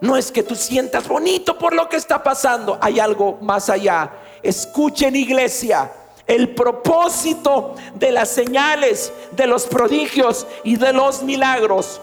No 0.00 0.16
es 0.16 0.32
que 0.32 0.42
tú 0.42 0.56
sientas 0.56 1.06
bonito 1.06 1.56
por 1.56 1.74
lo 1.74 1.88
que 1.88 1.96
está 1.96 2.22
pasando. 2.22 2.76
Hay 2.80 2.98
algo 2.98 3.38
más 3.40 3.70
allá. 3.70 4.10
Escuchen 4.42 5.14
iglesia. 5.14 5.92
El 6.26 6.54
propósito 6.54 7.74
de 7.94 8.12
las 8.12 8.28
señales, 8.28 9.12
de 9.32 9.46
los 9.46 9.66
prodigios 9.66 10.46
y 10.64 10.76
de 10.76 10.92
los 10.92 11.22
milagros 11.22 12.00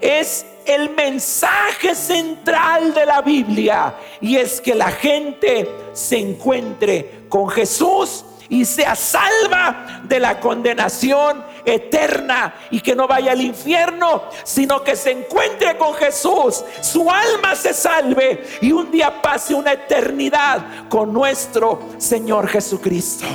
es 0.00 0.46
el 0.68 0.90
mensaje 0.90 1.94
central 1.94 2.92
de 2.92 3.06
la 3.06 3.22
Biblia 3.22 3.94
y 4.20 4.36
es 4.36 4.60
que 4.60 4.74
la 4.74 4.90
gente 4.90 5.68
se 5.94 6.18
encuentre 6.18 7.24
con 7.28 7.48
Jesús 7.48 8.24
y 8.50 8.64
sea 8.64 8.94
salva 8.94 10.02
de 10.04 10.20
la 10.20 10.38
condenación 10.40 11.42
eterna 11.64 12.54
y 12.70 12.80
que 12.80 12.94
no 12.94 13.06
vaya 13.06 13.32
al 13.32 13.40
infierno, 13.40 14.24
sino 14.44 14.82
que 14.82 14.94
se 14.94 15.12
encuentre 15.12 15.76
con 15.76 15.94
Jesús, 15.94 16.64
su 16.80 17.10
alma 17.10 17.54
se 17.54 17.72
salve 17.72 18.44
y 18.60 18.72
un 18.72 18.90
día 18.90 19.20
pase 19.22 19.54
una 19.54 19.72
eternidad 19.72 20.88
con 20.88 21.12
nuestro 21.12 21.80
Señor 21.98 22.48
Jesucristo. 22.48 23.26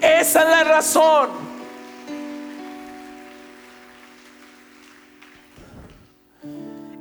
Esa 0.00 0.42
es 0.42 0.48
la 0.48 0.64
razón 0.64 1.43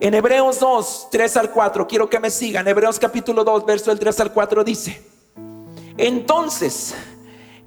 En 0.03 0.13
Hebreos 0.13 0.59
2, 0.59 1.07
3 1.11 1.37
al 1.37 1.49
4, 1.49 1.87
quiero 1.87 2.09
que 2.09 2.19
me 2.19 2.29
sigan. 2.29 2.67
Hebreos 2.67 2.99
capítulo 2.99 3.45
2, 3.45 3.65
verso 3.65 3.89
del 3.89 3.99
3 3.99 4.19
al 4.19 4.33
4 4.33 4.61
dice, 4.65 5.01
entonces, 5.95 6.93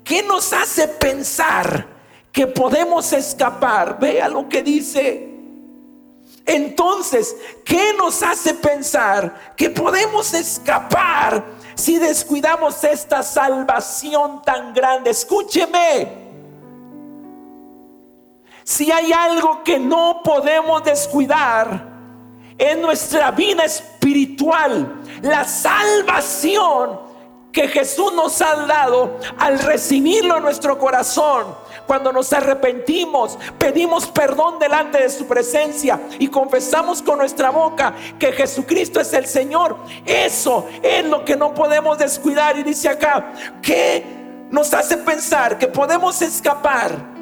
¿qué 0.05 0.23
nos 0.23 0.53
hace 0.53 0.87
pensar 0.87 1.87
que 2.31 2.47
podemos 2.47 3.11
escapar? 3.15 3.99
Vea 3.99 4.29
lo 4.29 4.51
que 4.51 4.63
dice. 4.63 5.35
Entonces, 6.45 7.35
¿qué 7.65 7.95
nos 7.97 8.23
hace 8.23 8.53
pensar 8.53 9.55
que 9.57 9.71
podemos 9.71 10.35
escapar 10.35 11.43
si 11.75 11.97
descuidamos 11.97 12.85
esta 12.85 13.23
salvación 13.23 14.43
tan 14.43 14.75
grande? 14.75 15.09
Escúcheme. 15.09 16.27
Si 18.63 18.93
hay 18.93 19.11
algo 19.11 19.65
que 19.65 19.79
no 19.79 20.21
podemos 20.23 20.85
descuidar, 20.85 21.96
en 22.59 22.81
nuestra 22.81 23.31
vida 23.31 23.65
espiritual, 23.65 25.03
la 25.23 25.45
salvación 25.45 27.07
que 27.57 27.69
Jesús 27.69 28.13
nos 28.13 28.43
ha 28.43 28.55
dado 28.67 29.19
al 29.39 29.59
recibirlo 29.59 30.37
en 30.37 30.43
nuestro 30.43 30.79
corazón. 30.79 31.55
Cuando 31.87 32.13
nos 32.13 32.31
arrepentimos, 32.35 33.39
pedimos 33.57 34.07
perdón 34.09 34.59
delante 34.59 34.99
de 34.99 35.09
su 35.09 35.27
presencia 35.27 35.99
y 36.19 36.29
confesamos 36.29 37.01
con 37.01 37.19
nuestra 37.19 37.49
boca 37.49 37.95
que 38.19 38.33
Jesucristo 38.33 39.01
es 39.01 39.11
el 39.15 39.27
Señor. 39.27 39.79
Eso 40.05 40.67
es 40.83 41.05
lo 41.07 41.25
que 41.25 41.35
no 41.35 41.55
podemos 41.55 41.97
descuidar. 41.97 42.59
Y 42.59 42.63
dice 42.63 42.91
acá, 42.91 43.33
que 43.63 44.05
nos 44.51 44.75
hace 44.75 44.99
pensar 44.99 45.57
que 45.57 45.69
podemos 45.69 46.21
escapar 46.21 47.16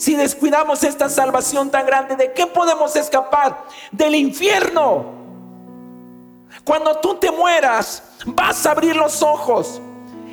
si 0.00 0.16
descuidamos 0.16 0.82
esta 0.82 1.10
salvación 1.10 1.70
tan 1.70 1.84
grande, 1.84 2.16
¿de 2.16 2.32
qué 2.32 2.46
podemos 2.46 2.96
escapar? 2.96 3.66
Del 3.92 4.14
infierno. 4.14 5.04
Cuando 6.64 6.96
tú 7.00 7.16
te 7.16 7.30
mueras, 7.30 8.02
vas 8.24 8.64
a 8.64 8.70
abrir 8.70 8.96
los 8.96 9.22
ojos 9.22 9.78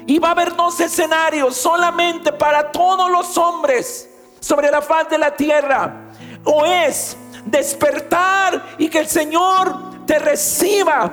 y 0.05 0.19
va 0.19 0.29
a 0.29 0.31
haber 0.31 0.55
dos 0.55 0.79
escenarios 0.79 1.57
solamente 1.57 2.31
para 2.31 2.71
todos 2.71 3.11
los 3.11 3.37
hombres 3.37 4.09
sobre 4.39 4.71
la 4.71 4.81
faz 4.81 5.09
de 5.09 5.17
la 5.17 5.35
tierra. 5.35 6.11
O 6.45 6.65
es 6.65 7.17
despertar 7.43 8.63
y 8.77 8.87
que 8.87 8.99
el 8.99 9.09
Señor 9.09 10.05
te 10.05 10.17
reciba 10.17 11.11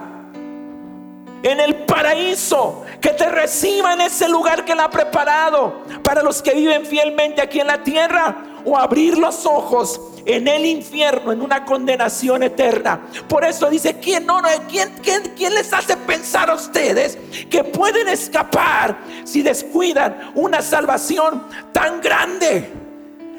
en 1.42 1.58
el 1.58 1.74
paraíso, 1.86 2.83
que 3.04 3.10
te 3.10 3.28
reciba 3.28 3.92
en 3.92 4.00
ese 4.00 4.26
lugar 4.30 4.64
que 4.64 4.72
Él 4.72 4.80
ha 4.80 4.88
preparado 4.88 5.82
para 6.02 6.22
los 6.22 6.40
que 6.40 6.54
viven 6.54 6.86
fielmente 6.86 7.42
aquí 7.42 7.60
en 7.60 7.66
la 7.66 7.82
tierra 7.82 8.62
o 8.64 8.78
abrir 8.78 9.18
los 9.18 9.44
ojos 9.44 10.00
en 10.24 10.48
el 10.48 10.64
infierno, 10.64 11.30
en 11.30 11.42
una 11.42 11.66
condenación 11.66 12.42
eterna. 12.42 13.02
Por 13.28 13.44
eso 13.44 13.68
dice, 13.68 13.98
¿quién, 13.98 14.24
no, 14.24 14.40
no, 14.40 14.48
¿quién, 14.70 14.94
quién, 15.02 15.34
quién 15.36 15.52
les 15.52 15.70
hace 15.74 15.98
pensar 15.98 16.48
a 16.48 16.54
ustedes 16.54 17.18
que 17.50 17.62
pueden 17.62 18.08
escapar 18.08 18.96
si 19.24 19.42
descuidan 19.42 20.32
una 20.34 20.62
salvación 20.62 21.44
tan 21.72 22.00
grande? 22.00 22.72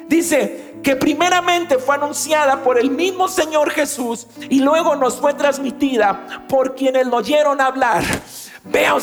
Dice 0.06 0.76
que 0.80 0.94
primeramente 0.94 1.78
fue 1.78 1.96
anunciada 1.96 2.62
por 2.62 2.78
el 2.78 2.88
mismo 2.88 3.26
Señor 3.26 3.70
Jesús 3.70 4.28
y 4.48 4.60
luego 4.60 4.94
nos 4.94 5.16
fue 5.16 5.34
transmitida 5.34 6.44
por 6.48 6.76
quienes 6.76 7.08
lo 7.08 7.16
oyeron 7.16 7.60
hablar. 7.60 8.04
Vea 8.62 8.94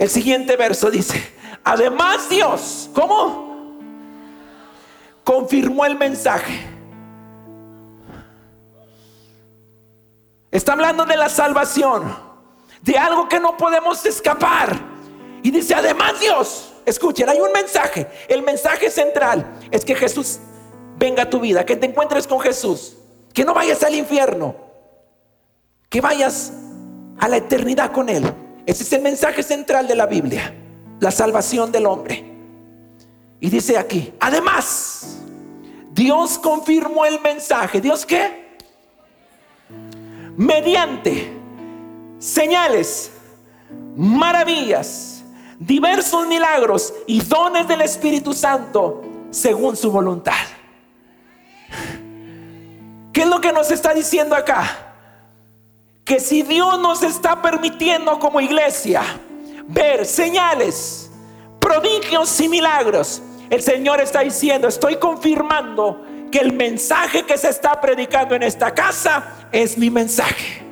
el 0.00 0.08
siguiente 0.08 0.56
verso 0.56 0.90
dice, 0.90 1.22
además 1.62 2.26
Dios, 2.30 2.88
¿cómo? 2.94 3.78
Confirmó 5.22 5.84
el 5.84 5.94
mensaje. 5.94 6.58
Está 10.50 10.72
hablando 10.72 11.04
de 11.04 11.18
la 11.18 11.28
salvación, 11.28 12.16
de 12.80 12.96
algo 12.96 13.28
que 13.28 13.38
no 13.38 13.58
podemos 13.58 14.04
escapar. 14.06 14.74
Y 15.42 15.50
dice, 15.50 15.74
además 15.74 16.18
Dios, 16.18 16.72
escuchen, 16.86 17.28
hay 17.28 17.38
un 17.38 17.52
mensaje. 17.52 18.08
El 18.26 18.42
mensaje 18.42 18.90
central 18.90 19.52
es 19.70 19.84
que 19.84 19.94
Jesús 19.94 20.38
venga 20.96 21.24
a 21.24 21.30
tu 21.30 21.40
vida, 21.40 21.66
que 21.66 21.76
te 21.76 21.84
encuentres 21.84 22.26
con 22.26 22.40
Jesús, 22.40 22.96
que 23.34 23.44
no 23.44 23.52
vayas 23.52 23.82
al 23.82 23.94
infierno, 23.94 24.56
que 25.90 26.00
vayas 26.00 26.54
a 27.18 27.28
la 27.28 27.36
eternidad 27.36 27.92
con 27.92 28.08
Él. 28.08 28.24
Ese 28.66 28.82
es 28.82 28.92
el 28.92 29.02
mensaje 29.02 29.42
central 29.42 29.88
de 29.88 29.94
la 29.94 30.06
Biblia, 30.06 30.54
la 31.00 31.10
salvación 31.10 31.72
del 31.72 31.86
hombre. 31.86 32.24
Y 33.40 33.48
dice 33.48 33.78
aquí, 33.78 34.12
además, 34.20 35.18
Dios 35.92 36.38
confirmó 36.38 37.04
el 37.04 37.20
mensaje. 37.20 37.80
¿Dios 37.80 38.04
qué? 38.04 38.58
Mediante 40.36 41.32
señales, 42.18 43.10
maravillas, 43.96 45.22
diversos 45.58 46.26
milagros 46.26 46.94
y 47.06 47.20
dones 47.22 47.66
del 47.66 47.80
Espíritu 47.80 48.32
Santo 48.32 49.02
según 49.30 49.76
su 49.76 49.90
voluntad. 49.90 50.32
¿Qué 53.12 53.22
es 53.22 53.26
lo 53.26 53.40
que 53.40 53.52
nos 53.52 53.70
está 53.70 53.92
diciendo 53.92 54.34
acá? 54.34 54.89
Que 56.10 56.18
si 56.18 56.42
Dios 56.42 56.76
nos 56.80 57.04
está 57.04 57.40
permitiendo 57.40 58.18
como 58.18 58.40
iglesia 58.40 59.00
ver 59.68 60.04
señales, 60.04 61.08
prodigios 61.60 62.40
y 62.40 62.48
milagros, 62.48 63.22
el 63.48 63.62
Señor 63.62 64.00
está 64.00 64.18
diciendo, 64.22 64.66
estoy 64.66 64.96
confirmando 64.96 66.04
que 66.32 66.40
el 66.40 66.52
mensaje 66.52 67.22
que 67.22 67.38
se 67.38 67.50
está 67.50 67.80
predicando 67.80 68.34
en 68.34 68.42
esta 68.42 68.74
casa 68.74 69.46
es 69.52 69.78
mi 69.78 69.88
mensaje 69.88 70.69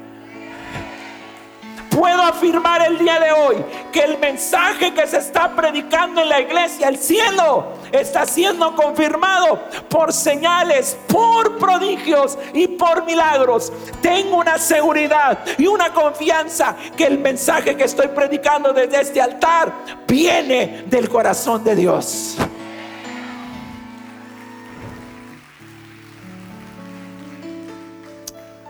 puedo 1.98 2.22
afirmar 2.22 2.80
el 2.82 2.96
día 2.96 3.18
de 3.18 3.32
hoy 3.32 3.56
que 3.90 4.00
el 4.00 4.18
mensaje 4.18 4.94
que 4.94 5.04
se 5.08 5.18
está 5.18 5.56
predicando 5.56 6.20
en 6.22 6.28
la 6.28 6.40
iglesia, 6.40 6.88
el 6.88 6.96
cielo, 6.96 7.72
está 7.90 8.24
siendo 8.24 8.76
confirmado 8.76 9.58
por 9.88 10.12
señales, 10.12 10.96
por 11.08 11.58
prodigios 11.58 12.38
y 12.54 12.68
por 12.68 13.04
milagros. 13.04 13.72
Tengo 14.00 14.36
una 14.36 14.58
seguridad 14.58 15.40
y 15.58 15.66
una 15.66 15.92
confianza 15.92 16.76
que 16.96 17.04
el 17.04 17.18
mensaje 17.18 17.76
que 17.76 17.84
estoy 17.84 18.06
predicando 18.08 18.72
desde 18.72 19.00
este 19.00 19.20
altar 19.20 19.72
viene 20.06 20.84
del 20.86 21.08
corazón 21.08 21.64
de 21.64 21.74
Dios. 21.74 22.36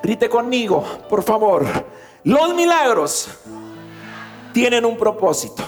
Grite 0.03 0.31
conmigo, 0.31 0.83
por 1.11 1.23
favor. 1.23 1.98
Los 2.29 2.55
milagros 2.55 3.27
tienen 4.53 4.85
un 4.85 4.99
propósito. 4.99 5.65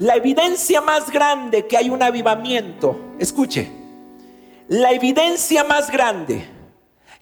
La 0.00 0.16
evidencia 0.16 0.82
más 0.82 1.10
grande 1.10 1.66
que 1.66 1.78
hay 1.78 1.88
un 1.88 2.02
avivamiento, 2.02 3.14
escuche, 3.18 3.72
la 4.68 4.92
evidencia 4.92 5.64
más 5.64 5.90
grande 5.90 6.46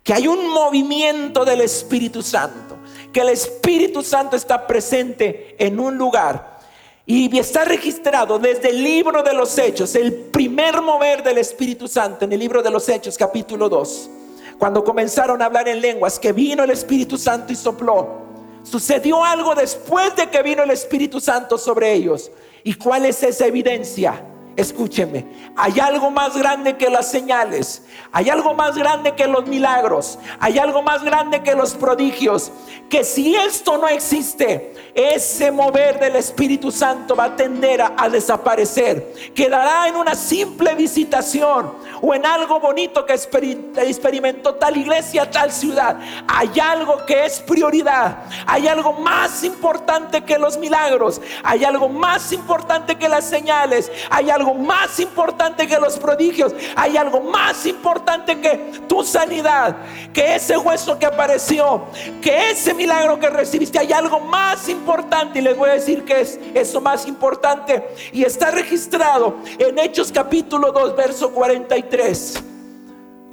que 0.03 0.13
hay 0.13 0.27
un 0.27 0.49
movimiento 0.49 1.45
del 1.45 1.61
Espíritu 1.61 2.23
Santo, 2.23 2.77
que 3.13 3.21
el 3.21 3.29
Espíritu 3.29 4.03
Santo 4.03 4.35
está 4.35 4.67
presente 4.67 5.55
en 5.57 5.79
un 5.79 5.97
lugar 5.97 6.59
y 7.07 7.39
está 7.39 7.65
registrado 7.65 8.41
desde 8.41 8.71
el 8.71 8.83
libro 8.83 9.23
de 9.23 9.33
los 9.33 9.57
Hechos, 9.59 9.95
el 9.95 10.13
primer 10.13 10.83
mover 10.83 11.23
del 11.23 11.39
Espíritu 11.39 11.87
Santo 11.87 12.25
en 12.25 12.33
el 12.33 12.41
libro 12.41 12.65
de 12.65 12.71
los 12.73 12.89
Hechos, 12.89 13.17
capítulo 13.17 13.69
2 13.69 14.11
cuando 14.59 14.85
comenzaron 14.85 15.43
a 15.43 15.47
hablar 15.47 15.69
en 15.69 15.81
lenguas, 15.81 16.19
que 16.19 16.33
vino 16.33 16.65
el 16.65 16.71
Espíritu 16.71 17.19
Santo 17.19 17.53
y 17.53 17.57
sopló. 17.57 18.27
Sucedió 18.63 19.25
algo 19.25 19.55
después 19.55 20.17
de 20.17 20.29
que 20.29 20.43
vino 20.43 20.63
el 20.63 20.71
Espíritu 20.71 21.21
Santo 21.21 21.59
sobre 21.59 21.93
ellos. 21.93 22.31
¿Y 22.65 22.75
cuál 22.75 23.07
es 23.07 23.23
esa 23.23 23.47
evidencia? 23.47 24.23
Escúcheme, 24.57 25.27
hay 25.55 25.79
algo 25.81 26.11
más 26.11 26.35
grande 26.35 26.79
que 26.79 26.89
las 26.89 27.11
señales, 27.11 27.83
hay 28.11 28.31
algo 28.31 28.55
más 28.55 28.75
grande 28.75 29.15
que 29.15 29.27
los 29.27 29.47
milagros, 29.47 30.19
hay 30.41 30.59
algo 30.59 30.81
más 30.81 31.05
grande 31.05 31.43
que 31.43 31.55
los 31.55 31.75
prodigios, 31.75 32.51
que 32.89 33.05
si 33.05 33.35
esto 33.35 33.77
no 33.77 33.87
existe, 33.87 34.73
ese 34.95 35.51
mover 35.51 36.01
del 36.01 36.17
Espíritu 36.17 36.73
Santo 36.73 37.15
va 37.15 37.25
a 37.25 37.37
tender 37.37 37.83
a, 37.83 38.09
desaparecer, 38.09 39.13
quedará 39.35 39.89
en 39.89 39.97
una 39.97 40.15
simple 40.15 40.75
visitación 40.75 41.75
o 42.01 42.15
en 42.15 42.25
algo 42.25 42.59
bonito 42.59 43.05
que 43.05 43.13
experimentó 43.13 44.55
tal 44.55 44.75
iglesia, 44.79 45.31
tal 45.31 45.53
ciudad. 45.53 46.01
Hay 46.27 46.59
algo 46.59 47.05
que 47.05 47.27
es 47.27 47.41
prioridad, 47.41 48.25
hay 48.47 48.69
algo 48.69 48.95
más 48.95 49.45
importante 49.45 50.23
que 50.23 50.39
los 50.39 50.57
milagros, 50.57 51.21
hay 51.43 51.65
algo 51.65 51.91
más 51.91 52.33
importante 52.33 52.97
que 52.97 53.11
las 53.11 53.27
señales, 53.27 53.93
hay 54.09 54.31
algo 54.31 54.46
más 54.55 54.99
importante 55.01 55.67
que 55.67 55.79
los 55.79 55.99
prodigios, 55.99 56.55
hay 56.75 56.97
algo 56.97 57.21
más 57.21 57.67
importante 57.67 58.41
que 58.41 58.73
tu 58.89 59.03
sanidad, 59.03 59.77
que 60.13 60.35
ese 60.37 60.57
hueso 60.57 60.99
que 60.99 61.07
apareció, 61.07 61.85
que 62.21 62.51
ese 62.51 62.75
milagro 62.75 63.19
que 63.19 63.29
recibiste, 63.31 63.79
hay 63.79 63.93
algo 63.93 64.21
más 64.21 64.69
importante 64.69 65.39
y 65.39 65.43
les 65.43 65.57
voy 65.57 65.71
a 65.71 65.75
decir 65.75 66.05
que 66.05 66.21
es 66.21 66.39
eso 66.55 66.81
más 66.81 67.07
importante 67.07 67.89
y 68.13 68.25
está 68.25 68.51
registrado 68.51 69.37
en 69.59 69.79
Hechos 69.79 70.11
capítulo 70.13 70.73
2, 70.73 70.97
verso 70.97 71.31
43, 71.31 72.43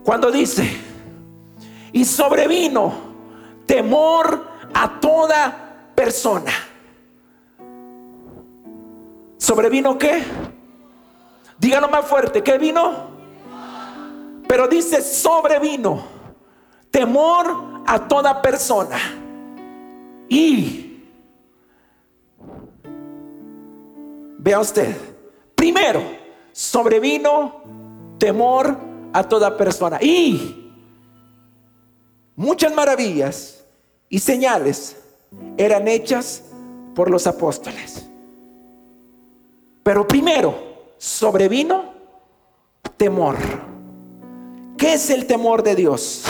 cuando 0.04 0.32
dice, 0.32 0.70
y 1.92 2.06
sobrevino 2.06 2.94
temor 3.66 4.48
a 4.74 5.00
toda 5.00 5.92
persona. 5.96 6.52
¿Sobrevino 9.38 9.98
qué? 9.98 10.24
Dígalo 11.64 11.88
más 11.88 12.06
fuerte, 12.06 12.44
¿qué 12.44 12.58
vino? 12.58 13.08
Pero 14.50 14.68
dice 14.68 15.02
sobrevino 15.02 16.04
temor 16.92 17.84
a 17.88 18.06
toda 18.06 18.42
persona. 18.42 18.98
Y 20.28 21.06
vea 24.40 24.60
usted, 24.60 24.94
primero, 25.56 26.04
sobrevino 26.52 27.64
temor 28.18 28.78
a 29.14 29.24
toda 29.24 29.56
persona. 29.56 30.00
Y 30.02 30.70
muchas 32.36 32.76
maravillas 32.76 33.64
y 34.10 34.20
señales 34.20 35.02
eran 35.56 35.88
hechas 35.88 36.44
por 36.94 37.10
los 37.10 37.26
apóstoles. 37.26 38.06
Pero 39.82 40.06
primero, 40.06 40.73
sobrevino 41.04 41.94
temor. 42.96 43.36
¿Qué 44.78 44.94
es 44.94 45.10
el 45.10 45.28
temor 45.28 45.62
de 45.62 45.76
Dios? 45.76 46.24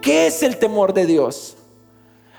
¿Qué 0.00 0.28
es 0.28 0.42
el 0.42 0.56
temor 0.56 0.94
de 0.94 1.04
Dios? 1.04 1.58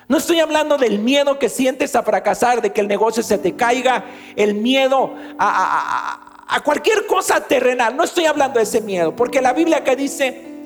No 0.08 0.16
estoy 0.16 0.40
hablando 0.40 0.78
del 0.78 0.98
miedo 0.98 1.38
que 1.38 1.48
sientes 1.48 1.94
a 1.94 2.02
fracasar, 2.02 2.60
de 2.60 2.72
que 2.72 2.80
el 2.80 2.88
negocio 2.88 3.22
se 3.22 3.38
te 3.38 3.54
caiga, 3.54 4.06
el 4.34 4.54
miedo 4.54 5.14
a, 5.38 6.60
cualquier 6.64 7.06
cosa 7.06 7.40
terrenal. 7.40 7.96
No 7.96 8.02
estoy 8.02 8.26
hablando 8.26 8.58
de 8.58 8.64
ese 8.64 8.80
miedo, 8.80 9.14
porque 9.14 9.40
la 9.40 9.52
Biblia 9.52 9.84
que 9.84 9.94
dice 9.94 10.57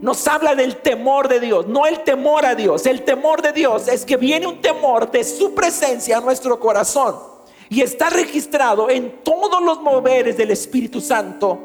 nos 0.00 0.26
habla 0.26 0.54
del 0.54 0.76
temor 0.76 1.28
de 1.28 1.40
Dios, 1.40 1.66
no 1.66 1.86
el 1.86 2.02
temor 2.04 2.46
a 2.46 2.54
Dios. 2.54 2.86
El 2.86 3.02
temor 3.02 3.42
de 3.42 3.52
Dios 3.52 3.88
es 3.88 4.04
que 4.04 4.16
viene 4.16 4.46
un 4.46 4.60
temor 4.60 5.10
de 5.10 5.24
su 5.24 5.54
presencia 5.54 6.18
a 6.18 6.20
nuestro 6.20 6.58
corazón 6.58 7.16
y 7.68 7.82
está 7.82 8.10
registrado 8.10 8.88
en 8.88 9.22
todos 9.22 9.62
los 9.62 9.80
moveres 9.80 10.36
del 10.36 10.50
Espíritu 10.50 11.00
Santo, 11.00 11.58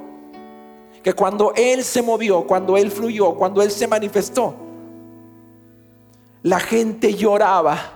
que 1.01 1.13
cuando 1.13 1.53
Él 1.55 1.83
se 1.83 2.01
movió, 2.01 2.45
cuando 2.45 2.77
Él 2.77 2.91
fluyó, 2.91 3.33
cuando 3.35 3.61
Él 3.61 3.71
se 3.71 3.87
manifestó, 3.87 4.53
la 6.43 6.59
gente 6.59 7.13
lloraba 7.13 7.95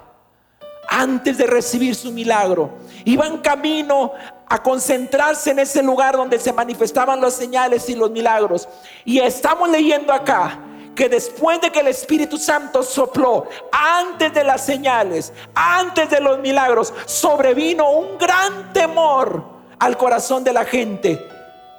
antes 0.87 1.37
de 1.37 1.45
recibir 1.45 1.93
su 1.93 2.11
milagro. 2.11 2.71
Iban 3.05 3.39
camino 3.39 4.13
a 4.50 4.62
concentrarse 4.64 5.52
en 5.52 5.60
ese 5.60 5.84
lugar 5.84 6.18
donde 6.18 6.39
se 6.39 6.52
manifestaban 6.52 7.22
las 7.22 7.36
señales 7.36 7.88
y 7.88 7.95
los 7.95 8.10
milagros. 8.10 8.68
Y 9.06 9.20
estamos 9.20 9.70
leyendo 9.70 10.12
acá 10.12 10.60
que 10.95 11.08
después 11.08 11.62
de 11.62 11.72
que 11.72 11.80
el 11.80 11.88
Espíritu 11.88 12.38
Santo 12.38 12.82
sopló, 12.84 13.47
antes 13.72 14.34
de 14.34 14.43
las 14.43 14.66
señales, 14.66 15.32
antes 15.54 16.10
de 16.10 16.20
los 16.20 16.39
milagros, 16.39 16.93
sobrevino 17.06 17.91
un 17.91 18.18
gran 18.18 18.74
temor 18.74 19.45
al 19.78 19.95
corazón 19.97 20.43
de 20.43 20.52
la 20.52 20.66
gente. 20.66 21.24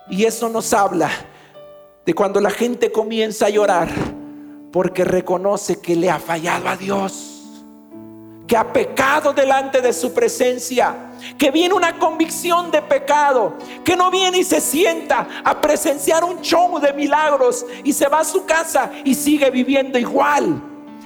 Y 0.09 0.25
eso 0.25 0.49
nos 0.49 0.73
habla 0.73 1.11
de 2.07 2.15
cuando 2.15 2.41
la 2.41 2.51
gente 2.51 2.91
comienza 2.91 3.47
a 3.47 3.51
llorar 3.51 3.89
porque 4.73 5.05
reconoce 5.05 5.81
que 5.81 5.97
le 5.97 6.09
ha 6.09 6.21
fallado 6.21 6.69
a 6.69 6.77
Dios 6.77 7.30
que 8.51 8.57
ha 8.57 8.73
pecado 8.73 9.33
delante 9.33 9.81
de 9.81 9.93
su 9.93 10.13
presencia, 10.13 11.13
que 11.39 11.53
viene 11.53 11.73
una 11.73 12.01
convicción 12.01 12.73
de 12.73 12.83
pecado, 12.83 13.55
que 13.85 13.95
no 13.95 14.11
viene 14.11 14.39
y 14.39 14.45
se 14.45 14.61
sienta 14.61 15.29
a 15.45 15.61
presenciar 15.61 16.25
un 16.25 16.41
show 16.41 16.81
de 16.81 16.93
milagros 16.93 17.65
y 17.85 17.93
se 17.93 18.09
va 18.09 18.19
a 18.19 18.25
su 18.25 18.45
casa 18.45 18.91
y 19.05 19.15
sigue 19.15 19.51
viviendo 19.51 20.01
igual. 20.01 20.61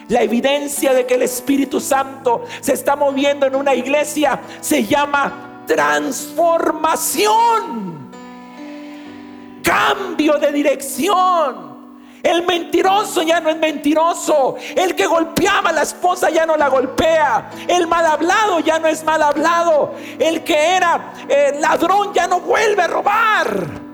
La 0.09 0.22
evidencia 0.22 0.95
de 0.95 1.05
que 1.05 1.16
el 1.16 1.22
Espíritu 1.22 1.80
Santo 1.80 2.47
se 2.62 2.72
está 2.72 2.97
moviendo 2.97 3.45
en 3.45 3.57
una 3.57 3.74
iglesia 3.74 4.40
se 4.62 4.82
llama 4.82 5.64
transformación, 5.66 8.09
cambio 9.62 10.38
de 10.38 10.51
dirección. 10.51 11.64
El 12.25 12.47
mentiroso 12.47 13.22
ya 13.22 13.39
no 13.39 13.51
es 13.51 13.59
mentiroso. 13.59 14.57
El 14.75 14.95
que 14.95 15.07
golpeaba 15.07 15.68
a 15.68 15.72
la 15.72 15.83
esposa 15.83 16.31
ya 16.31 16.47
no 16.47 16.57
la 16.57 16.68
golpea. 16.68 17.51
El 17.68 17.87
mal 17.87 18.07
hablado 18.07 18.61
ya 18.61 18.79
no 18.79 18.89
es 18.89 19.05
mal 19.05 19.22
hablado. 19.22 19.93
El 20.18 20.43
que 20.43 20.57
era 20.75 21.12
eh, 21.29 21.59
ladrón 21.61 22.14
ya 22.14 22.27
no 22.27 22.41
vuelve 22.41 22.83
a 22.83 22.87
robar. 22.87 23.85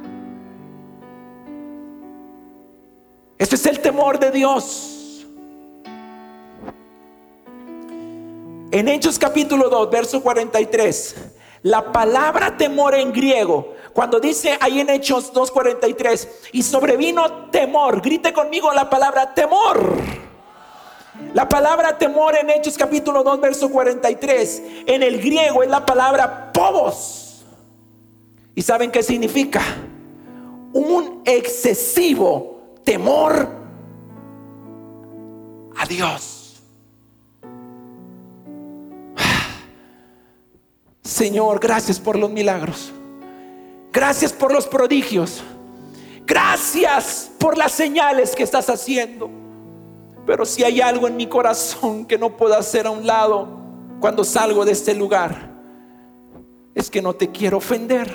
Este 3.36 3.56
es 3.56 3.66
el 3.66 3.80
temor 3.80 4.20
de 4.20 4.30
Dios. 4.30 5.26
En 8.70 8.86
Hechos 8.86 9.18
capítulo 9.18 9.68
2, 9.68 9.90
verso 9.90 10.22
43, 10.22 11.16
la 11.62 11.90
palabra 11.90 12.56
temor 12.56 12.94
en 12.94 13.12
griego 13.12 13.74
cuando 13.92 14.20
dice 14.20 14.56
ahí 14.60 14.80
en 14.80 14.90
Hechos 14.90 15.32
2.43, 15.32 16.28
y 16.52 16.62
sobrevino 16.62 17.50
temor, 17.50 18.00
grite 18.00 18.32
conmigo 18.32 18.72
la 18.72 18.88
palabra 18.88 19.34
temor. 19.34 19.96
La 21.34 21.48
palabra 21.48 21.98
temor 21.98 22.36
en 22.36 22.50
Hechos 22.50 22.76
capítulo 22.78 23.22
2, 23.22 23.40
verso 23.40 23.70
43, 23.70 24.62
en 24.86 25.02
el 25.02 25.20
griego 25.20 25.62
es 25.62 25.70
la 25.70 25.84
palabra 25.84 26.52
pobos. 26.52 27.44
¿Y 28.54 28.62
saben 28.62 28.90
qué 28.90 29.02
significa? 29.02 29.60
Un 30.72 31.22
excesivo 31.24 32.60
temor 32.84 33.48
a 35.76 35.86
Dios. 35.86 36.62
Señor, 41.02 41.60
gracias 41.60 41.98
por 41.98 42.16
los 42.18 42.30
milagros. 42.30 42.92
Gracias 43.92 44.32
por 44.32 44.52
los 44.52 44.66
prodigios. 44.66 45.42
Gracias 46.24 47.30
por 47.38 47.58
las 47.58 47.72
señales 47.72 48.36
que 48.36 48.44
estás 48.44 48.70
haciendo. 48.70 49.30
Pero 50.26 50.44
si 50.44 50.62
hay 50.62 50.80
algo 50.80 51.08
en 51.08 51.16
mi 51.16 51.26
corazón 51.26 52.04
que 52.04 52.16
no 52.16 52.36
puedo 52.36 52.56
hacer 52.56 52.86
a 52.86 52.90
un 52.90 53.06
lado 53.06 53.48
cuando 54.00 54.22
salgo 54.22 54.64
de 54.64 54.72
este 54.72 54.94
lugar, 54.94 55.50
es 56.74 56.88
que 56.88 57.02
no 57.02 57.14
te 57.14 57.30
quiero 57.30 57.56
ofender. 57.56 58.08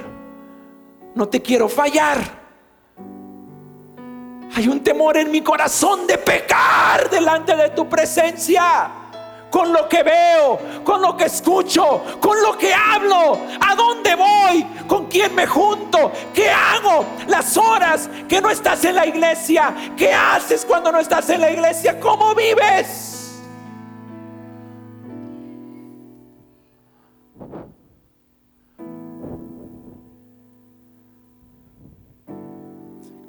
No 1.14 1.28
te 1.28 1.42
quiero 1.42 1.68
fallar. 1.68 2.46
Hay 4.56 4.68
un 4.68 4.82
temor 4.82 5.18
en 5.18 5.32
mi 5.32 5.42
corazón 5.42 6.08
de 6.08 6.18
pecar 6.18 7.10
delante 7.10 7.56
de 7.56 7.70
tu 7.72 7.90
presencia 7.90 9.05
con 9.56 9.72
lo 9.72 9.88
que 9.88 10.04
veo, 10.04 10.60
con 10.84 11.02
lo 11.02 11.16
que 11.16 11.24
escucho, 11.24 12.04
con 12.20 12.42
lo 12.42 12.58
que 12.58 12.74
hablo, 12.74 13.40
a 13.66 13.74
dónde 13.74 14.14
voy, 14.14 14.66
con 14.86 15.06
quién 15.06 15.34
me 15.34 15.48
junto, 15.48 16.12
qué 16.34 16.50
hago, 16.50 17.06
las 17.28 17.56
horas 17.56 18.10
que 18.28 18.42
no 18.42 18.50
estás 18.50 18.84
en 18.84 18.96
la 18.96 19.06
iglesia, 19.06 19.74
qué 19.96 20.12
haces 20.12 20.66
cuando 20.66 20.92
no 20.92 21.00
estás 21.00 21.30
en 21.30 21.40
la 21.40 21.52
iglesia, 21.52 21.98
cómo 22.02 22.36
vives. 22.36 23.40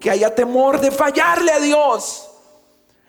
Que 0.00 0.10
haya 0.10 0.34
temor 0.34 0.80
de 0.80 0.90
fallarle 0.90 1.52
a 1.52 1.60
Dios, 1.60 2.28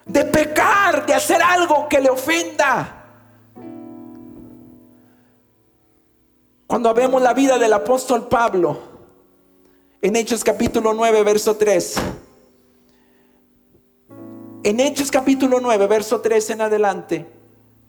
de 0.06 0.24
pecar, 0.24 1.04
de 1.08 1.16
hacer 1.16 1.42
algo 1.42 1.90
que 1.90 2.00
le 2.00 2.12
ofenda. 2.12 2.97
Cuando 6.68 6.94
vemos 6.94 7.22
la 7.22 7.34
vida 7.34 7.58
del 7.58 7.72
apóstol 7.72 8.28
Pablo, 8.28 8.78
en 10.02 10.18
Hechos 10.18 10.44
capítulo 10.44 10.94
9, 10.94 11.24
verso 11.24 11.56
3. 11.56 11.96
En 14.64 14.82
Hechos 14.82 15.10
capítulo 15.10 15.62
9, 15.62 15.88
verso 15.88 16.20
3 16.20 16.50
en 16.50 16.62
adelante, 16.62 17.26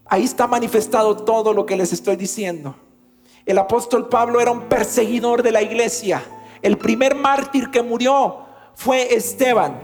ahí 0.07 0.23
está 0.23 0.47
manifestado 0.47 1.17
todo 1.17 1.53
lo 1.53 1.67
que 1.67 1.77
les 1.77 1.93
estoy 1.93 2.15
diciendo. 2.15 2.77
El 3.45 3.59
apóstol 3.59 4.09
Pablo 4.09 4.41
era 4.41 4.53
un 4.53 4.69
perseguidor 4.69 5.43
de 5.43 5.51
la 5.51 5.61
iglesia. 5.61 6.23
El 6.63 6.79
primer 6.79 7.17
mártir 7.17 7.73
que 7.73 7.83
murió 7.83 8.45
fue 8.77 9.13
Esteban. 9.13 9.77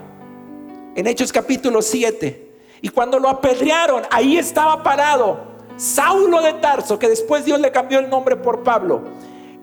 En 0.94 1.08
Hechos 1.08 1.32
capítulo 1.32 1.82
7. 1.82 2.60
Y 2.80 2.90
cuando 2.90 3.18
lo 3.18 3.28
apedrearon, 3.28 4.04
ahí 4.12 4.38
estaba 4.38 4.84
parado 4.84 5.53
Saulo 5.76 6.40
de 6.42 6.54
Tarso, 6.54 6.98
que 6.98 7.08
después 7.08 7.44
Dios 7.44 7.60
le 7.60 7.72
cambió 7.72 7.98
el 7.98 8.08
nombre 8.08 8.36
por 8.36 8.62
Pablo. 8.62 9.02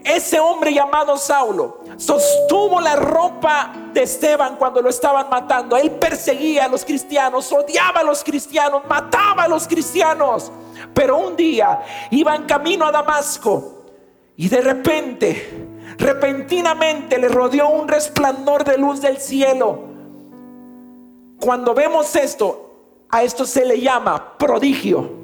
Ese 0.03 0.39
hombre 0.39 0.73
llamado 0.73 1.15
Saulo 1.15 1.81
sostuvo 1.97 2.81
la 2.81 2.95
ropa 2.95 3.71
de 3.93 4.01
Esteban 4.03 4.55
cuando 4.55 4.81
lo 4.81 4.89
estaban 4.89 5.29
matando. 5.29 5.77
Él 5.77 5.91
perseguía 5.91 6.65
a 6.65 6.67
los 6.67 6.83
cristianos, 6.83 7.51
odiaba 7.51 7.99
a 7.99 8.03
los 8.03 8.23
cristianos, 8.23 8.81
mataba 8.89 9.43
a 9.43 9.47
los 9.47 9.67
cristianos. 9.67 10.51
Pero 10.93 11.17
un 11.17 11.35
día 11.35 11.81
iba 12.09 12.35
en 12.35 12.43
camino 12.43 12.85
a 12.85 12.91
Damasco 12.91 13.83
y 14.35 14.49
de 14.49 14.61
repente, 14.61 15.67
repentinamente 15.97 17.19
le 17.19 17.29
rodeó 17.29 17.69
un 17.69 17.87
resplandor 17.87 18.63
de 18.63 18.79
luz 18.79 19.01
del 19.01 19.17
cielo. 19.17 19.83
Cuando 21.39 21.75
vemos 21.75 22.15
esto, 22.15 23.05
a 23.09 23.21
esto 23.21 23.45
se 23.45 23.65
le 23.65 23.79
llama 23.79 24.35
prodigio. 24.37 25.20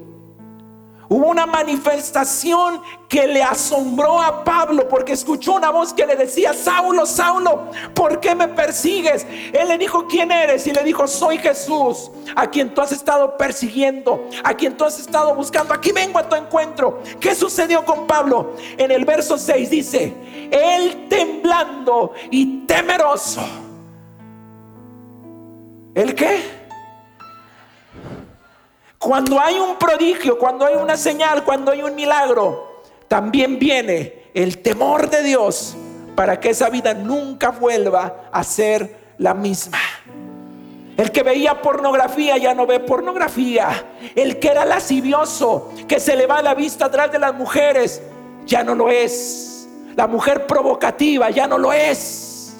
Hubo 1.09 1.27
una 1.27 1.45
manifestación 1.45 2.81
que 3.07 3.27
le 3.27 3.41
asombró 3.41 4.21
a 4.21 4.43
Pablo 4.43 4.89
porque 4.89 5.13
escuchó 5.13 5.53
una 5.53 5.69
voz 5.69 5.93
que 5.93 6.05
le 6.05 6.17
decía, 6.17 6.53
Saulo, 6.53 7.05
Saulo, 7.05 7.71
¿por 7.93 8.19
qué 8.19 8.35
me 8.35 8.49
persigues? 8.49 9.25
Él 9.53 9.69
le 9.69 9.77
dijo, 9.77 10.05
¿quién 10.07 10.31
eres? 10.31 10.67
Y 10.67 10.73
le 10.73 10.83
dijo, 10.83 11.07
soy 11.07 11.37
Jesús, 11.37 12.11
a 12.35 12.47
quien 12.47 12.73
tú 12.73 12.81
has 12.81 12.91
estado 12.91 13.37
persiguiendo, 13.37 14.27
a 14.43 14.53
quien 14.53 14.75
tú 14.75 14.83
has 14.83 14.99
estado 14.99 15.33
buscando. 15.33 15.73
Aquí 15.73 15.93
vengo 15.93 16.19
a 16.19 16.27
tu 16.27 16.35
encuentro. 16.35 17.01
¿Qué 17.21 17.33
sucedió 17.35 17.85
con 17.85 18.05
Pablo? 18.05 18.55
En 18.77 18.91
el 18.91 19.05
verso 19.05 19.37
6 19.37 19.69
dice, 19.69 20.13
él 20.51 21.07
temblando 21.09 22.11
y 22.31 22.65
temeroso. 22.65 23.41
¿El 25.95 26.13
qué? 26.13 26.56
Cuando 29.07 29.39
hay 29.39 29.57
un 29.57 29.77
prodigio, 29.77 30.37
cuando 30.37 30.65
hay 30.65 30.75
una 30.75 30.97
señal, 30.97 31.45
cuando 31.45 31.71
hay 31.71 31.81
un 31.81 31.95
milagro, 31.95 32.81
también 33.07 33.57
viene 33.57 34.23
el 34.33 34.57
temor 34.57 35.09
de 35.09 35.23
Dios 35.23 35.77
para 36.13 36.41
que 36.41 36.49
esa 36.49 36.69
vida 36.69 36.93
nunca 36.93 37.51
vuelva 37.51 38.27
a 38.29 38.43
ser 38.43 39.13
la 39.17 39.33
misma. 39.33 39.77
El 40.97 41.09
que 41.13 41.23
veía 41.23 41.61
pornografía 41.61 42.35
ya 42.35 42.53
no 42.53 42.67
ve 42.67 42.81
pornografía. 42.81 43.85
El 44.13 44.39
que 44.39 44.49
era 44.49 44.65
lascivioso, 44.65 45.71
que 45.87 46.01
se 46.01 46.17
le 46.17 46.27
va 46.27 46.41
la 46.41 46.53
vista 46.53 46.87
atrás 46.87 47.09
de 47.09 47.19
las 47.19 47.33
mujeres, 47.33 48.01
ya 48.45 48.61
no 48.61 48.75
lo 48.75 48.89
es. 48.89 49.69
La 49.95 50.07
mujer 50.07 50.45
provocativa 50.45 51.29
ya 51.29 51.47
no 51.47 51.57
lo 51.57 51.71
es. 51.71 52.57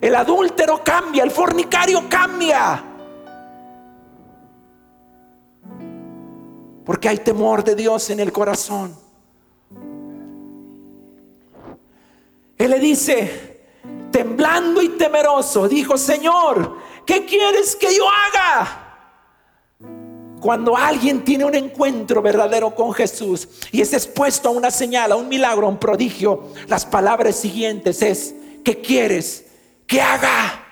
El 0.00 0.14
adúltero 0.14 0.84
cambia, 0.84 1.24
el 1.24 1.32
fornicario 1.32 2.04
cambia. 2.08 2.80
Porque 6.86 7.08
hay 7.08 7.18
temor 7.18 7.64
de 7.64 7.74
Dios 7.74 8.08
en 8.10 8.20
el 8.20 8.32
corazón. 8.32 8.96
Él 12.56 12.70
le 12.70 12.78
dice, 12.78 13.66
temblando 14.10 14.80
y 14.80 14.90
temeroso, 14.90 15.68
dijo, 15.68 15.98
Señor, 15.98 16.78
¿qué 17.04 17.26
quieres 17.26 17.76
que 17.76 17.94
yo 17.94 18.04
haga? 18.08 18.82
Cuando 20.40 20.76
alguien 20.76 21.24
tiene 21.24 21.44
un 21.44 21.54
encuentro 21.54 22.22
verdadero 22.22 22.74
con 22.74 22.92
Jesús 22.92 23.48
y 23.72 23.80
es 23.80 23.92
expuesto 23.92 24.48
a 24.48 24.52
una 24.52 24.70
señal, 24.70 25.10
a 25.10 25.16
un 25.16 25.28
milagro, 25.28 25.66
a 25.66 25.70
un 25.70 25.78
prodigio, 25.78 26.52
las 26.68 26.86
palabras 26.86 27.36
siguientes 27.36 28.00
es, 28.00 28.34
¿qué 28.64 28.80
quieres 28.80 29.44
que 29.86 30.00
haga? 30.00 30.64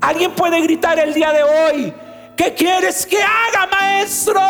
Alguien 0.00 0.34
puede 0.34 0.60
gritar 0.62 0.98
el 0.98 1.12
día 1.12 1.32
de 1.32 1.42
hoy, 1.42 1.94
¿qué 2.40 2.54
quieres 2.54 3.04
que 3.04 3.18
haga, 3.22 3.66
maestro? 3.70 4.40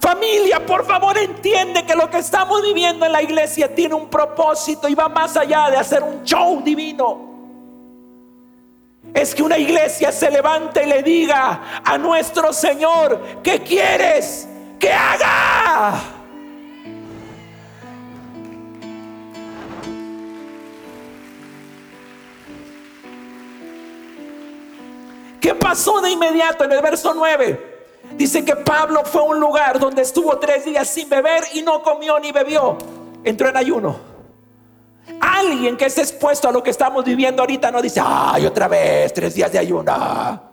Familia, 0.00 0.64
por 0.64 0.86
favor 0.86 1.18
entiende 1.18 1.84
que 1.84 1.96
lo 1.96 2.08
que 2.08 2.18
estamos 2.18 2.62
viviendo 2.62 3.04
en 3.04 3.10
la 3.10 3.20
iglesia 3.20 3.74
tiene 3.74 3.96
un 3.96 4.08
propósito 4.08 4.88
y 4.88 4.94
va 4.94 5.08
más 5.08 5.36
allá 5.36 5.70
de 5.70 5.76
hacer 5.76 6.04
un 6.04 6.22
show 6.22 6.62
divino. 6.62 7.28
Es 9.12 9.34
que 9.34 9.42
una 9.42 9.58
iglesia 9.58 10.12
se 10.12 10.30
levante 10.30 10.84
y 10.84 10.86
le 10.86 11.02
diga 11.02 11.82
a 11.84 11.98
nuestro 11.98 12.52
Señor, 12.52 13.40
¿qué 13.42 13.60
quieres 13.62 14.48
que 14.78 14.92
haga? 14.92 16.19
¿Qué 25.40 25.54
pasó 25.54 26.00
de 26.00 26.10
inmediato 26.10 26.64
en 26.64 26.72
el 26.72 26.82
verso 26.82 27.14
9? 27.14 27.70
Dice 28.16 28.44
que 28.44 28.56
Pablo 28.56 29.02
fue 29.04 29.22
a 29.22 29.24
un 29.24 29.40
lugar 29.40 29.78
donde 29.78 30.02
estuvo 30.02 30.38
tres 30.38 30.64
días 30.64 30.88
sin 30.88 31.08
beber 31.08 31.44
y 31.54 31.62
no 31.62 31.82
comió 31.82 32.18
ni 32.18 32.32
bebió. 32.32 32.76
Entró 33.24 33.48
en 33.48 33.56
ayuno. 33.56 34.10
Alguien 35.20 35.76
que 35.76 35.86
esté 35.86 36.02
expuesto 36.02 36.48
a 36.48 36.52
lo 36.52 36.62
que 36.62 36.70
estamos 36.70 37.04
viviendo 37.04 37.42
ahorita 37.42 37.70
no 37.70 37.80
dice, 37.80 38.00
ay, 38.04 38.46
otra 38.46 38.68
vez, 38.68 39.12
tres 39.12 39.34
días 39.34 39.50
de 39.52 39.58
ayuno. 39.58 40.50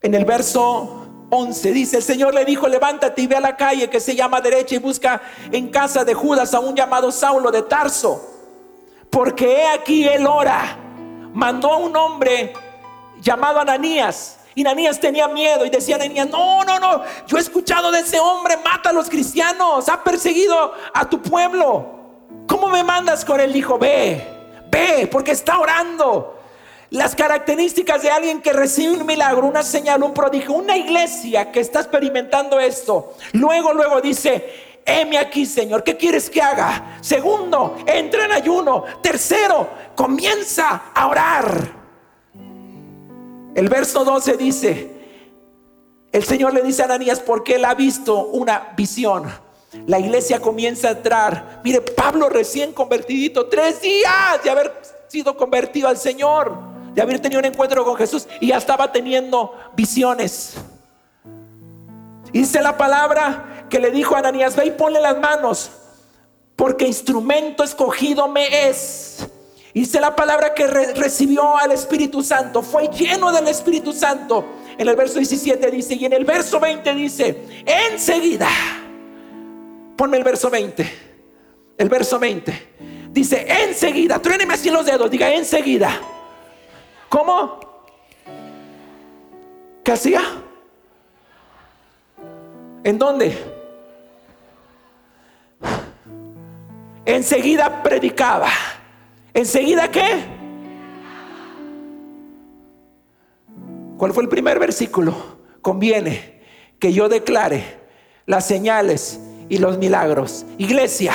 En 0.00 0.14
el 0.14 0.24
verso 0.24 1.06
11 1.30 1.72
dice, 1.72 1.96
el 1.98 2.02
Señor 2.02 2.32
le 2.32 2.44
dijo, 2.44 2.68
levántate 2.68 3.22
y 3.22 3.26
ve 3.26 3.36
a 3.36 3.40
la 3.40 3.56
calle 3.56 3.90
que 3.90 4.00
se 4.00 4.14
llama 4.14 4.40
derecha 4.40 4.76
y 4.76 4.78
busca 4.78 5.20
en 5.50 5.68
casa 5.68 6.04
de 6.04 6.14
Judas 6.14 6.54
a 6.54 6.60
un 6.60 6.74
llamado 6.74 7.10
Saulo 7.12 7.50
de 7.50 7.62
Tarso, 7.62 8.37
porque 9.10 9.62
he 9.62 9.68
aquí 9.68 10.06
él 10.06 10.26
ora 10.26 10.78
mandó 11.32 11.72
a 11.72 11.76
un 11.76 11.96
hombre 11.96 12.52
llamado 13.20 13.60
Ananías. 13.60 14.40
Y 14.54 14.62
Ananías 14.62 14.98
tenía 14.98 15.28
miedo 15.28 15.64
y 15.64 15.70
decía 15.70 15.96
Ananías, 15.96 16.28
no, 16.28 16.64
no, 16.64 16.80
no, 16.80 17.02
yo 17.26 17.36
he 17.36 17.40
escuchado 17.40 17.92
de 17.92 18.00
ese 18.00 18.18
hombre, 18.18 18.56
mata 18.64 18.90
a 18.90 18.92
los 18.92 19.08
cristianos, 19.08 19.88
ha 19.88 20.02
perseguido 20.02 20.72
a 20.92 21.08
tu 21.08 21.22
pueblo. 21.22 21.98
¿Cómo 22.48 22.68
me 22.68 22.82
mandas 22.82 23.24
con 23.24 23.40
él? 23.40 23.52
Dijo, 23.52 23.78
ve, 23.78 24.26
ve, 24.68 25.08
porque 25.10 25.30
está 25.30 25.60
orando. 25.60 26.34
Las 26.90 27.14
características 27.14 28.02
de 28.02 28.10
alguien 28.10 28.40
que 28.40 28.52
recibe 28.52 28.94
un 28.94 29.06
milagro, 29.06 29.46
una 29.46 29.62
señal, 29.62 30.02
un 30.02 30.14
prodigio, 30.14 30.54
una 30.54 30.76
iglesia 30.76 31.52
que 31.52 31.60
está 31.60 31.80
experimentando 31.80 32.58
esto. 32.58 33.14
Luego, 33.32 33.74
luego 33.74 34.00
dice, 34.00 34.67
heme 34.88 35.18
aquí, 35.18 35.44
Señor, 35.44 35.84
¿qué 35.84 35.96
quieres 35.96 36.30
que 36.30 36.40
haga? 36.40 36.98
Segundo, 37.00 37.76
entra 37.86 38.24
en 38.24 38.32
ayuno. 38.32 38.84
Tercero, 39.02 39.68
comienza 39.94 40.84
a 40.94 41.06
orar. 41.06 41.78
El 43.54 43.68
verso 43.68 44.04
12 44.04 44.36
dice, 44.36 44.90
el 46.10 46.24
Señor 46.24 46.54
le 46.54 46.62
dice 46.62 46.82
a 46.82 46.86
Ananías 46.86 47.20
porque 47.20 47.56
él 47.56 47.64
ha 47.64 47.74
visto 47.74 48.26
una 48.28 48.72
visión. 48.76 49.24
La 49.86 49.98
iglesia 49.98 50.40
comienza 50.40 50.88
a 50.88 50.92
entrar. 50.92 51.60
Mire, 51.62 51.80
Pablo 51.82 52.28
recién 52.28 52.72
convertidito, 52.72 53.46
tres 53.46 53.82
días 53.82 54.42
de 54.42 54.50
haber 54.50 54.72
sido 55.08 55.36
convertido 55.36 55.88
al 55.88 55.98
Señor, 55.98 56.56
de 56.94 57.02
haber 57.02 57.20
tenido 57.20 57.40
un 57.40 57.44
encuentro 57.44 57.84
con 57.84 57.96
Jesús 57.96 58.26
y 58.40 58.48
ya 58.48 58.56
estaba 58.56 58.90
teniendo 58.90 59.54
visiones. 59.76 60.54
Dice 62.32 62.60
la 62.62 62.76
palabra 62.76 63.57
que 63.68 63.78
le 63.78 63.90
dijo 63.90 64.14
a 64.14 64.20
Ananías, 64.20 64.56
ve 64.56 64.66
y 64.66 64.70
ponle 64.70 65.00
las 65.00 65.18
manos, 65.18 65.70
porque 66.56 66.86
instrumento 66.86 67.62
escogido 67.62 68.28
me 68.28 68.68
es. 68.68 69.26
Dice 69.74 70.00
la 70.00 70.16
palabra 70.16 70.54
que 70.54 70.66
recibió 70.66 71.56
al 71.56 71.70
Espíritu 71.72 72.22
Santo, 72.22 72.62
fue 72.62 72.88
lleno 72.88 73.30
del 73.30 73.46
Espíritu 73.46 73.92
Santo. 73.92 74.44
En 74.76 74.88
el 74.88 74.96
verso 74.96 75.18
17 75.18 75.70
dice, 75.70 75.94
y 75.94 76.04
en 76.04 76.12
el 76.12 76.24
verso 76.24 76.58
20 76.58 76.94
dice, 76.94 77.64
enseguida, 77.64 78.48
ponme 79.96 80.16
el 80.16 80.24
verso 80.24 80.50
20, 80.50 80.92
el 81.78 81.88
verso 81.88 82.18
20, 82.18 82.74
dice, 83.10 83.46
enseguida, 83.64 84.20
truéneme 84.20 84.54
así 84.54 84.70
los 84.70 84.84
dedos, 84.84 85.10
diga, 85.10 85.32
enseguida. 85.32 86.00
¿Cómo? 87.08 87.60
¿Qué 89.84 89.92
hacía? 89.92 90.22
¿En 92.84 92.98
dónde? 92.98 93.47
Enseguida 97.08 97.82
predicaba. 97.82 98.50
¿Enseguida 99.32 99.90
qué? 99.90 100.24
¿Cuál 103.96 104.12
fue 104.12 104.22
el 104.22 104.28
primer 104.28 104.58
versículo? 104.58 105.14
Conviene 105.62 106.42
que 106.78 106.92
yo 106.92 107.08
declare 107.08 107.78
las 108.26 108.46
señales 108.46 109.20
y 109.48 109.56
los 109.56 109.78
milagros. 109.78 110.44
Iglesia, 110.58 111.14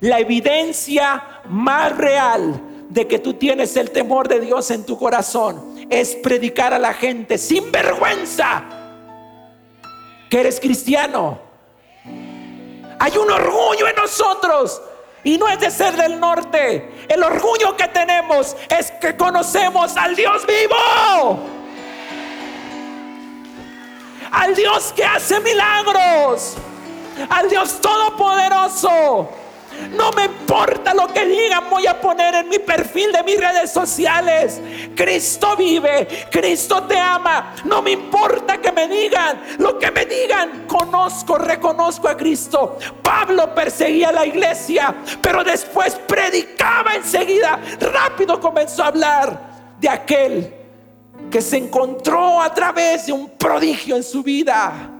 la 0.00 0.20
evidencia 0.20 1.40
más 1.48 1.96
real 1.96 2.60
de 2.90 3.08
que 3.08 3.18
tú 3.18 3.34
tienes 3.34 3.76
el 3.76 3.90
temor 3.90 4.28
de 4.28 4.40
Dios 4.40 4.70
en 4.70 4.84
tu 4.84 4.98
corazón 4.98 5.86
es 5.88 6.16
predicar 6.16 6.74
a 6.74 6.78
la 6.78 6.92
gente 6.92 7.38
sin 7.38 7.72
vergüenza 7.72 8.62
que 10.28 10.40
eres 10.40 10.60
cristiano. 10.60 11.38
Hay 12.98 13.16
un 13.16 13.30
orgullo 13.30 13.88
en 13.88 13.96
nosotros 13.96 14.82
y 15.24 15.36
no 15.38 15.48
es 15.48 15.60
de 15.60 15.70
ser 15.70 15.96
del 15.96 16.18
norte. 16.18 17.06
El 17.08 17.22
orgullo 17.22 17.76
que 17.76 17.88
tenemos 17.88 18.56
es 18.68 18.90
que 18.92 19.16
conocemos 19.16 19.96
al 19.96 20.16
Dios 20.16 20.46
vivo. 20.46 21.40
Al 24.30 24.54
Dios 24.54 24.92
que 24.94 25.04
hace 25.04 25.40
milagros. 25.40 26.56
Al 27.28 27.48
Dios 27.48 27.80
todopoderoso. 27.80 29.28
No 29.96 30.12
me 30.12 30.24
importa 30.24 30.94
lo 30.94 31.08
que 31.08 31.24
digan, 31.26 31.64
voy 31.70 31.86
a 31.86 32.00
poner 32.00 32.34
en 32.34 32.48
mi 32.48 32.58
perfil 32.58 33.12
de 33.12 33.22
mis 33.22 33.38
redes 33.38 33.72
sociales. 33.72 34.60
Cristo 34.94 35.56
vive, 35.56 36.06
Cristo 36.30 36.82
te 36.84 36.98
ama. 36.98 37.54
No 37.64 37.82
me 37.82 37.92
importa 37.92 38.58
que 38.58 38.72
me 38.72 38.88
digan 38.88 39.42
lo 39.58 39.78
que 39.78 39.90
me 39.90 40.06
digan. 40.06 40.66
Conozco, 40.66 41.38
reconozco 41.38 42.08
a 42.08 42.16
Cristo. 42.16 42.78
Pablo 43.02 43.54
perseguía 43.54 44.10
a 44.10 44.12
la 44.12 44.26
iglesia, 44.26 44.94
pero 45.20 45.42
después 45.42 45.94
predicaba 46.06 46.94
enseguida. 46.94 47.60
Rápido 47.80 48.40
comenzó 48.40 48.84
a 48.84 48.88
hablar 48.88 49.50
de 49.78 49.88
aquel 49.88 50.54
que 51.30 51.40
se 51.40 51.56
encontró 51.56 52.40
a 52.40 52.52
través 52.52 53.06
de 53.06 53.12
un 53.12 53.30
prodigio 53.30 53.96
en 53.96 54.02
su 54.02 54.22
vida. 54.22 54.99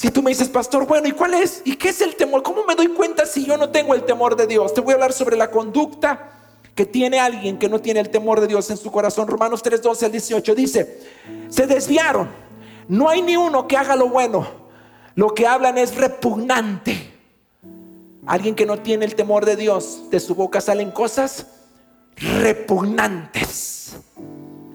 Si 0.00 0.10
tú 0.10 0.22
me 0.22 0.30
dices, 0.30 0.48
pastor, 0.48 0.86
bueno, 0.86 1.08
¿y 1.08 1.12
cuál 1.12 1.34
es? 1.34 1.60
¿Y 1.62 1.76
qué 1.76 1.90
es 1.90 2.00
el 2.00 2.16
temor? 2.16 2.42
¿Cómo 2.42 2.64
me 2.64 2.74
doy 2.74 2.88
cuenta 2.88 3.26
si 3.26 3.44
yo 3.44 3.58
no 3.58 3.68
tengo 3.68 3.92
el 3.92 4.04
temor 4.04 4.34
de 4.34 4.46
Dios? 4.46 4.72
Te 4.72 4.80
voy 4.80 4.92
a 4.92 4.94
hablar 4.94 5.12
sobre 5.12 5.36
la 5.36 5.50
conducta 5.50 6.38
que 6.74 6.86
tiene 6.86 7.20
alguien 7.20 7.58
que 7.58 7.68
no 7.68 7.80
tiene 7.80 8.00
el 8.00 8.08
temor 8.08 8.40
de 8.40 8.46
Dios 8.46 8.70
en 8.70 8.78
su 8.78 8.90
corazón. 8.90 9.28
Romanos 9.28 9.62
3, 9.62 9.82
12 9.82 10.06
al 10.06 10.12
18 10.12 10.54
dice, 10.54 11.02
se 11.50 11.66
desviaron. 11.66 12.30
No 12.88 13.10
hay 13.10 13.20
ni 13.20 13.36
uno 13.36 13.68
que 13.68 13.76
haga 13.76 13.94
lo 13.94 14.08
bueno. 14.08 14.48
Lo 15.16 15.34
que 15.34 15.46
hablan 15.46 15.76
es 15.76 15.94
repugnante. 15.94 17.12
Alguien 18.24 18.54
que 18.54 18.64
no 18.64 18.78
tiene 18.78 19.04
el 19.04 19.14
temor 19.14 19.44
de 19.44 19.56
Dios, 19.56 20.08
de 20.08 20.18
su 20.18 20.34
boca 20.34 20.62
salen 20.62 20.92
cosas 20.92 21.46
repugnantes. 22.16 23.96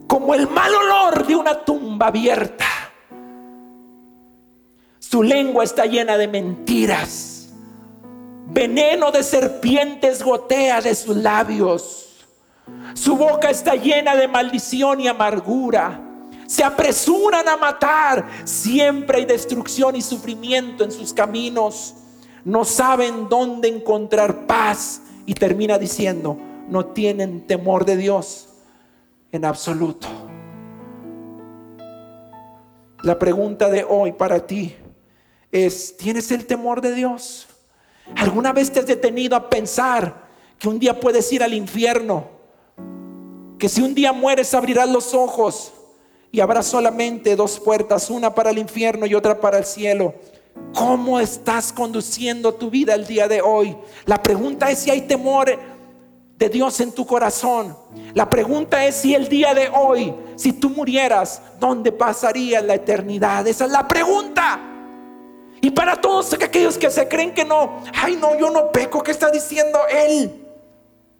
Como 0.05 0.36
el 0.36 0.47
mal 0.47 0.71
olor 0.71 1.26
de 1.26 1.36
una 1.36 1.65
tumba 1.65 2.09
abierta. 2.09 2.74
Su 5.16 5.24
lengua 5.24 5.63
está 5.63 5.86
llena 5.86 6.18
de 6.18 6.28
mentiras. 6.28 7.47
Veneno 8.47 9.11
de 9.11 9.24
serpientes 9.24 10.22
gotea 10.22 10.82
de 10.82 10.93
sus 10.93 11.16
labios. 11.16 12.26
Su 12.95 13.16
boca 13.16 13.49
está 13.49 13.76
llena 13.76 14.13
de 14.18 14.28
maldición 14.28 14.99
y 14.99 15.07
amargura. 15.07 16.01
Se 16.47 16.66
apresuran 16.66 17.47
a 17.47 17.55
matar. 17.55 18.28
Siempre 18.43 19.20
hay 19.20 19.26
destrucción 19.26 19.95
y 19.95 20.01
sufrimiento 20.01 20.84
en 20.84 20.91
sus 20.91 21.13
caminos. 21.13 21.95
No 22.43 22.66
saben 22.66 23.30
dónde 23.30 23.70
encontrar 23.70 24.45
paz. 24.45 25.01
Y 25.26 25.34
termina 25.34 25.78
diciendo, 25.78 26.38
no 26.68 26.88
tienen 26.88 27.47
temor 27.47 27.86
de 27.86 27.95
Dios 27.95 28.49
en 29.32 29.45
absoluto. 29.45 30.09
La 33.01 33.18
pregunta 33.18 33.70
de 33.70 33.86
hoy 33.88 34.11
para 34.11 34.45
ti 34.45 34.76
es, 35.55 35.95
¿tienes 35.97 36.31
el 36.31 36.45
temor 36.45 36.81
de 36.81 36.93
Dios? 36.93 37.47
¿Alguna 38.15 38.51
vez 38.51 38.71
te 38.71 38.79
has 38.79 38.85
detenido 38.85 39.35
a 39.35 39.49
pensar 39.49 40.25
que 40.59 40.67
un 40.67 40.79
día 40.79 40.99
puedes 40.99 41.31
ir 41.31 41.43
al 41.43 41.53
infierno? 41.53 42.25
Que 43.57 43.69
si 43.69 43.81
un 43.81 43.95
día 43.95 44.11
mueres 44.11 44.53
abrirás 44.53 44.89
los 44.89 45.13
ojos 45.13 45.71
y 46.31 46.41
habrá 46.41 46.61
solamente 46.61 47.35
dos 47.35 47.59
puertas, 47.59 48.09
una 48.09 48.35
para 48.35 48.49
el 48.49 48.57
infierno 48.57 49.05
y 49.05 49.15
otra 49.15 49.39
para 49.39 49.57
el 49.57 49.65
cielo. 49.65 50.13
¿Cómo 50.73 51.19
estás 51.19 51.71
conduciendo 51.71 52.53
tu 52.53 52.69
vida 52.69 52.93
el 52.93 53.07
día 53.07 53.27
de 53.27 53.41
hoy? 53.41 53.75
La 54.05 54.21
pregunta 54.21 54.69
es 54.69 54.79
si 54.79 54.91
hay 54.91 55.01
temor 55.01 55.57
de 56.37 56.49
Dios 56.49 56.81
en 56.81 56.91
tu 56.91 57.05
corazón. 57.05 57.77
La 58.13 58.29
pregunta 58.29 58.85
es 58.85 58.95
si 58.95 59.15
el 59.15 59.29
día 59.29 59.53
de 59.53 59.69
hoy, 59.69 60.13
si 60.35 60.51
tú 60.51 60.69
murieras, 60.69 61.41
¿dónde 61.59 61.93
pasaría 61.93 62.61
la 62.61 62.75
eternidad? 62.75 63.47
Esa 63.47 63.65
es 63.65 63.71
la 63.71 63.87
pregunta. 63.87 64.74
Y 65.66 65.72
para 65.72 65.99
todos 65.99 66.32
aquellos 66.34 66.78
que 66.78 66.91
se 66.91 67.07
creen 67.07 67.34
que 67.34 67.43
no, 67.43 67.82
ay 67.95 68.18
no, 68.22 68.38
yo 68.38 68.51
no 68.51 68.72
peco, 68.72 69.01
¿qué 69.01 69.09
está 69.09 69.32
diciendo 69.32 69.80
él? 69.91 70.45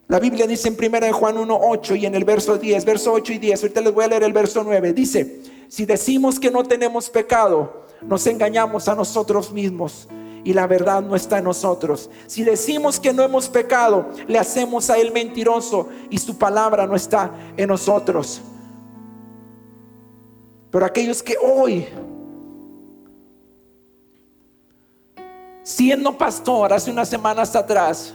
La 0.08 0.20
Biblia 0.20 0.46
dice 0.46 0.68
en 0.68 0.78
1 0.80 1.14
Juan 1.14 1.40
1, 1.40 1.60
8 1.64 1.96
y 1.96 2.06
en 2.06 2.14
el 2.14 2.26
verso 2.26 2.56
10, 2.56 2.86
verso 2.86 3.12
8 3.12 3.34
y 3.34 3.38
10, 3.40 3.64
ahorita 3.64 3.82
les 3.82 3.92
voy 3.92 4.06
a 4.06 4.08
leer 4.08 4.22
el 4.22 4.34
verso 4.34 4.64
9, 4.64 4.94
dice, 4.94 5.40
si 5.68 5.88
decimos 5.88 6.40
que 6.40 6.52
no 6.52 6.62
tenemos 6.64 7.10
pecado, 7.10 7.88
nos 8.04 8.28
engañamos 8.28 8.88
a 8.88 8.94
nosotros 8.94 9.52
mismos 9.52 10.08
y 10.44 10.54
la 10.54 10.68
verdad 10.68 11.02
no 11.02 11.16
está 11.16 11.40
en 11.40 11.46
nosotros. 11.46 12.12
Si 12.28 12.44
decimos 12.44 13.00
que 13.00 13.14
no 13.14 13.24
hemos 13.24 13.50
pecado, 13.50 14.12
le 14.28 14.38
hacemos 14.38 14.92
a 14.92 15.00
Él 15.00 15.12
mentiroso 15.12 15.90
y 16.12 16.20
su 16.20 16.38
palabra 16.38 16.86
no 16.86 16.96
está 16.96 17.32
en 17.58 17.68
nosotros. 17.68 18.44
Pero 20.70 20.86
aquellos 20.86 21.24
que 21.24 21.36
hoy, 21.42 21.88
siendo 25.86 26.18
pastor 26.18 26.74
hace 26.74 26.90
unas 26.90 27.08
semanas 27.08 27.56
atrás, 27.56 28.12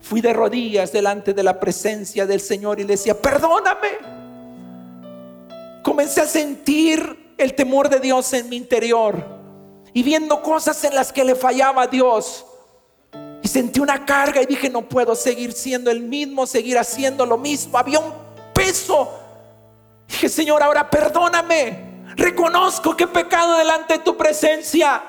fui 0.00 0.20
de 0.20 0.32
rodillas 0.32 0.92
delante 0.92 1.34
de 1.34 1.42
la 1.42 1.58
presencia 1.58 2.24
del 2.24 2.40
Señor 2.40 2.78
y 2.78 2.84
le 2.84 2.90
decía, 2.90 3.20
perdóname. 3.20 3.88
Comencé 5.82 6.20
a 6.20 6.26
sentir 6.26 7.34
el 7.36 7.54
temor 7.54 7.88
de 7.88 7.98
Dios 7.98 8.32
en 8.34 8.48
mi 8.48 8.54
interior 8.54 9.20
y 9.92 10.04
viendo 10.04 10.40
cosas 10.42 10.84
en 10.84 10.94
las 10.94 11.12
que 11.12 11.24
le 11.24 11.34
fallaba 11.34 11.82
a 11.82 11.86
Dios. 11.88 12.46
Y 13.42 13.48
sentí 13.48 13.80
una 13.80 14.06
carga 14.06 14.40
y 14.40 14.46
dije, 14.46 14.70
no 14.70 14.88
puedo 14.88 15.16
seguir 15.16 15.52
siendo 15.52 15.90
el 15.90 16.00
mismo, 16.00 16.46
seguir 16.46 16.78
haciendo 16.78 17.26
lo 17.26 17.36
mismo. 17.36 17.78
Había 17.78 17.98
un 17.98 18.12
peso. 18.54 19.12
Dije, 20.06 20.28
Señor, 20.28 20.62
ahora 20.62 20.88
perdóname. 20.88 22.04
Reconozco 22.14 22.96
que 22.96 23.04
he 23.04 23.08
pecado 23.08 23.58
delante 23.58 23.94
de 23.94 23.98
tu 24.04 24.16
presencia. 24.16 25.02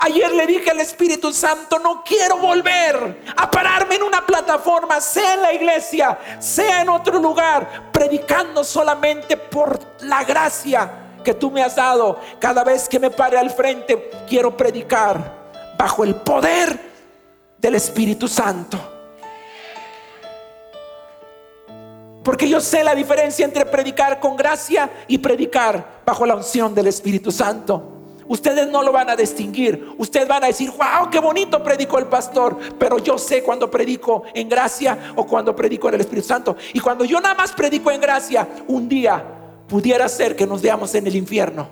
Ayer 0.00 0.32
le 0.32 0.46
dije 0.46 0.70
al 0.70 0.80
Espíritu 0.80 1.32
Santo, 1.32 1.78
no 1.80 2.04
quiero 2.04 2.36
volver 2.36 3.22
a 3.36 3.50
pararme 3.50 3.96
en 3.96 4.04
una 4.04 4.24
plataforma, 4.24 5.00
sea 5.00 5.34
en 5.34 5.42
la 5.42 5.52
iglesia, 5.52 6.16
sea 6.38 6.82
en 6.82 6.88
otro 6.88 7.18
lugar, 7.18 7.90
predicando 7.90 8.62
solamente 8.62 9.36
por 9.36 9.80
la 10.02 10.22
gracia 10.22 10.90
que 11.24 11.34
tú 11.34 11.50
me 11.50 11.64
has 11.64 11.74
dado, 11.74 12.20
cada 12.38 12.62
vez 12.62 12.88
que 12.88 13.00
me 13.00 13.10
pare 13.10 13.38
al 13.38 13.50
frente, 13.50 14.10
quiero 14.28 14.56
predicar 14.56 15.36
bajo 15.76 16.04
el 16.04 16.14
poder 16.14 16.78
del 17.58 17.74
Espíritu 17.74 18.28
Santo. 18.28 18.78
Porque 22.22 22.48
yo 22.48 22.60
sé 22.60 22.84
la 22.84 22.94
diferencia 22.94 23.44
entre 23.44 23.66
predicar 23.66 24.20
con 24.20 24.36
gracia 24.36 24.90
y 25.08 25.18
predicar 25.18 26.02
bajo 26.04 26.24
la 26.24 26.36
unción 26.36 26.72
del 26.72 26.86
Espíritu 26.86 27.32
Santo. 27.32 27.97
Ustedes 28.28 28.68
no 28.68 28.82
lo 28.82 28.92
van 28.92 29.10
a 29.10 29.16
distinguir. 29.16 29.94
Ustedes 29.96 30.28
van 30.28 30.44
a 30.44 30.48
decir, 30.48 30.70
wow, 30.70 31.10
qué 31.10 31.18
bonito 31.18 31.62
predicó 31.62 31.98
el 31.98 32.06
pastor. 32.06 32.56
Pero 32.78 32.98
yo 32.98 33.18
sé 33.18 33.42
cuando 33.42 33.70
predico 33.70 34.24
en 34.34 34.48
gracia 34.48 35.12
o 35.16 35.26
cuando 35.26 35.56
predico 35.56 35.88
en 35.88 35.94
el 35.94 36.02
Espíritu 36.02 36.28
Santo. 36.28 36.56
Y 36.74 36.80
cuando 36.80 37.04
yo 37.04 37.20
nada 37.20 37.34
más 37.34 37.52
predico 37.52 37.90
en 37.90 38.00
gracia, 38.00 38.46
un 38.68 38.88
día 38.88 39.24
pudiera 39.66 40.08
ser 40.08 40.36
que 40.36 40.46
nos 40.46 40.62
veamos 40.62 40.94
en 40.94 41.06
el 41.06 41.16
infierno. 41.16 41.68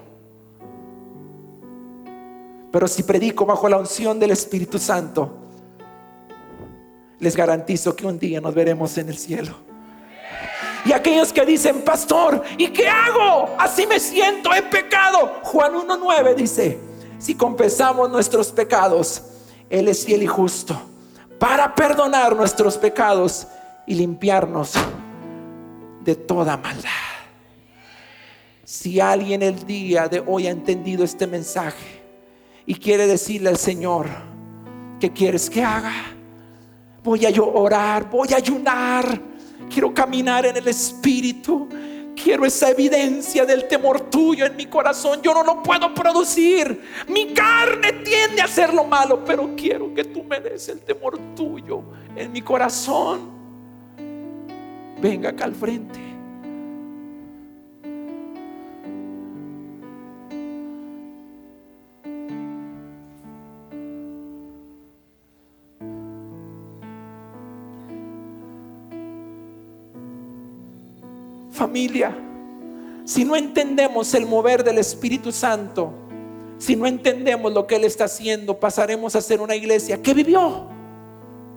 Pero 2.72 2.88
si 2.88 3.02
predico 3.02 3.46
bajo 3.46 3.68
la 3.68 3.78
unción 3.78 4.18
del 4.18 4.32
Espíritu 4.32 4.78
Santo, 4.78 5.30
les 7.18 7.36
garantizo 7.36 7.94
que 7.96 8.06
un 8.06 8.18
día 8.18 8.40
nos 8.40 8.54
veremos 8.54 8.96
en 8.98 9.08
el 9.08 9.16
cielo. 9.16 9.54
Y 10.86 10.92
aquellos 10.92 11.32
que 11.32 11.44
dicen, 11.44 11.82
pastor, 11.82 12.42
¿y 12.56 12.68
qué 12.68 12.88
hago? 12.88 13.56
Así 13.58 13.86
me 13.86 13.98
siento, 13.98 14.54
he 14.54 14.62
pecado. 14.62 15.40
Juan 15.42 15.74
1.9 15.74 16.34
dice, 16.36 16.78
si 17.18 17.34
confesamos 17.34 18.08
nuestros 18.08 18.52
pecados, 18.52 19.22
Él 19.68 19.88
es 19.88 20.04
fiel 20.04 20.22
y 20.22 20.26
justo 20.26 20.80
para 21.38 21.74
perdonar 21.74 22.34
nuestros 22.36 22.78
pecados 22.78 23.46
y 23.86 23.94
limpiarnos 23.94 24.74
de 26.02 26.14
toda 26.14 26.56
maldad. 26.56 26.90
Si 28.64 29.00
alguien 29.00 29.42
el 29.42 29.66
día 29.66 30.08
de 30.08 30.22
hoy 30.24 30.46
ha 30.46 30.50
entendido 30.50 31.04
este 31.04 31.26
mensaje 31.26 32.02
y 32.64 32.74
quiere 32.76 33.06
decirle 33.06 33.48
al 33.48 33.58
Señor, 33.58 34.06
¿qué 35.00 35.12
quieres 35.12 35.50
que 35.50 35.62
haga? 35.62 35.92
Voy 37.02 37.26
a 37.26 37.42
orar, 37.42 38.10
voy 38.10 38.32
a 38.32 38.36
ayunar, 38.36 39.20
quiero 39.70 39.92
caminar 39.92 40.46
en 40.46 40.56
el 40.56 40.68
Espíritu. 40.68 41.68
Quiero 42.14 42.46
esa 42.46 42.70
evidencia 42.70 43.44
del 43.44 43.68
temor 43.68 44.00
tuyo 44.10 44.46
en 44.46 44.56
mi 44.56 44.66
corazón. 44.66 45.20
Yo 45.22 45.34
no 45.34 45.44
lo 45.44 45.62
puedo 45.62 45.92
producir. 45.92 46.80
Mi 47.08 47.34
carne 47.34 47.92
tiende 48.04 48.40
a 48.40 48.44
hacer 48.46 48.72
lo 48.72 48.84
malo, 48.84 49.22
pero 49.24 49.54
quiero 49.54 49.92
que 49.94 50.04
tú 50.04 50.24
me 50.24 50.40
des 50.40 50.68
el 50.68 50.80
temor 50.80 51.18
tuyo 51.36 51.82
en 52.16 52.32
mi 52.32 52.40
corazón. 52.40 53.30
Venga 55.00 55.30
acá 55.30 55.44
al 55.44 55.54
frente. 55.54 56.05
Familia, 71.56 72.16
si 73.04 73.24
no 73.24 73.34
entendemos 73.34 74.12
el 74.14 74.26
mover 74.26 74.62
del 74.62 74.78
Espíritu 74.78 75.32
Santo, 75.32 75.92
si 76.58 76.76
no 76.76 76.86
entendemos 76.86 77.52
lo 77.52 77.66
que 77.66 77.76
Él 77.76 77.84
está 77.84 78.04
haciendo, 78.04 78.60
pasaremos 78.60 79.16
a 79.16 79.20
ser 79.20 79.40
una 79.40 79.56
iglesia 79.56 80.00
que 80.00 80.14
vivió 80.14 80.68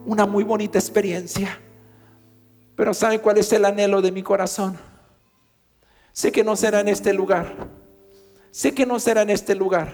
una 0.06 0.26
muy 0.26 0.44
bonita 0.44 0.80
experiencia. 0.80 1.60
Pero 2.76 2.94
¿sabe 2.94 3.20
cuál 3.20 3.38
es 3.38 3.52
el 3.52 3.66
anhelo 3.66 4.02
de 4.02 4.12
mi 4.12 4.24
corazón? 4.24 4.78
Sé 6.14 6.32
que 6.32 6.44
no 6.44 6.56
será 6.56 6.80
en 6.80 6.88
este 6.88 7.14
lugar. 7.14 7.68
Sé 8.52 8.74
que 8.74 8.86
no 8.86 9.00
será 9.00 9.22
en 9.24 9.30
este 9.30 9.54
lugar. 9.54 9.90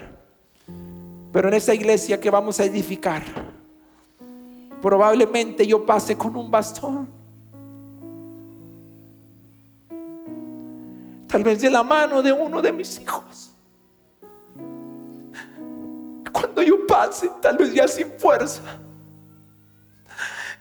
Pero 1.32 1.48
en 1.48 1.56
esa 1.56 1.74
iglesia 1.74 2.20
que 2.20 2.30
vamos 2.30 2.60
a 2.60 2.66
edificar, 2.66 3.24
probablemente 4.82 5.66
yo 5.66 5.86
pase 5.86 6.16
con 6.16 6.36
un 6.36 6.50
bastón 6.50 7.25
tal 11.36 11.44
vez 11.44 11.60
de 11.60 11.70
la 11.70 11.84
mano 11.84 12.22
de 12.22 12.32
uno 12.32 12.62
de 12.62 12.72
mis 12.72 12.98
hijos. 12.98 13.52
Cuando 16.32 16.62
yo 16.62 16.88
pase, 16.88 17.30
tal 17.42 17.58
vez 17.58 17.74
ya 17.74 17.90
sin 17.90 18.10
fuerza, 18.18 18.62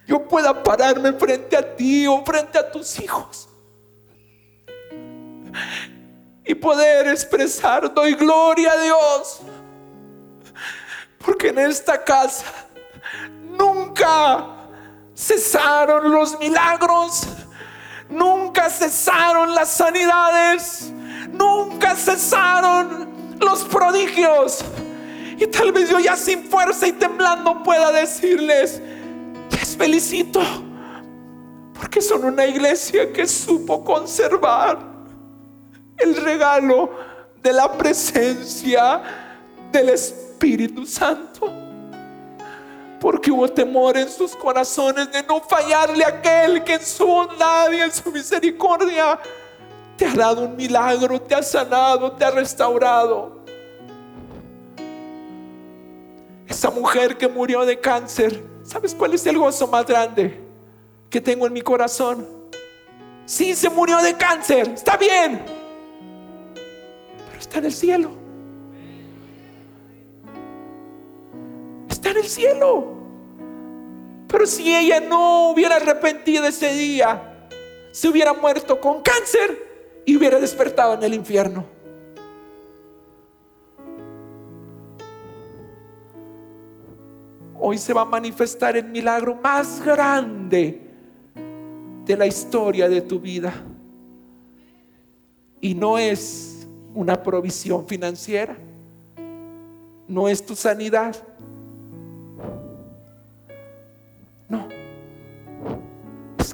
yo 0.05 0.27
pueda 0.27 0.65
pararme 0.65 1.13
frente 1.13 1.57
a 1.57 1.77
ti 1.77 2.09
o 2.09 2.25
frente 2.25 2.59
a 2.59 2.73
tus 2.73 2.99
hijos 2.99 3.49
y 6.45 6.57
poder 6.57 7.07
expresar, 7.07 7.95
doy 7.95 8.15
gloria 8.15 8.73
a 8.73 8.81
Dios, 8.81 9.43
porque 11.25 11.51
en 11.51 11.61
esta 11.61 12.03
casa 12.03 12.47
nunca 13.57 14.45
cesaron 15.15 16.11
los 16.11 16.37
milagros 16.41 17.29
Nunca 18.15 18.71
cesaron 18.71 19.55
las 19.55 19.71
sanidades. 19.71 20.93
Nunca 21.33 21.97
cesaron 21.97 23.37
los 23.41 23.65
prodigios. 23.65 24.65
Y 25.37 25.47
tal 25.49 25.73
vez 25.73 25.91
yo 25.91 25.99
ya 25.99 26.17
sin 26.17 26.45
fuerza 26.45 26.87
y 26.87 26.93
temblando 26.93 27.63
pueda 27.65 27.91
decirles, 27.91 28.81
les 29.51 29.77
felicito. 29.77 30.41
Porque 31.75 32.01
son 32.01 32.25
una 32.25 32.47
iglesia 32.47 33.13
que 33.13 33.27
supo 33.27 33.85
conservar 33.85 34.79
el 35.97 36.15
regalo 36.17 36.91
de 37.43 37.53
la 37.53 37.73
presencia 37.77 39.03
del 39.73 39.89
Espíritu 39.91 40.87
Santo 40.87 41.34
porque 43.05 43.31
hubo 43.31 43.47
temor 43.47 43.99
en 43.99 44.09
sus 44.09 44.35
corazones 44.35 45.13
de 45.13 45.23
no 45.25 45.39
fallarle 45.39 46.07
a 46.07 46.09
aquel 46.09 46.65
que 46.65 46.73
en 46.73 46.83
su 46.83 47.07
bondad 47.07 47.71
y 47.71 47.83
en 47.83 47.93
su 47.93 48.11
misericordia 48.11 49.21
te 49.95 50.07
ha 50.07 50.15
dado 50.15 50.47
un 50.47 50.57
milagro, 50.57 51.21
te 51.21 51.35
ha 51.35 51.43
sanado, 51.43 52.13
te 52.13 52.25
ha 52.25 52.31
restaurado. 52.31 53.45
Esa 56.49 56.71
mujer 56.71 57.19
que 57.19 57.29
murió 57.29 57.67
de 57.67 57.79
cáncer, 57.79 58.43
¿sabes 58.63 58.95
cuál 58.95 59.13
es 59.13 59.27
el 59.27 59.37
gozo 59.37 59.67
más 59.67 59.85
grande 59.85 60.41
que 61.11 61.21
tengo 61.21 61.47
en 61.47 61.53
mi 61.53 61.61
corazón? 61.61 62.27
Sí, 63.27 63.55
se 63.55 63.69
murió 63.69 63.99
de 63.99 64.15
cáncer, 64.15 64.71
está 64.71 64.97
bien, 64.97 65.43
pero 66.55 67.39
está 67.39 67.59
en 67.59 67.65
el 67.67 67.73
cielo. 67.73 68.11
Está 71.91 72.09
en 72.13 72.17
el 72.17 72.25
cielo. 72.25 72.94
Pero 74.29 74.47
si 74.47 74.75
ella 74.75 75.01
no 75.01 75.51
hubiera 75.51 75.77
arrepentido 75.77 76.47
ese 76.47 76.73
día, 76.73 77.49
se 77.93 78.09
hubiera 78.09 78.33
muerto 78.33 78.81
con 78.81 79.03
cáncer 79.03 80.03
y 80.05 80.17
hubiera 80.17 80.41
despertado 80.41 80.95
en 80.95 81.03
el 81.03 81.15
infierno. 81.15 81.65
Hoy 87.59 87.79
se 87.79 87.93
va 87.93 88.03
a 88.03 88.05
manifestar 88.05 88.77
el 88.77 88.85
milagro 88.85 89.37
más 89.37 89.83
grande 89.83 90.81
de 92.05 92.17
la 92.17 92.27
historia 92.27 92.89
de 92.89 93.01
tu 93.01 93.19
vida. 93.21 93.55
Y 95.61 95.75
no 95.75 95.97
es 95.97 96.69
una 96.95 97.23
provisión 97.23 97.87
financiera, 97.87 98.57
no 100.07 100.29
es 100.29 100.45
tu 100.45 100.55
sanidad 100.55 101.17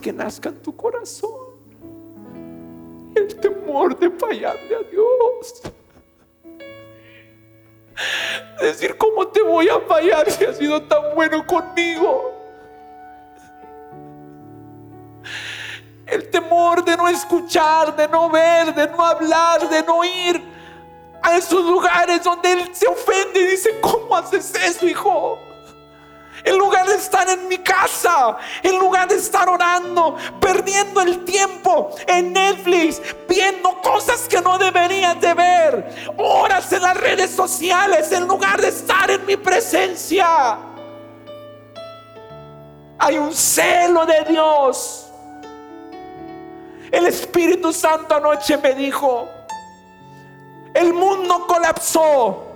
que 0.00 0.12
nazca 0.12 0.48
en 0.48 0.60
tu 0.62 0.74
corazón 0.74 1.50
el 3.14 3.36
temor 3.36 3.98
de 3.98 4.10
fallarle 4.10 4.76
a 4.76 4.82
Dios. 4.90 5.62
Decir, 8.60 8.96
¿cómo 8.96 9.26
te 9.28 9.42
voy 9.42 9.68
a 9.68 9.80
fallar 9.80 10.30
si 10.30 10.44
has 10.44 10.56
sido 10.56 10.82
tan 10.82 11.14
bueno 11.14 11.46
conmigo? 11.46 12.34
El 16.06 16.28
temor 16.30 16.84
de 16.84 16.96
no 16.96 17.08
escuchar, 17.08 17.94
de 17.94 18.08
no 18.08 18.30
ver, 18.30 18.74
de 18.74 18.86
no 18.88 19.04
hablar, 19.04 19.68
de 19.68 19.82
no 19.82 20.02
ir 20.04 20.42
a 21.22 21.36
esos 21.36 21.64
lugares 21.64 22.24
donde 22.24 22.52
Él 22.52 22.74
se 22.74 22.86
ofende 22.88 23.40
y 23.40 23.46
dice, 23.46 23.78
¿cómo 23.80 24.16
haces 24.16 24.54
eso, 24.54 24.86
hijo? 24.86 25.38
En 26.44 26.58
lugar 26.58 26.86
de 26.86 26.94
estar 26.94 27.28
en 27.28 27.48
mi 27.48 27.58
casa, 27.58 28.36
en 28.62 28.78
lugar 28.78 29.08
de 29.08 29.16
estar 29.16 29.48
orando, 29.48 30.16
perdiendo 30.40 31.00
el 31.00 31.24
tiempo 31.24 31.90
en 32.06 32.32
Netflix, 32.32 33.00
viendo 33.28 33.80
cosas 33.82 34.26
que 34.28 34.40
no 34.40 34.58
deberías 34.58 35.20
de 35.20 35.34
ver, 35.34 36.12
horas 36.16 36.72
en 36.72 36.82
las 36.82 36.96
redes 36.96 37.30
sociales, 37.30 38.10
en 38.12 38.26
lugar 38.26 38.60
de 38.60 38.68
estar 38.68 39.10
en 39.10 39.24
mi 39.26 39.36
presencia. 39.36 40.58
Hay 42.98 43.18
un 43.18 43.32
celo 43.32 44.04
de 44.06 44.24
Dios. 44.28 45.06
El 46.90 47.06
Espíritu 47.06 47.72
Santo 47.72 48.16
anoche 48.16 48.56
me 48.58 48.74
dijo, 48.74 49.28
el 50.74 50.92
mundo 50.92 51.46
colapsó 51.46 52.49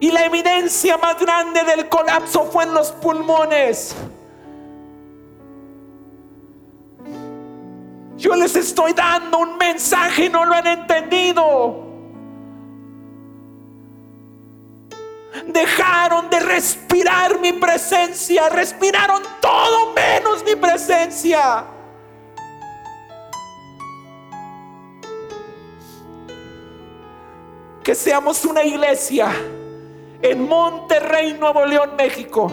y 0.00 0.10
la 0.12 0.24
evidencia 0.26 0.96
más 0.96 1.18
grande 1.18 1.62
del 1.64 1.88
colapso 1.88 2.44
fue 2.44 2.64
en 2.64 2.74
los 2.74 2.92
pulmones. 2.92 3.96
Yo 8.16 8.34
les 8.34 8.54
estoy 8.56 8.92
dando 8.92 9.38
un 9.38 9.56
mensaje 9.56 10.26
y 10.26 10.28
no 10.28 10.44
lo 10.44 10.54
han 10.54 10.66
entendido. 10.66 11.86
Dejaron 15.46 16.28
de 16.30 16.40
respirar 16.40 17.38
mi 17.38 17.52
presencia, 17.52 18.48
respiraron 18.48 19.22
todo 19.40 19.92
menos 19.94 20.44
mi 20.44 20.54
presencia. 20.56 21.64
Que 27.82 27.94
seamos 27.94 28.44
una 28.44 28.62
iglesia 28.62 29.30
en 30.22 30.48
Monterrey, 30.48 31.36
Nuevo 31.38 31.64
León, 31.64 31.90
México. 31.96 32.50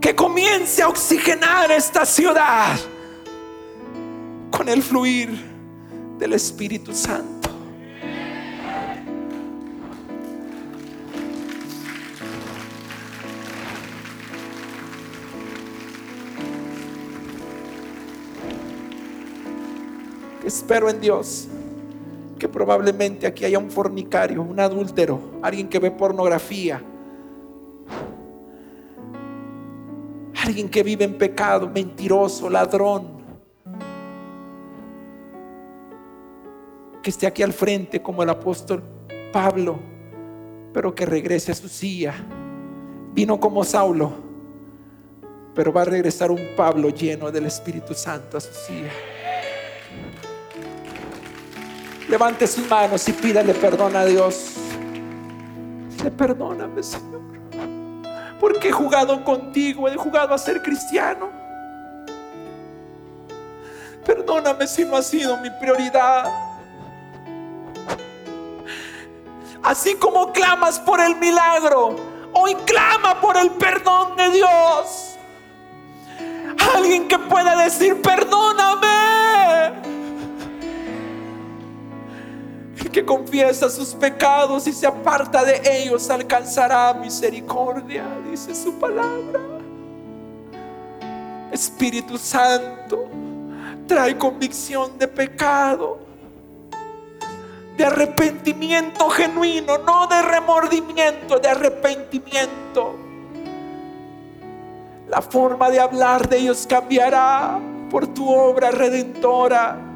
Que 0.00 0.14
comience 0.14 0.82
a 0.82 0.88
oxigenar 0.88 1.70
esta 1.70 2.04
ciudad 2.04 2.76
con 4.50 4.68
el 4.68 4.82
fluir 4.82 5.30
del 6.18 6.32
Espíritu 6.32 6.92
Santo. 6.94 7.48
Espero 20.44 20.88
en 20.88 21.00
Dios 21.00 21.48
que 22.40 22.48
probablemente 22.48 23.26
aquí 23.26 23.44
haya 23.44 23.58
un 23.58 23.70
fornicario, 23.70 24.42
un 24.42 24.58
adúltero, 24.58 25.20
alguien 25.42 25.68
que 25.68 25.78
ve 25.78 25.90
pornografía, 25.90 26.82
alguien 30.42 30.68
que 30.70 30.82
vive 30.82 31.04
en 31.04 31.18
pecado, 31.18 31.68
mentiroso, 31.68 32.48
ladrón, 32.48 33.20
que 37.02 37.10
esté 37.10 37.26
aquí 37.26 37.42
al 37.42 37.52
frente 37.52 38.02
como 38.02 38.22
el 38.22 38.30
apóstol 38.30 38.82
Pablo, 39.30 39.78
pero 40.72 40.94
que 40.94 41.04
regrese 41.04 41.52
a 41.52 41.54
su 41.54 41.68
silla. 41.68 42.14
Vino 43.12 43.38
como 43.38 43.64
Saulo, 43.64 44.12
pero 45.54 45.72
va 45.72 45.82
a 45.82 45.84
regresar 45.84 46.30
un 46.30 46.40
Pablo 46.56 46.88
lleno 46.88 47.30
del 47.30 47.44
Espíritu 47.46 47.92
Santo 47.92 48.38
a 48.38 48.40
su 48.40 48.52
silla. 48.54 49.19
Levante 52.10 52.44
sus 52.48 52.68
manos 52.68 53.08
y 53.08 53.12
pídale 53.12 53.54
perdón 53.54 53.94
a 53.94 54.04
Dios. 54.04 54.54
Le 56.02 56.10
perdóname, 56.10 56.82
Señor. 56.82 57.20
Porque 58.40 58.70
he 58.70 58.72
jugado 58.72 59.24
contigo, 59.24 59.88
he 59.88 59.94
jugado 59.94 60.34
a 60.34 60.38
ser 60.38 60.60
cristiano. 60.60 61.30
Perdóname 64.04 64.66
si 64.66 64.84
no 64.84 64.96
ha 64.96 65.02
sido 65.02 65.36
mi 65.36 65.50
prioridad. 65.50 66.24
Así 69.62 69.94
como 69.94 70.32
clamas 70.32 70.80
por 70.80 71.00
el 71.00 71.14
milagro, 71.14 71.94
hoy 72.32 72.56
clama 72.66 73.20
por 73.20 73.36
el 73.36 73.50
perdón 73.52 74.16
de 74.16 74.30
Dios. 74.30 75.16
Alguien 76.74 77.06
que 77.06 77.20
pueda 77.20 77.54
decir, 77.62 78.02
perdóname 78.02 79.79
que 82.90 83.04
confiesa 83.04 83.70
sus 83.70 83.94
pecados 83.94 84.66
y 84.66 84.72
se 84.72 84.86
aparta 84.86 85.44
de 85.44 85.60
ellos 85.64 86.10
alcanzará 86.10 86.92
misericordia, 86.94 88.04
dice 88.28 88.54
su 88.54 88.74
palabra. 88.78 89.40
Espíritu 91.52 92.18
Santo, 92.18 93.08
trae 93.86 94.16
convicción 94.16 94.98
de 94.98 95.08
pecado, 95.08 95.98
de 97.76 97.84
arrepentimiento 97.84 99.08
genuino, 99.10 99.78
no 99.78 100.06
de 100.06 100.22
remordimiento, 100.22 101.38
de 101.38 101.48
arrepentimiento. 101.48 102.96
La 105.08 105.22
forma 105.22 105.70
de 105.70 105.80
hablar 105.80 106.28
de 106.28 106.38
ellos 106.38 106.66
cambiará 106.68 107.58
por 107.90 108.06
tu 108.06 108.28
obra 108.32 108.70
redentora 108.70 109.89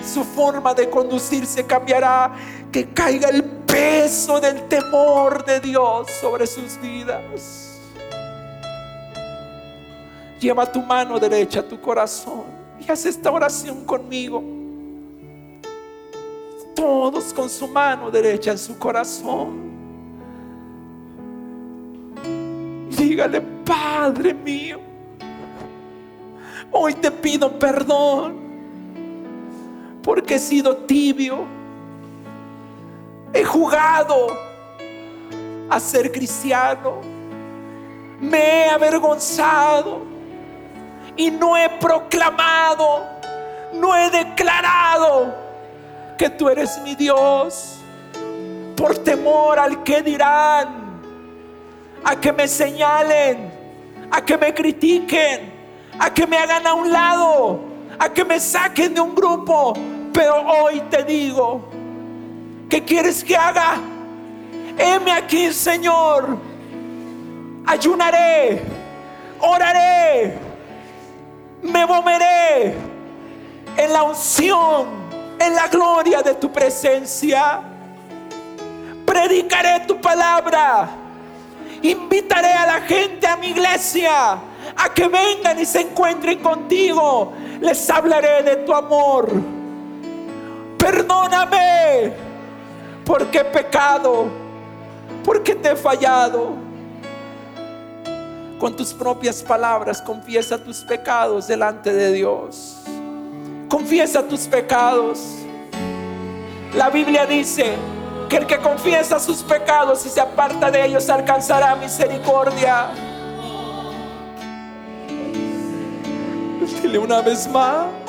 su 0.00 0.24
forma 0.24 0.74
de 0.74 0.88
conducirse 0.88 1.64
cambiará, 1.64 2.32
que 2.70 2.88
caiga 2.88 3.28
el 3.28 3.44
peso 3.44 4.40
del 4.40 4.68
temor 4.68 5.44
de 5.44 5.60
Dios 5.60 6.10
sobre 6.20 6.46
sus 6.46 6.80
vidas. 6.80 7.80
Lleva 10.40 10.70
tu 10.70 10.82
mano 10.82 11.18
derecha 11.18 11.60
a 11.60 11.62
tu 11.62 11.80
corazón 11.80 12.44
y 12.80 12.90
haz 12.90 13.06
esta 13.06 13.30
oración 13.30 13.84
conmigo. 13.84 14.42
Todos 16.74 17.32
con 17.32 17.48
su 17.48 17.68
mano 17.68 18.10
derecha 18.10 18.50
en 18.50 18.58
su 18.58 18.76
corazón. 18.78 19.70
Dígale, 22.90 23.40
Padre 23.40 24.34
mío, 24.34 24.80
hoy 26.72 26.94
te 26.94 27.10
pido 27.10 27.58
perdón 27.58 28.51
porque 30.02 30.34
he 30.34 30.38
sido 30.38 30.76
tibio. 30.78 31.46
He 33.32 33.44
jugado 33.44 34.26
a 35.70 35.80
ser 35.80 36.12
cristiano. 36.12 37.00
Me 38.20 38.66
he 38.66 38.68
avergonzado 38.68 40.02
y 41.16 41.30
no 41.30 41.56
he 41.56 41.68
proclamado, 41.68 43.04
no 43.74 43.96
he 43.96 44.10
declarado 44.10 45.34
que 46.16 46.30
tú 46.30 46.48
eres 46.48 46.80
mi 46.82 46.94
Dios 46.94 47.78
por 48.76 48.98
temor 48.98 49.58
al 49.58 49.82
que 49.82 50.02
dirán, 50.02 51.00
a 52.04 52.16
que 52.16 52.32
me 52.32 52.48
señalen, 52.48 53.52
a 54.10 54.24
que 54.24 54.36
me 54.36 54.54
critiquen, 54.54 55.52
a 55.98 56.12
que 56.12 56.26
me 56.26 56.36
hagan 56.36 56.66
a 56.66 56.74
un 56.74 56.92
lado, 56.92 57.60
a 57.98 58.08
que 58.08 58.24
me 58.24 58.38
saquen 58.40 58.94
de 58.94 59.00
un 59.00 59.14
grupo. 59.14 59.74
Pero 60.12 60.40
hoy 60.42 60.80
te 60.90 61.02
digo, 61.04 61.64
¿qué 62.68 62.84
quieres 62.84 63.24
que 63.24 63.36
haga? 63.36 63.76
Heme 64.76 65.12
aquí, 65.12 65.52
Señor. 65.52 66.36
Ayunaré, 67.64 68.62
oraré, 69.40 70.36
me 71.62 71.86
moveré 71.86 72.74
en 73.76 73.92
la 73.92 74.02
unción, 74.02 74.86
en 75.38 75.54
la 75.54 75.68
gloria 75.68 76.22
de 76.22 76.34
tu 76.34 76.50
presencia. 76.50 77.62
Predicaré 79.06 79.80
tu 79.86 80.00
palabra. 80.00 80.90
Invitaré 81.82 82.52
a 82.52 82.66
la 82.66 82.80
gente 82.82 83.26
a 83.26 83.36
mi 83.36 83.48
iglesia 83.48 84.38
a 84.76 84.88
que 84.94 85.08
vengan 85.08 85.58
y 85.58 85.66
se 85.66 85.80
encuentren 85.80 86.38
contigo. 86.38 87.32
Les 87.62 87.88
hablaré 87.88 88.42
de 88.42 88.56
tu 88.56 88.74
amor. 88.74 89.30
Perdóname 90.76 92.12
porque 93.04 93.38
he 93.38 93.44
pecado, 93.44 94.26
porque 95.24 95.54
te 95.54 95.70
he 95.70 95.76
fallado. 95.76 96.56
Con 98.58 98.74
tus 98.76 98.92
propias 98.92 99.42
palabras 99.42 100.02
confiesa 100.02 100.58
tus 100.58 100.78
pecados 100.78 101.46
delante 101.46 101.92
de 101.92 102.12
Dios. 102.12 102.78
Confiesa 103.68 104.22
tus 104.24 104.40
pecados. 104.40 105.20
La 106.74 106.90
Biblia 106.90 107.26
dice 107.26 107.76
que 108.28 108.38
el 108.38 108.46
que 108.46 108.58
confiesa 108.58 109.20
sus 109.20 109.42
pecados 109.42 110.04
y 110.04 110.08
se 110.08 110.20
aparta 110.20 110.68
de 110.70 110.84
ellos 110.84 111.08
alcanzará 111.08 111.76
misericordia. 111.76 112.90
Dile 116.80 116.98
una 116.98 117.20
vez 117.20 117.48
más. 117.48 118.01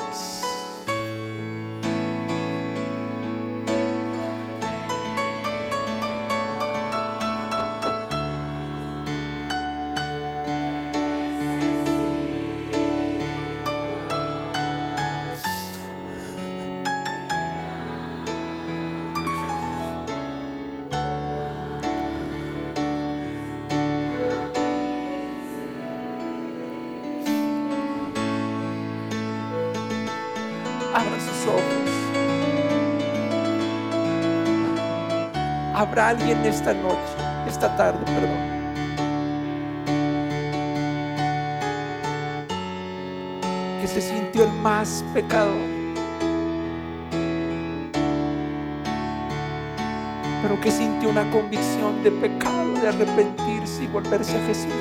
Habrá 35.84 36.08
alguien 36.08 36.38
esta 36.46 36.74
noche, 36.74 36.98
esta 37.46 37.76
tarde, 37.76 38.00
perdón. 38.06 38.38
Que 43.82 43.88
se 43.88 44.00
sintió 44.00 44.46
el 44.46 44.52
más 44.62 45.04
pecador. 45.14 45.60
Pero 50.42 50.62
que 50.62 50.72
sintió 50.72 51.10
una 51.10 51.30
convicción 51.30 52.02
de 52.02 52.12
pecado, 52.12 52.74
de 52.76 52.88
arrepentirse 52.88 53.84
y 53.84 53.88
volverse 53.88 54.38
a 54.38 54.46
Jesús. 54.48 54.72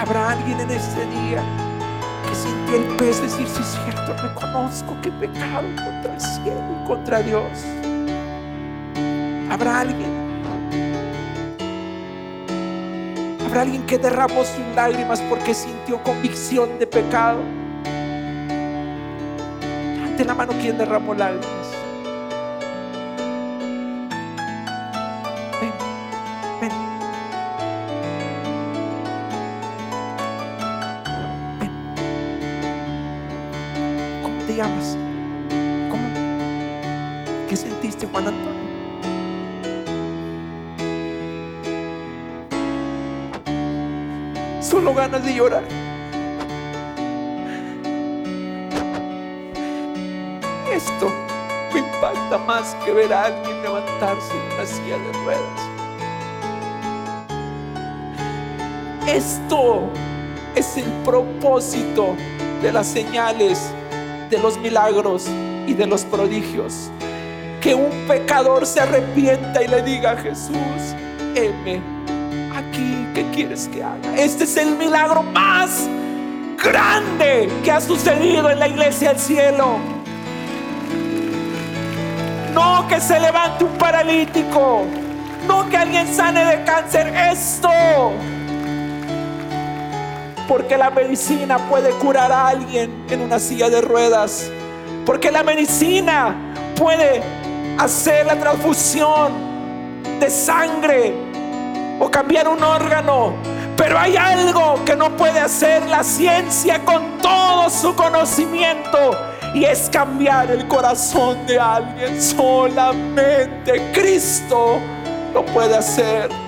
Habrá 0.00 0.30
alguien 0.30 0.60
en 0.60 0.70
este 0.70 1.04
día 1.06 1.42
que 2.28 2.34
sintió 2.36 2.76
el 2.76 2.96
de 2.98 3.06
decir, 3.06 3.48
sí 3.48 3.62
es 3.62 3.78
cierto, 3.82 4.14
reconozco 4.22 4.96
que 5.02 5.08
he 5.08 5.12
pecado 5.12 5.66
contra 5.74 6.14
el 6.14 6.20
cielo 6.20 6.62
y 6.84 6.86
contra 6.86 7.20
Dios. 7.20 7.50
Habrá 9.56 9.80
alguien. 9.80 10.10
Habrá 13.46 13.62
alguien 13.62 13.86
que 13.86 13.96
derramó 13.96 14.44
sus 14.44 14.60
lágrimas 14.74 15.22
porque 15.30 15.54
sintió 15.54 16.02
convicción 16.02 16.78
de 16.78 16.86
pecado. 16.86 17.40
Ante 20.04 20.26
la 20.26 20.34
mano 20.34 20.52
quien 20.60 20.76
derramó 20.76 21.14
lágrimas. 21.14 21.75
De 45.08 45.34
llorar. 45.34 45.62
Esto 50.72 51.12
me 51.72 51.78
impacta 51.78 52.38
más 52.38 52.74
que 52.84 52.90
ver 52.90 53.12
a 53.12 53.26
alguien 53.26 53.62
levantarse 53.62 54.32
en 54.32 54.54
una 54.54 54.66
silla 54.66 54.98
de 54.98 55.12
ruedas. 55.24 55.60
Esto 59.06 59.88
es 60.56 60.76
el 60.76 60.90
propósito 61.04 62.16
de 62.60 62.72
las 62.72 62.88
señales, 62.88 63.70
de 64.28 64.38
los 64.38 64.58
milagros 64.58 65.28
y 65.68 65.74
de 65.74 65.86
los 65.86 66.04
prodigios. 66.04 66.90
Que 67.60 67.76
un 67.76 68.08
pecador 68.08 68.66
se 68.66 68.80
arrepienta 68.80 69.62
y 69.62 69.68
le 69.68 69.82
diga 69.82 70.12
a 70.12 70.16
Jesús, 70.16 70.96
heme 71.36 71.78
aquí, 71.78 71.82
¿qué 71.82 71.95
quieres 73.36 73.68
que 73.68 73.82
haga? 73.82 74.16
Este 74.16 74.44
es 74.44 74.56
el 74.56 74.76
milagro 74.76 75.22
más 75.22 75.86
grande 76.64 77.50
que 77.62 77.70
ha 77.70 77.82
sucedido 77.82 78.50
en 78.50 78.58
la 78.58 78.66
iglesia 78.66 79.10
del 79.10 79.20
cielo. 79.20 79.76
No 82.54 82.88
que 82.88 82.98
se 82.98 83.20
levante 83.20 83.64
un 83.64 83.72
paralítico, 83.72 84.84
no 85.46 85.68
que 85.68 85.76
alguien 85.76 86.12
sane 86.14 86.46
de 86.46 86.64
cáncer, 86.64 87.08
esto. 87.30 87.68
Porque 90.48 90.78
la 90.78 90.88
medicina 90.88 91.58
puede 91.68 91.90
curar 91.90 92.32
a 92.32 92.48
alguien 92.48 93.04
en 93.10 93.20
una 93.20 93.38
silla 93.38 93.68
de 93.68 93.82
ruedas. 93.82 94.50
Porque 95.04 95.30
la 95.30 95.42
medicina 95.42 96.34
puede 96.74 97.20
hacer 97.76 98.24
la 98.24 98.36
transfusión 98.36 99.32
de 100.20 100.30
sangre 100.30 101.25
o 101.98 102.10
cambiar 102.10 102.48
un 102.48 102.62
órgano. 102.62 103.34
Pero 103.76 103.98
hay 103.98 104.16
algo 104.16 104.82
que 104.84 104.96
no 104.96 105.14
puede 105.16 105.38
hacer 105.38 105.86
la 105.86 106.02
ciencia 106.02 106.84
con 106.84 107.18
todo 107.18 107.68
su 107.68 107.94
conocimiento. 107.94 109.16
Y 109.54 109.64
es 109.64 109.88
cambiar 109.90 110.50
el 110.50 110.66
corazón 110.68 111.46
de 111.46 111.58
alguien. 111.58 112.20
Solamente 112.20 113.90
Cristo 113.92 114.78
lo 115.32 115.44
puede 115.46 115.76
hacer. 115.76 116.45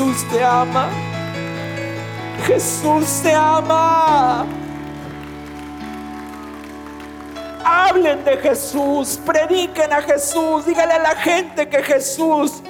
Jesús 0.00 0.26
te 0.30 0.42
ama. 0.42 0.88
Jesús 2.46 3.20
te 3.22 3.34
ama. 3.34 4.46
Hablen 7.62 8.24
de 8.24 8.38
Jesús, 8.38 9.20
prediquen 9.26 9.92
a 9.92 10.00
Jesús, 10.00 10.64
díganle 10.64 10.94
a 10.94 10.98
la 11.00 11.16
gente 11.16 11.68
que 11.68 11.82
Jesús 11.82 12.62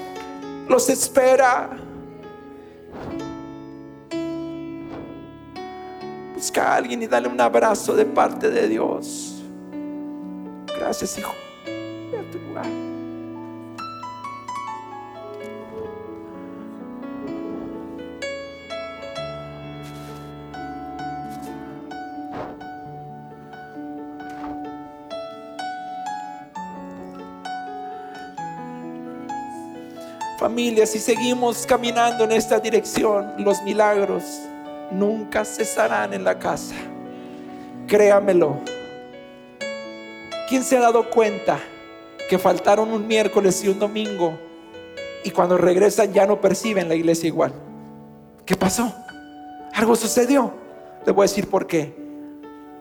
los 0.69 0.89
espera. 0.89 1.70
Busca 6.35 6.73
a 6.73 6.77
alguien 6.78 7.01
y 7.05 7.07
dale 7.07 7.28
un 7.28 7.40
abrazo 7.40 7.94
de 7.94 8.07
parte 8.07 8.51
de 8.51 8.66
Dios. 8.66 9.40
Gracias, 10.77 11.16
hijo. 11.16 11.31
Si 30.56 30.98
seguimos 30.98 31.64
caminando 31.64 32.24
en 32.24 32.32
esta 32.32 32.59
dirección, 32.59 33.32
los 33.39 33.62
milagros 33.62 34.24
nunca 34.90 35.44
cesarán 35.44 36.12
en 36.12 36.24
la 36.24 36.39
casa. 36.39 36.74
Créamelo. 37.86 38.59
¿Quién 40.48 40.64
se 40.64 40.77
ha 40.77 40.81
dado 40.81 41.09
cuenta 41.09 41.59
que 42.28 42.39
faltaron 42.39 42.93
un 42.93 43.06
miércoles 43.06 43.62
y 43.64 43.68
un 43.68 43.78
domingo 43.78 44.39
y 45.22 45.31
cuando 45.31 45.56
regresan 45.56 46.12
ya 46.12 46.27
no 46.27 46.40
perciben 46.40 46.89
la 46.89 46.97
iglesia 46.97 47.28
igual? 47.28 47.52
¿Qué 48.44 48.56
pasó? 48.56 48.93
Algo 49.72 49.94
sucedió. 49.94 50.52
Le 51.06 51.12
voy 51.12 51.22
a 51.22 51.28
decir 51.28 51.48
por 51.48 51.68
qué. 51.68 51.94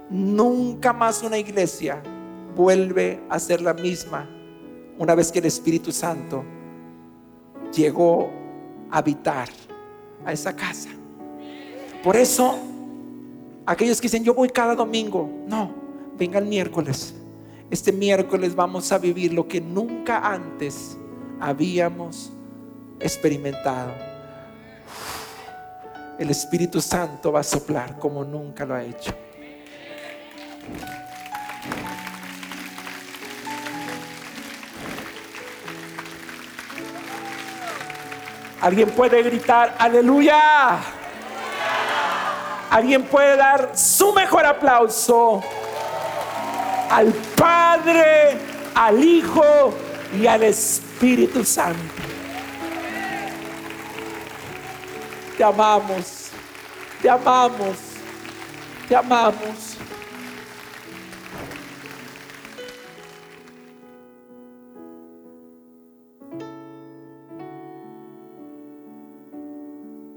Nunca 0.09 0.91
más 0.91 1.21
una 1.21 1.37
iglesia 1.37 2.01
vuelve 2.55 3.21
a 3.29 3.37
ser 3.37 3.61
la 3.61 3.75
misma 3.75 4.27
una 4.97 5.13
vez 5.13 5.31
que 5.31 5.39
el 5.39 5.45
Espíritu 5.45 5.91
Santo 5.91 6.43
llegó 7.73 8.31
a 8.91 8.99
habitar 8.99 9.49
a 10.25 10.33
esa 10.33 10.55
casa. 10.55 10.89
Por 12.03 12.15
eso, 12.15 12.57
aquellos 13.65 13.99
que 13.99 14.05
dicen, 14.05 14.23
yo 14.23 14.33
voy 14.33 14.49
cada 14.49 14.75
domingo, 14.75 15.29
no, 15.47 15.73
venga 16.17 16.39
el 16.39 16.45
miércoles. 16.45 17.13
Este 17.69 17.91
miércoles 17.91 18.55
vamos 18.55 18.91
a 18.91 18.97
vivir 18.97 19.33
lo 19.33 19.47
que 19.47 19.61
nunca 19.61 20.19
antes 20.19 20.97
habíamos 21.39 22.31
experimentado. 22.99 23.93
El 26.17 26.29
Espíritu 26.29 26.81
Santo 26.81 27.31
va 27.31 27.41
a 27.41 27.43
soplar 27.43 27.97
como 27.99 28.23
nunca 28.23 28.65
lo 28.65 28.75
ha 28.75 28.83
hecho. 28.83 29.13
Alguien 38.61 38.89
puede 38.91 39.23
gritar, 39.23 39.75
aleluya. 39.79 40.79
Alguien 42.69 43.03
puede 43.03 43.37
dar 43.37 43.71
su 43.73 44.13
mejor 44.13 44.45
aplauso 44.45 45.41
al 46.89 47.13
Padre, 47.35 48.37
al 48.75 49.03
Hijo 49.03 49.73
y 50.19 50.27
al 50.27 50.43
Espíritu 50.43 51.43
Santo. 51.43 51.79
Te 55.37 55.43
amamos, 55.43 56.29
te 57.01 57.09
amamos, 57.09 57.77
te 58.87 58.95
amamos. 58.95 59.68